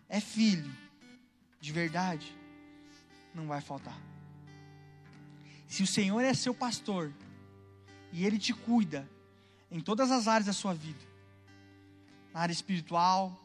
é 0.08 0.20
filho 0.20 0.70
de 1.58 1.72
verdade, 1.72 2.36
não 3.34 3.46
vai 3.46 3.60
faltar. 3.60 3.98
Se 5.66 5.82
o 5.82 5.86
Senhor 5.86 6.20
é 6.20 6.32
seu 6.34 6.54
pastor 6.54 7.12
e 8.12 8.24
Ele 8.24 8.38
te 8.38 8.52
cuida 8.52 9.08
em 9.70 9.80
todas 9.80 10.10
as 10.10 10.28
áreas 10.28 10.46
da 10.46 10.52
sua 10.52 10.74
vida, 10.74 11.04
na 12.32 12.40
área 12.40 12.52
espiritual, 12.52 13.36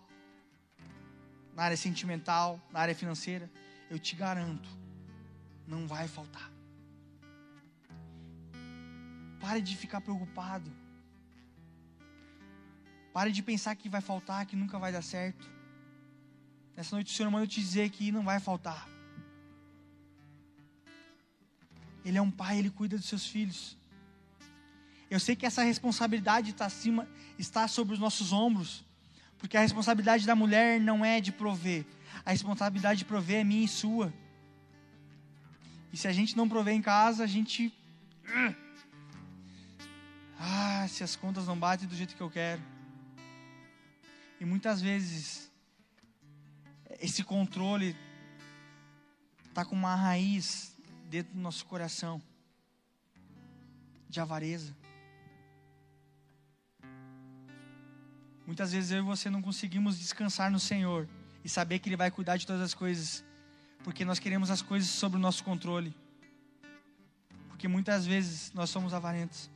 na 1.55 1.63
área 1.63 1.77
sentimental, 1.77 2.59
na 2.69 2.79
área 2.79 2.93
financeira, 2.93 3.49
eu 3.89 3.97
te 3.97 4.15
garanto, 4.15 4.69
não 5.71 5.87
vai 5.87 6.05
faltar. 6.07 6.51
Pare 9.39 9.61
de 9.61 9.75
ficar 9.75 10.01
preocupado. 10.01 10.69
Pare 13.13 13.31
de 13.31 13.41
pensar 13.41 13.73
que 13.75 13.87
vai 13.95 14.01
faltar, 14.01 14.45
que 14.45 14.55
nunca 14.55 14.77
vai 14.77 14.91
dar 14.91 15.01
certo. 15.01 15.49
Nessa 16.75 16.95
noite 16.95 17.13
o 17.13 17.15
Senhor 17.15 17.31
manda 17.31 17.47
te 17.47 17.59
dizer 17.61 17.89
que 17.89 18.11
não 18.11 18.23
vai 18.23 18.39
faltar. 18.39 18.87
Ele 22.03 22.17
é 22.17 22.21
um 22.21 22.31
pai, 22.31 22.59
ele 22.59 22.69
cuida 22.69 22.97
dos 22.97 23.07
seus 23.07 23.25
filhos. 23.25 23.77
Eu 25.09 25.19
sei 25.19 25.35
que 25.35 25.45
essa 25.45 25.63
responsabilidade 25.63 26.51
está 26.51 26.65
acima, 26.65 27.07
está 27.37 27.67
sobre 27.67 27.93
os 27.93 27.99
nossos 27.99 28.33
ombros, 28.33 28.83
porque 29.37 29.57
a 29.57 29.61
responsabilidade 29.61 30.25
da 30.25 30.35
mulher 30.35 30.79
não 30.79 31.03
é 31.03 31.21
de 31.21 31.31
prover, 31.31 31.85
a 32.25 32.31
responsabilidade 32.31 32.99
de 32.99 33.05
prover 33.05 33.41
é 33.41 33.43
minha 33.43 33.65
e 33.65 33.67
sua. 33.67 34.13
E 35.91 35.97
se 35.97 36.07
a 36.07 36.13
gente 36.13 36.37
não 36.37 36.47
prover 36.47 36.73
em 36.73 36.81
casa, 36.81 37.23
a 37.23 37.27
gente. 37.27 37.73
Ah, 40.39 40.87
se 40.87 41.03
as 41.03 41.15
contas 41.15 41.45
não 41.47 41.57
batem 41.57 41.87
do 41.87 41.95
jeito 41.95 42.15
que 42.15 42.21
eu 42.21 42.29
quero. 42.29 42.61
E 44.39 44.45
muitas 44.45 44.81
vezes, 44.81 45.51
esse 46.99 47.23
controle 47.23 47.95
está 49.49 49.63
com 49.63 49.75
uma 49.75 49.95
raiz 49.95 50.75
dentro 51.09 51.33
do 51.33 51.39
nosso 51.39 51.65
coração 51.65 52.21
de 54.09 54.19
avareza. 54.19 54.75
Muitas 58.45 58.71
vezes 58.71 58.91
eu 58.91 58.99
e 58.99 59.01
você 59.01 59.29
não 59.29 59.41
conseguimos 59.41 59.97
descansar 59.97 60.51
no 60.51 60.59
Senhor 60.59 61.07
e 61.43 61.49
saber 61.49 61.79
que 61.79 61.87
Ele 61.87 61.95
vai 61.95 62.11
cuidar 62.11 62.37
de 62.37 62.45
todas 62.45 62.61
as 62.61 62.73
coisas, 62.73 63.23
porque 63.83 64.05
nós 64.05 64.19
queremos 64.19 64.49
as 64.49 64.61
coisas 64.61 64.89
sob 64.89 65.15
o 65.15 65.19
nosso 65.19 65.43
controle. 65.43 65.93
Porque 67.49 67.67
muitas 67.67 68.05
vezes 68.05 68.51
nós 68.53 68.69
somos 68.69 68.93
avarentos. 68.93 69.49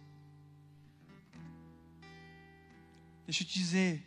Deixa 3.25 3.43
eu 3.43 3.47
te 3.47 3.53
dizer, 3.53 4.03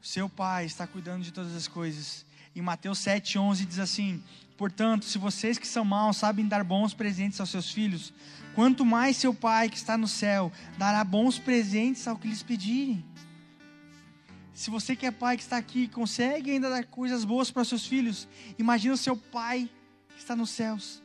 seu 0.00 0.28
pai 0.28 0.64
está 0.64 0.86
cuidando 0.86 1.22
de 1.22 1.30
todas 1.30 1.54
as 1.54 1.68
coisas. 1.68 2.24
Em 2.54 2.60
Mateus 2.60 2.98
7,11 2.98 3.66
diz 3.66 3.78
assim: 3.78 4.22
Portanto, 4.56 5.04
se 5.04 5.18
vocês 5.18 5.58
que 5.58 5.66
são 5.66 5.84
maus 5.84 6.16
sabem 6.16 6.48
dar 6.48 6.64
bons 6.64 6.92
presentes 6.92 7.40
aos 7.40 7.50
seus 7.50 7.70
filhos, 7.70 8.12
quanto 8.54 8.84
mais 8.84 9.16
seu 9.16 9.32
pai 9.32 9.68
que 9.68 9.76
está 9.76 9.96
no 9.96 10.08
céu 10.08 10.50
dará 10.76 11.04
bons 11.04 11.38
presentes 11.38 12.06
ao 12.08 12.16
que 12.16 12.28
lhes 12.28 12.42
pedirem. 12.42 13.04
Se 14.60 14.68
você 14.68 14.94
que 14.94 15.06
é 15.06 15.10
pai 15.10 15.38
que 15.38 15.42
está 15.42 15.56
aqui 15.56 15.88
consegue 15.88 16.50
ainda 16.50 16.68
dar 16.68 16.84
coisas 16.84 17.24
boas 17.24 17.50
para 17.50 17.64
seus 17.64 17.86
filhos, 17.86 18.28
imagina 18.58 18.92
o 18.92 18.98
seu 18.98 19.16
pai 19.16 19.70
que 20.10 20.18
está 20.18 20.36
nos 20.36 20.50
céus. 20.50 21.02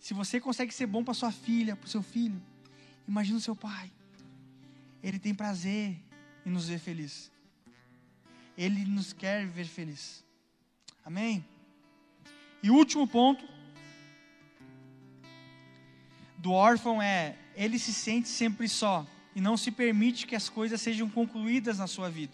Se 0.00 0.12
você 0.12 0.40
consegue 0.40 0.74
ser 0.74 0.86
bom 0.86 1.04
para 1.04 1.14
sua 1.14 1.30
filha, 1.30 1.76
para 1.76 1.86
o 1.86 1.88
seu 1.88 2.02
filho, 2.02 2.42
imagina 3.06 3.38
o 3.38 3.40
seu 3.40 3.54
pai. 3.54 3.88
Ele 5.00 5.20
tem 5.20 5.32
prazer 5.32 5.96
em 6.44 6.50
nos 6.50 6.66
ver 6.68 6.80
felizes. 6.80 7.30
Ele 8.56 8.84
nos 8.84 9.12
quer 9.12 9.46
ver 9.46 9.66
felizes. 9.66 10.24
Amém? 11.04 11.46
E 12.64 12.68
último 12.68 13.06
ponto 13.06 13.48
do 16.36 16.50
órfão 16.50 17.00
é: 17.00 17.38
ele 17.54 17.78
se 17.78 17.94
sente 17.94 18.28
sempre 18.28 18.68
só 18.68 19.06
e 19.38 19.40
não 19.40 19.56
se 19.56 19.70
permite 19.70 20.26
que 20.26 20.34
as 20.34 20.48
coisas 20.48 20.80
sejam 20.80 21.08
concluídas 21.08 21.78
na 21.78 21.86
sua 21.86 22.10
vida. 22.10 22.32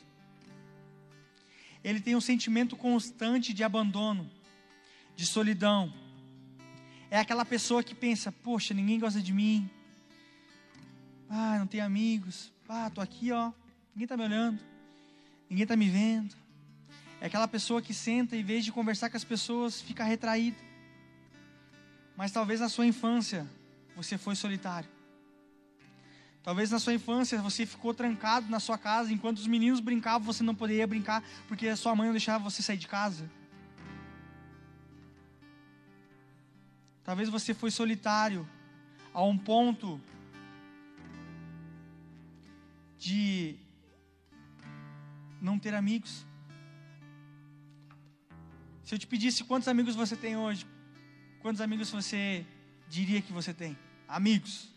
Ele 1.84 2.00
tem 2.00 2.16
um 2.16 2.20
sentimento 2.20 2.78
constante 2.78 3.52
de 3.52 3.62
abandono, 3.62 4.30
de 5.14 5.26
solidão. 5.26 5.92
É 7.11 7.18
aquela 7.18 7.44
pessoa 7.44 7.84
que 7.84 7.94
pensa: 7.94 8.32
poxa, 8.32 8.72
ninguém 8.72 8.98
gosta 8.98 9.20
de 9.20 9.34
mim. 9.34 9.68
Ah, 11.28 11.59
não 11.59 11.66
tenho 11.66 11.84
amigos. 11.84 12.50
Ah, 12.66 12.88
tô 12.88 13.02
aqui, 13.02 13.30
ó. 13.30 13.52
Ninguém 13.94 14.05
está 14.05 14.16
me 14.16 14.24
olhando. 14.24 14.59
Ninguém 15.50 15.64
está 15.64 15.76
me 15.76 15.90
vendo. 15.90 16.34
É 17.20 17.26
aquela 17.26 17.46
pessoa 17.46 17.82
que 17.82 17.92
senta 17.92 18.34
e, 18.34 18.40
em 18.40 18.44
vez 18.44 18.64
de 18.64 18.72
conversar 18.72 19.11
com 19.11 19.18
as 19.18 19.24
pessoas, 19.24 19.78
fica 19.78 20.05
retraída. 20.05 20.57
Mas 22.16 22.32
talvez 22.32 22.61
na 22.61 22.70
sua 22.70 22.86
infância 22.86 23.46
você 23.94 24.16
foi 24.16 24.34
solitário. 24.34 24.93
Talvez 26.45 26.70
na 26.70 26.78
sua 26.78 26.92
infância 26.92 27.40
você 27.40 27.64
ficou 27.64 27.95
trancado 27.95 28.51
na 28.51 28.61
sua 28.61 28.76
casa, 28.76 29.11
enquanto 29.11 29.38
os 29.38 29.47
meninos 29.47 29.80
brincavam, 29.80 30.26
você 30.26 30.42
não 30.42 30.55
poderia 30.55 30.86
brincar 30.86 31.24
porque 31.49 31.66
a 31.68 31.74
sua 31.74 31.97
mãe 31.97 32.07
não 32.07 32.12
deixava 32.12 32.45
você 32.45 32.62
sair 32.62 32.76
de 32.76 32.86
casa. 32.86 33.30
Talvez 37.03 37.30
você 37.30 37.55
foi 37.55 37.70
solitário 37.70 38.47
a 39.14 39.22
um 39.22 39.38
ponto 39.38 39.99
de 42.99 43.57
não 45.40 45.59
ter 45.59 45.74
amigos. 45.74 46.26
Se 48.82 48.95
eu 48.95 48.99
te 48.99 49.07
pedisse 49.07 49.45
quantos 49.45 49.66
amigos 49.66 49.95
você 49.95 50.14
tem 50.14 50.36
hoje, 50.36 50.66
quantos 51.40 51.62
amigos 51.62 51.90
você 51.90 52.45
diria 52.86 53.22
que 53.22 53.32
você 53.32 53.55
tem? 53.55 53.78
Amigos. 54.07 54.73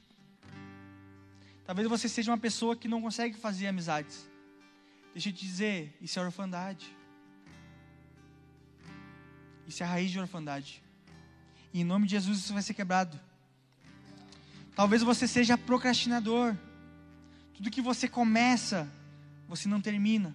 Talvez 1.68 1.86
você 1.89 2.07
seja 2.07 2.32
uma 2.32 2.38
pessoa 2.38 2.78
que 2.78 2.88
não 2.88 3.01
consegue 3.01 3.36
fazer 3.38 3.68
amizades. 3.68 4.26
Deixa 5.11 5.28
eu 5.28 5.34
te 5.34 5.45
dizer, 5.45 5.97
isso 5.99 6.18
é 6.18 6.24
orfandade. 6.24 6.95
Isso 9.68 9.84
é 9.84 9.86
a 9.86 9.89
raiz 9.89 10.09
de 10.09 10.18
orfandade. 10.18 10.82
E 11.74 11.82
em 11.82 11.84
nome 11.84 12.05
de 12.05 12.11
Jesus 12.11 12.39
isso 12.39 12.53
vai 12.53 12.61
ser 12.61 12.74
quebrado. 12.74 13.20
Talvez 14.78 15.03
você 15.03 15.28
seja 15.28 15.57
procrastinador. 15.57 16.55
Tudo 17.53 17.70
que 17.70 17.82
você 17.82 18.07
começa, 18.07 18.89
você 19.45 19.68
não 19.68 19.82
termina. 19.82 20.34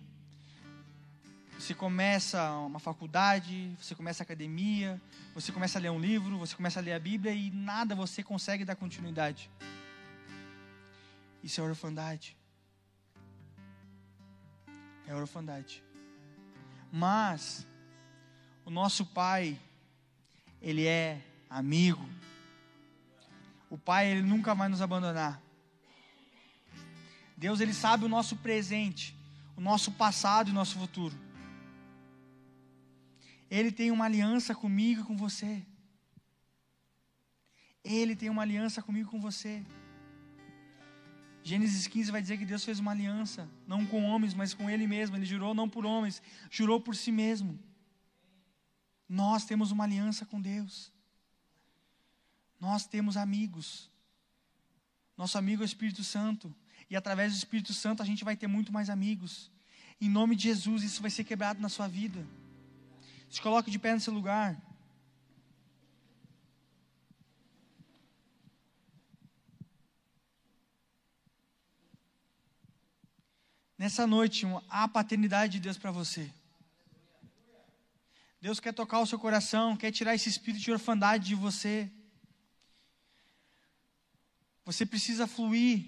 Você 1.59 1.73
começa 1.73 2.53
uma 2.59 2.79
faculdade, 2.79 3.75
você 3.81 3.95
começa 3.95 4.23
a 4.23 4.25
academia, 4.25 5.01
você 5.35 5.51
começa 5.51 5.79
a 5.79 5.81
ler 5.81 5.91
um 5.91 5.99
livro, 5.99 6.37
você 6.37 6.55
começa 6.55 6.79
a 6.79 6.83
ler 6.83 6.93
a 6.93 6.99
Bíblia 6.99 7.33
e 7.33 7.51
nada 7.51 7.95
você 7.95 8.23
consegue 8.23 8.67
dar 8.67 8.77
continuidade. 8.77 9.49
Isso 11.43 11.61
é 11.61 11.65
orfandade. 11.65 12.37
É 15.07 15.15
orfandade. 15.15 15.83
Mas 16.93 17.67
o 18.65 18.71
nosso 18.71 19.05
Pai, 19.07 19.59
ele 20.61 20.87
é 20.87 21.21
amigo. 21.51 22.09
O 23.69 23.77
Pai, 23.77 24.09
ele 24.09 24.23
nunca 24.23 24.55
vai 24.55 24.69
nos 24.69 24.81
abandonar. 24.81 25.43
Deus 27.37 27.61
ele 27.61 27.75
sabe 27.75 28.05
o 28.05 28.09
nosso 28.09 28.37
presente, 28.37 29.17
o 29.57 29.61
nosso 29.61 29.91
passado 29.91 30.49
e 30.49 30.51
o 30.53 30.55
nosso 30.55 30.79
futuro. 30.79 31.19
Ele 33.51 33.73
tem 33.73 33.91
uma 33.91 34.05
aliança 34.05 34.55
comigo 34.55 35.01
e 35.01 35.05
com 35.05 35.17
você. 35.17 35.63
Ele 37.83 38.15
tem 38.15 38.31
uma 38.31 38.43
aliança 38.43 38.81
comigo 38.81 39.09
e 39.09 39.11
com 39.11 39.21
você. 39.21 39.65
Gênesis 41.45 41.87
15 41.87 42.11
vai 42.11 42.23
dizer 42.23 42.39
que 42.39 42.47
Deus 42.47 42.65
fez 42.65 42.79
uma 42.79 42.93
aliança, 42.93 43.49
não 43.67 43.85
com 43.85 44.05
homens, 44.05 44.33
mas 44.33 44.55
com 44.55 44.71
Ele 44.71 44.87
mesmo. 44.87 45.17
Ele 45.17 45.27
jurou 45.27 45.55
não 45.55 45.69
por 45.69 45.85
homens, 45.85 46.23
jurou 46.51 46.81
por 46.81 46.95
si 46.95 47.11
mesmo. 47.11 47.59
Nós 49.09 49.45
temos 49.45 49.71
uma 49.71 49.85
aliança 49.85 50.25
com 50.25 50.41
Deus. 50.41 50.93
Nós 52.61 52.87
temos 52.87 53.17
amigos. 53.17 53.91
Nosso 55.17 55.37
amigo 55.37 55.63
é 55.63 55.65
o 55.65 55.67
Espírito 55.67 56.05
Santo. 56.05 56.55
E 56.89 56.97
através 56.97 57.33
do 57.33 57.37
Espírito 57.37 57.75
Santo 57.75 58.03
a 58.03 58.07
gente 58.07 58.25
vai 58.25 58.37
ter 58.37 58.47
muito 58.47 58.73
mais 58.73 58.89
amigos. 58.89 59.51
Em 60.01 60.09
nome 60.09 60.37
de 60.37 60.45
Jesus, 60.45 60.83
isso 60.83 61.03
vai 61.03 61.11
ser 61.11 61.25
quebrado 61.25 61.61
na 61.61 61.69
sua 61.69 61.89
vida. 61.89 62.25
Se 63.29 63.41
coloque 63.41 63.71
de 63.71 63.79
pé 63.79 63.95
no 63.95 64.01
seu 64.01 64.13
lugar. 64.13 64.61
Nessa 73.83 74.07
noite, 74.07 74.47
há 74.69 74.85
a 74.85 74.89
paternidade 74.89 75.55
de 75.55 75.61
Deus 75.61 75.77
para 75.77 75.91
você. 75.91 76.33
Deus 78.41 78.61
quer 78.61 78.73
tocar 78.73 79.01
o 79.01 79.07
seu 79.07 79.19
coração, 79.19 79.77
quer 79.77 79.91
tirar 79.91 80.15
esse 80.15 80.29
espírito 80.29 80.63
de 80.63 80.71
orfandade 80.71 81.27
de 81.27 81.35
você. 81.35 81.91
Você 84.65 84.87
precisa 84.87 85.27
fluir 85.27 85.85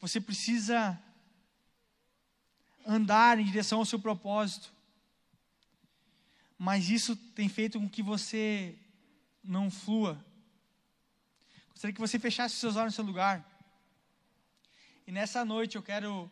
você 0.00 0.20
precisa 0.20 1.00
andar 2.84 3.38
em 3.38 3.44
direção 3.44 3.78
ao 3.78 3.84
seu 3.84 4.00
propósito. 4.00 4.72
Mas 6.58 6.90
isso 6.90 7.14
tem 7.14 7.48
feito 7.48 7.78
com 7.78 7.88
que 7.88 8.02
você 8.02 8.76
não 9.44 9.70
flua. 9.70 10.18
Gostaria 11.68 11.94
que 11.94 12.00
você 12.00 12.18
fechasse 12.18 12.56
seus 12.56 12.74
olhos 12.74 12.94
no 12.94 12.96
seu 12.96 13.04
lugar. 13.04 13.48
E 15.06 15.12
nessa 15.12 15.44
noite 15.44 15.76
eu 15.76 15.82
quero 15.82 16.28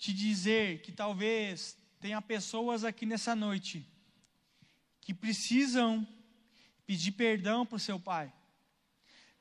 te 0.00 0.14
dizer 0.14 0.80
que 0.80 0.90
talvez 0.90 1.76
tenha 2.00 2.22
pessoas 2.22 2.84
aqui 2.84 3.04
nessa 3.04 3.36
noite 3.36 3.86
que 5.02 5.12
precisam 5.12 6.08
pedir 6.86 7.12
perdão 7.12 7.66
para 7.66 7.76
o 7.76 7.78
seu 7.78 8.00
pai. 8.00 8.32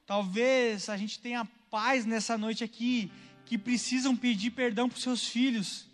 Talvez 0.05 0.89
a 0.89 0.97
gente 0.97 1.17
tenha 1.17 1.45
pais 1.71 2.05
nessa 2.05 2.37
noite 2.37 2.61
aqui 2.61 3.09
que 3.45 3.57
precisam 3.57 4.17
pedir 4.17 4.51
perdão 4.51 4.89
para 4.89 4.97
os 4.97 5.01
seus 5.01 5.25
filhos, 5.25 5.87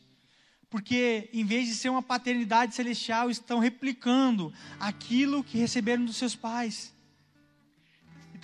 porque 0.68 1.30
em 1.32 1.46
vez 1.46 1.68
de 1.68 1.76
ser 1.76 1.90
uma 1.90 2.02
paternidade 2.02 2.74
celestial, 2.74 3.30
estão 3.30 3.60
replicando 3.60 4.52
aquilo 4.80 5.44
que 5.44 5.60
receberam 5.60 6.06
dos 6.06 6.18
seus 6.18 6.36
pais. 6.36 6.92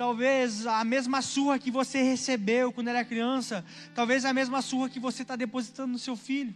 Talvez 0.01 0.65
a 0.65 0.83
mesma 0.83 1.21
surra 1.21 1.59
que 1.59 1.69
você 1.69 2.01
recebeu 2.01 2.71
quando 2.71 2.87
era 2.87 3.05
criança, 3.05 3.63
talvez 3.93 4.25
a 4.25 4.33
mesma 4.33 4.59
surra 4.59 4.89
que 4.89 4.99
você 4.99 5.21
está 5.21 5.35
depositando 5.35 5.91
no 5.91 5.99
seu 5.99 6.15
filho. 6.17 6.55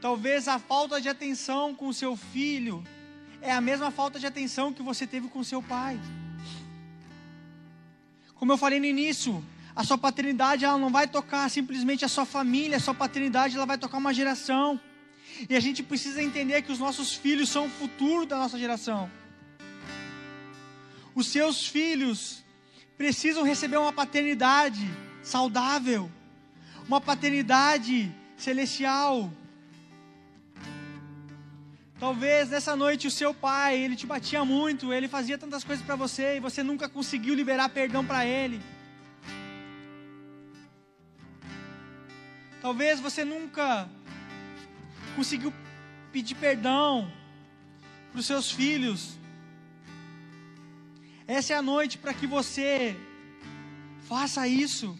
Talvez 0.00 0.46
a 0.46 0.60
falta 0.60 1.00
de 1.00 1.08
atenção 1.08 1.74
com 1.74 1.88
o 1.88 1.92
seu 1.92 2.14
filho 2.14 2.84
é 3.42 3.50
a 3.50 3.60
mesma 3.60 3.90
falta 3.90 4.16
de 4.20 4.28
atenção 4.28 4.72
que 4.72 4.80
você 4.80 5.08
teve 5.08 5.26
com 5.26 5.42
seu 5.42 5.60
pai. 5.60 5.98
Como 8.36 8.52
eu 8.52 8.56
falei 8.56 8.78
no 8.78 8.86
início, 8.86 9.44
a 9.74 9.82
sua 9.82 9.98
paternidade 9.98 10.64
ela 10.64 10.78
não 10.78 10.90
vai 10.90 11.08
tocar 11.08 11.50
simplesmente 11.50 12.04
a 12.04 12.08
sua 12.08 12.24
família, 12.24 12.76
a 12.76 12.80
sua 12.80 12.94
paternidade 12.94 13.56
ela 13.56 13.66
vai 13.66 13.76
tocar 13.76 13.98
uma 13.98 14.14
geração. 14.14 14.80
E 15.50 15.56
a 15.56 15.60
gente 15.60 15.82
precisa 15.82 16.22
entender 16.22 16.62
que 16.62 16.70
os 16.70 16.78
nossos 16.78 17.12
filhos 17.12 17.48
são 17.48 17.66
o 17.66 17.70
futuro 17.70 18.24
da 18.24 18.38
nossa 18.38 18.56
geração. 18.56 19.10
Os 21.18 21.26
seus 21.26 21.66
filhos 21.66 22.44
precisam 22.96 23.42
receber 23.42 23.76
uma 23.76 23.92
paternidade 23.92 24.88
saudável, 25.20 26.08
uma 26.86 27.00
paternidade 27.00 28.14
celestial. 28.36 29.28
Talvez 31.98 32.50
nessa 32.50 32.76
noite 32.76 33.08
o 33.08 33.10
seu 33.10 33.34
pai, 33.34 33.80
ele 33.80 33.96
te 33.96 34.06
batia 34.06 34.44
muito, 34.44 34.92
ele 34.92 35.08
fazia 35.08 35.36
tantas 35.36 35.64
coisas 35.64 35.84
para 35.84 35.96
você 35.96 36.36
e 36.36 36.40
você 36.40 36.62
nunca 36.62 36.88
conseguiu 36.88 37.34
liberar 37.34 37.68
perdão 37.70 38.06
para 38.06 38.24
ele. 38.24 38.62
Talvez 42.62 43.00
você 43.00 43.24
nunca 43.24 43.88
conseguiu 45.16 45.52
pedir 46.12 46.36
perdão 46.36 47.10
para 48.12 48.20
os 48.20 48.26
seus 48.26 48.52
filhos. 48.52 49.17
Essa 51.28 51.52
é 51.52 51.56
a 51.56 51.60
noite 51.60 51.98
para 51.98 52.14
que 52.14 52.26
você 52.26 52.96
faça 54.08 54.48
isso. 54.48 54.98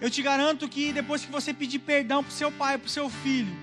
Eu 0.00 0.08
te 0.08 0.22
garanto 0.22 0.66
que 0.66 0.94
depois 0.94 1.22
que 1.22 1.30
você 1.30 1.52
pedir 1.52 1.80
perdão 1.80 2.24
para 2.24 2.30
o 2.30 2.34
seu 2.34 2.50
pai, 2.50 2.78
para 2.78 2.86
o 2.86 2.90
seu 2.90 3.10
filho, 3.10 3.54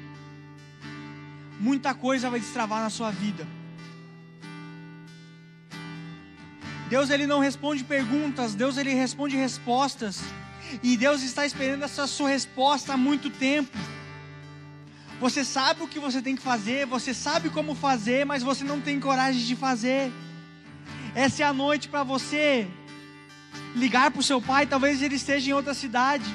muita 1.59 1.95
coisa 1.95 2.29
vai 2.29 2.39
destravar 2.39 2.79
na 2.79 2.91
sua 2.91 3.09
vida. 3.09 3.47
Deus 6.87 7.09
ele 7.09 7.25
não 7.25 7.39
responde 7.39 7.83
perguntas, 7.83 8.53
Deus 8.53 8.77
ele 8.77 8.93
responde 8.93 9.35
respostas. 9.35 10.21
E 10.83 10.95
Deus 10.95 11.23
está 11.23 11.43
esperando 11.43 11.81
essa 11.81 12.05
sua 12.05 12.29
resposta 12.29 12.93
há 12.93 12.97
muito 12.97 13.31
tempo. 13.31 13.75
Você 15.19 15.43
sabe 15.43 15.81
o 15.81 15.87
que 15.87 15.97
você 15.97 16.21
tem 16.21 16.35
que 16.35 16.41
fazer, 16.43 16.85
você 16.85 17.15
sabe 17.15 17.49
como 17.49 17.73
fazer, 17.73 18.27
mas 18.27 18.43
você 18.43 18.63
não 18.63 18.79
tem 18.79 18.99
coragem 18.99 19.43
de 19.43 19.55
fazer. 19.55 20.11
Essa 21.25 21.41
é 21.41 21.45
a 21.47 21.51
noite 21.51 21.89
para 21.89 22.03
você 22.03 22.67
ligar 23.75 24.11
para 24.11 24.19
o 24.19 24.23
seu 24.23 24.39
pai, 24.39 24.67
talvez 24.67 25.01
ele 25.01 25.15
esteja 25.15 25.49
em 25.49 25.53
outra 25.53 25.73
cidade, 25.73 26.31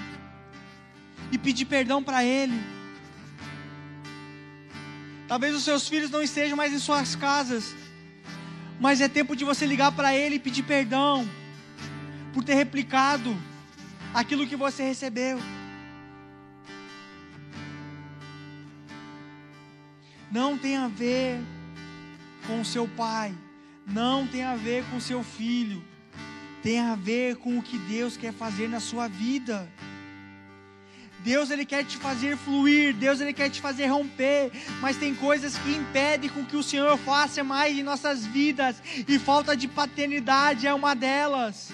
e 1.30 1.39
pedir 1.39 1.66
perdão 1.66 2.03
para 2.03 2.24
ele. 2.24 2.61
Talvez 5.28 5.55
os 5.55 5.62
seus 5.62 5.87
filhos 5.87 6.11
não 6.11 6.20
estejam 6.20 6.57
mais 6.57 6.72
em 6.72 6.80
suas 6.80 7.14
casas, 7.14 7.76
mas 8.80 9.01
é 9.01 9.07
tempo 9.07 9.37
de 9.37 9.45
você 9.45 9.64
ligar 9.66 9.93
para 9.93 10.16
ele 10.16 10.35
e 10.35 10.41
pedir 10.41 10.64
perdão 10.64 11.30
por 12.35 12.43
ter 12.43 12.55
replicado 12.55 13.37
aquilo 14.12 14.49
que 14.49 14.57
você 14.57 14.83
recebeu. 14.83 15.39
Não 20.28 20.59
tem 20.59 20.76
a 20.76 20.89
ver 20.89 21.41
com 22.49 22.61
o 22.61 22.64
seu 22.64 22.89
pai, 22.89 23.33
não 23.87 24.26
tem 24.26 24.45
a 24.45 24.55
ver 24.55 24.85
com 24.91 25.01
seu 25.01 25.22
filho, 25.22 25.83
tem 26.62 26.80
a 26.80 26.95
ver 26.95 27.37
com 27.37 27.59
o 27.59 27.62
que 27.62 27.78
Deus 27.78 28.16
quer 28.16 28.33
fazer 28.33 28.68
na 28.68 28.80
sua 28.80 29.09
vida. 29.09 29.68
Deus 31.24 31.51
ele 31.51 31.64
quer 31.64 31.85
te 31.85 31.97
fazer 31.97 32.37
fluir, 32.37 32.95
Deus 32.95 33.20
ele 33.20 33.33
quer 33.33 33.49
te 33.49 33.61
fazer 33.61 33.87
romper, 33.87 34.51
mas 34.80 34.97
tem 34.97 35.14
coisas 35.14 35.57
que 35.57 35.70
impedem 35.70 36.28
com 36.28 36.45
que 36.45 36.57
o 36.57 36.62
Senhor 36.62 36.99
faça 36.99 37.45
mais 37.45 37.78
em 37.78 37.83
nossas 37.83 38.26
vidas, 38.26 38.83
e 39.07 39.18
falta 39.18 39.57
de 39.57 39.68
paternidade 39.68 40.66
é 40.66 40.74
uma 40.74 40.95
delas. 40.95 41.70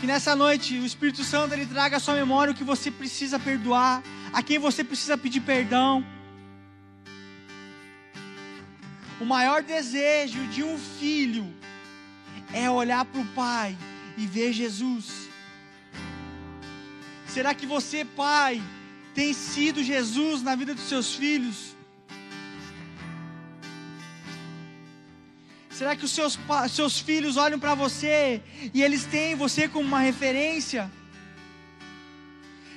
Que 0.00 0.06
nessa 0.06 0.36
noite 0.36 0.78
o 0.78 0.86
Espírito 0.86 1.24
Santo 1.24 1.54
ele 1.54 1.66
traga 1.66 1.96
à 1.96 2.00
sua 2.00 2.14
memória 2.14 2.52
o 2.52 2.54
que 2.54 2.62
você 2.62 2.90
precisa 2.90 3.40
perdoar, 3.40 4.02
a 4.32 4.42
quem 4.42 4.58
você 4.58 4.84
precisa 4.84 5.18
pedir 5.18 5.40
perdão. 5.40 6.04
O 9.20 9.24
maior 9.24 9.62
desejo 9.62 10.46
de 10.48 10.62
um 10.62 10.78
filho 10.78 11.52
é 12.52 12.68
olhar 12.68 13.04
para 13.04 13.20
o 13.20 13.26
Pai 13.26 13.76
e 14.16 14.26
ver 14.26 14.52
Jesus. 14.52 15.28
Será 17.26 17.54
que 17.54 17.66
você, 17.66 18.04
pai, 18.04 18.62
tem 19.14 19.32
sido 19.32 19.82
Jesus 19.82 20.42
na 20.42 20.54
vida 20.54 20.74
dos 20.74 20.88
seus 20.88 21.14
filhos? 21.14 21.74
Será 25.70 25.96
que 25.96 26.04
os 26.04 26.12
seus, 26.12 26.38
seus 26.70 27.00
filhos 27.00 27.36
olham 27.36 27.58
para 27.58 27.74
você 27.74 28.40
e 28.72 28.82
eles 28.82 29.04
têm 29.04 29.34
você 29.34 29.66
como 29.68 29.84
uma 29.84 29.98
referência? 29.98 30.88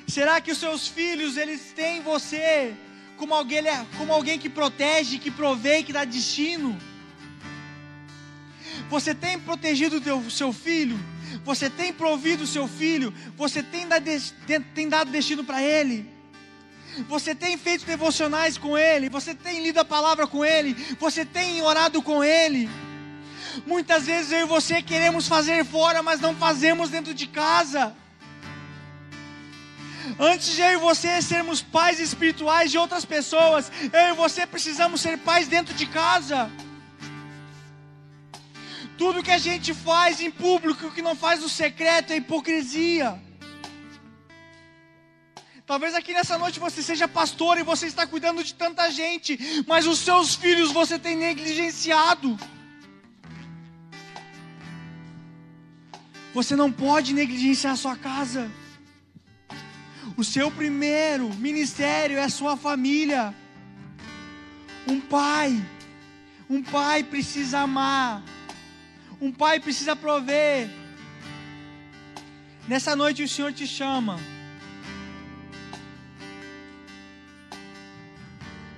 Será 0.08 0.42
que 0.42 0.52
os 0.52 0.58
seus 0.58 0.88
filhos 0.88 1.38
eles 1.38 1.74
têm 1.74 2.02
você 2.02 2.76
como 3.18 3.34
alguém, 3.34 3.64
como 3.98 4.14
alguém 4.14 4.38
que 4.40 4.50
protege, 4.50 5.18
que 5.18 5.32
provê, 5.32 5.84
que 5.84 5.92
dá 5.92 6.06
destino? 6.06 6.80
Você 8.90 9.14
tem 9.14 9.40
protegido 9.40 9.98
o 9.98 10.32
seu 10.32 10.54
filho? 10.54 10.98
Você 11.44 11.70
tem 11.70 11.92
provido 11.92 12.44
o 12.44 12.48
seu 12.48 12.68
filho? 12.68 13.14
Você 13.36 13.62
tem 13.62 13.88
dado, 13.88 14.06
tem 14.74 14.88
dado 14.88 15.12
destino 15.12 15.44
para 15.44 15.62
ele? 15.62 16.10
Você 17.10 17.36
tem 17.36 17.58
feito 17.58 17.86
devocionais 17.86 18.58
com 18.58 18.78
ele? 18.78 19.10
Você 19.10 19.36
tem 19.36 19.62
lido 19.62 19.80
a 19.80 19.86
palavra 19.86 20.26
com 20.26 20.46
ele? 20.46 20.74
Você 21.00 21.26
tem 21.26 21.62
orado 21.62 22.02
com 22.02 22.24
ele? 22.24 22.70
Muitas 23.66 24.06
vezes 24.06 24.32
eu 24.32 24.42
e 24.42 24.46
você 24.46 24.82
queremos 24.82 25.28
fazer 25.28 25.66
fora, 25.66 26.02
mas 26.02 26.22
não 26.22 26.36
fazemos 26.36 26.90
dentro 26.90 27.14
de 27.14 27.28
casa. 27.28 27.96
Antes 30.20 30.58
eu 30.58 30.72
e 30.72 30.78
você 30.78 31.22
sermos 31.22 31.62
pais 31.62 32.00
espirituais 32.00 32.72
de 32.72 32.78
outras 32.78 33.06
pessoas, 33.06 33.72
eu 33.92 34.14
e 34.14 34.14
você 34.14 34.46
precisamos 34.46 35.02
ser 35.02 35.18
pais 35.18 35.48
dentro 35.48 35.74
de 35.74 35.86
casa. 35.86 36.50
Tudo 38.98 39.22
que 39.22 39.32
a 39.32 39.38
gente 39.38 39.74
faz 39.74 40.20
em 40.20 40.32
público, 40.32 40.88
o 40.88 40.92
que 40.92 41.02
não 41.02 41.16
faz 41.16 41.42
no 41.42 41.50
secreto, 41.50 42.12
é 42.12 42.18
hipocrisia. 42.18 43.22
Talvez 45.68 45.94
aqui 45.94 46.14
nessa 46.14 46.38
noite 46.38 46.60
você 46.60 46.82
seja 46.82 47.08
pastor 47.08 47.58
e 47.58 47.64
você 47.64 47.88
está 47.88 48.08
cuidando 48.08 48.44
de 48.44 48.54
tanta 48.54 48.90
gente, 48.90 49.38
mas 49.68 49.86
os 49.86 50.00
seus 50.00 50.34
filhos 50.34 50.72
você 50.72 50.98
tem 50.98 51.16
negligenciado. 51.16 52.40
Você 56.34 56.56
não 56.56 56.72
pode 56.72 57.14
negligenciar 57.14 57.74
a 57.74 57.76
sua 57.76 57.96
casa. 57.96 58.50
O 60.18 60.24
seu 60.24 60.50
primeiro 60.50 61.32
ministério 61.36 62.18
é 62.18 62.24
a 62.24 62.30
sua 62.30 62.58
família. 62.58 63.36
Um 64.88 65.00
pai, 65.00 65.64
um 66.50 66.64
pai 66.64 67.04
precisa 67.04 67.60
amar. 67.60 68.24
Um 69.22 69.32
pai 69.32 69.60
precisa 69.60 69.96
prover. 69.96 70.70
Nessa 72.68 72.96
noite 72.96 73.22
o 73.22 73.30
Senhor 73.30 73.54
te 73.54 73.68
chama 73.68 74.20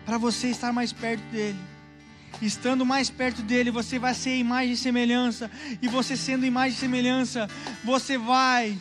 para 0.06 0.18
você 0.18 0.50
estar 0.50 0.74
mais 0.74 0.92
perto 0.92 1.24
dele 1.32 1.60
estando 2.42 2.86
mais 2.86 3.10
perto 3.10 3.42
dele, 3.42 3.70
você 3.70 4.00
vai 4.00 4.14
ser 4.14 4.38
imagem 4.38 4.72
e 4.72 4.78
semelhança, 4.78 5.52
e 5.82 5.88
você 5.90 6.16
sendo 6.16 6.46
imagem 6.46 6.78
e 6.78 6.80
semelhança, 6.80 7.50
você 7.84 8.18
vai 8.18 8.80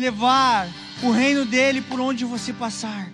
levar 0.00 0.68
o 1.02 1.10
reino 1.10 1.44
dele 1.44 1.82
por 1.82 2.00
onde 2.00 2.24
você 2.24 2.52
passar. 2.52 3.08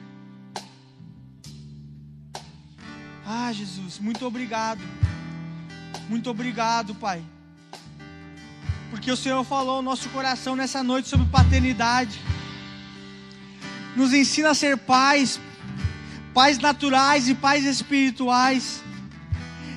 Ah, 3.26 3.52
Jesus, 3.52 3.98
muito 3.98 4.24
obrigado. 4.24 4.80
Muito 6.08 6.30
obrigado, 6.30 6.94
Pai. 6.94 7.22
porque 8.90 9.10
o 9.10 9.16
Senhor 9.16 9.42
falou 9.44 9.76
ao 9.76 9.82
nosso 9.82 10.08
coração 10.10 10.54
nessa 10.54 10.82
noite 10.82 11.08
sobre 11.08 11.26
paternidade. 11.26 12.20
Nos 13.96 14.12
ensina 14.14 14.50
a 14.50 14.54
ser 14.54 14.76
pais, 14.76 15.40
pais 16.32 16.58
naturais 16.58 17.28
e 17.28 17.34
pais 17.34 17.64
espirituais. 17.64 18.82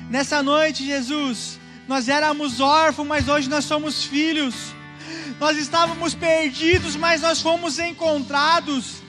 Nessa 0.08 0.42
noite, 0.42 0.86
Jesus, 0.86 1.58
nós 1.88 2.08
éramos 2.08 2.60
órfãos, 2.60 3.08
mas 3.08 3.28
hoje 3.28 3.48
nós 3.48 3.64
somos 3.64 4.04
filhos. 4.04 4.74
Nós 5.38 5.56
estávamos 5.56 6.14
perdidos, 6.14 6.96
mas 6.96 7.22
nós 7.22 7.40
fomos 7.40 7.78
encontrados. 7.78 9.00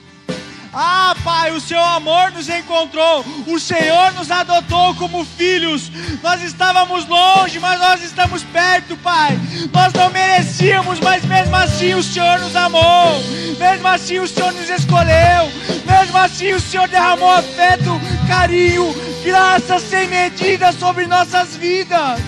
Ah, 0.74 1.14
Pai, 1.22 1.50
o 1.52 1.60
seu 1.60 1.78
amor 1.78 2.32
nos 2.32 2.48
encontrou, 2.48 3.22
o 3.46 3.60
Senhor 3.60 4.10
nos 4.14 4.30
adotou 4.30 4.94
como 4.94 5.22
filhos. 5.22 5.90
Nós 6.22 6.42
estávamos 6.42 7.06
longe, 7.06 7.58
mas 7.60 7.78
nós 7.78 8.02
estamos 8.02 8.42
perto, 8.42 8.96
Pai. 8.96 9.38
Nós 9.70 9.92
não 9.92 10.08
merecíamos, 10.10 10.98
mas 11.00 11.22
mesmo 11.26 11.54
assim 11.54 11.92
o 11.92 12.02
Senhor 12.02 12.38
nos 12.40 12.56
amou. 12.56 13.20
Mesmo 13.58 13.86
assim 13.86 14.18
o 14.18 14.26
Senhor 14.26 14.52
nos 14.54 14.70
escolheu. 14.70 15.52
Mesmo 15.84 16.16
assim 16.16 16.54
o 16.54 16.60
Senhor 16.60 16.88
derramou 16.88 17.30
afeto, 17.30 18.00
carinho, 18.26 18.94
graça 19.22 19.78
sem 19.78 20.08
medida 20.08 20.72
sobre 20.72 21.06
nossas 21.06 21.54
vidas. 21.54 22.18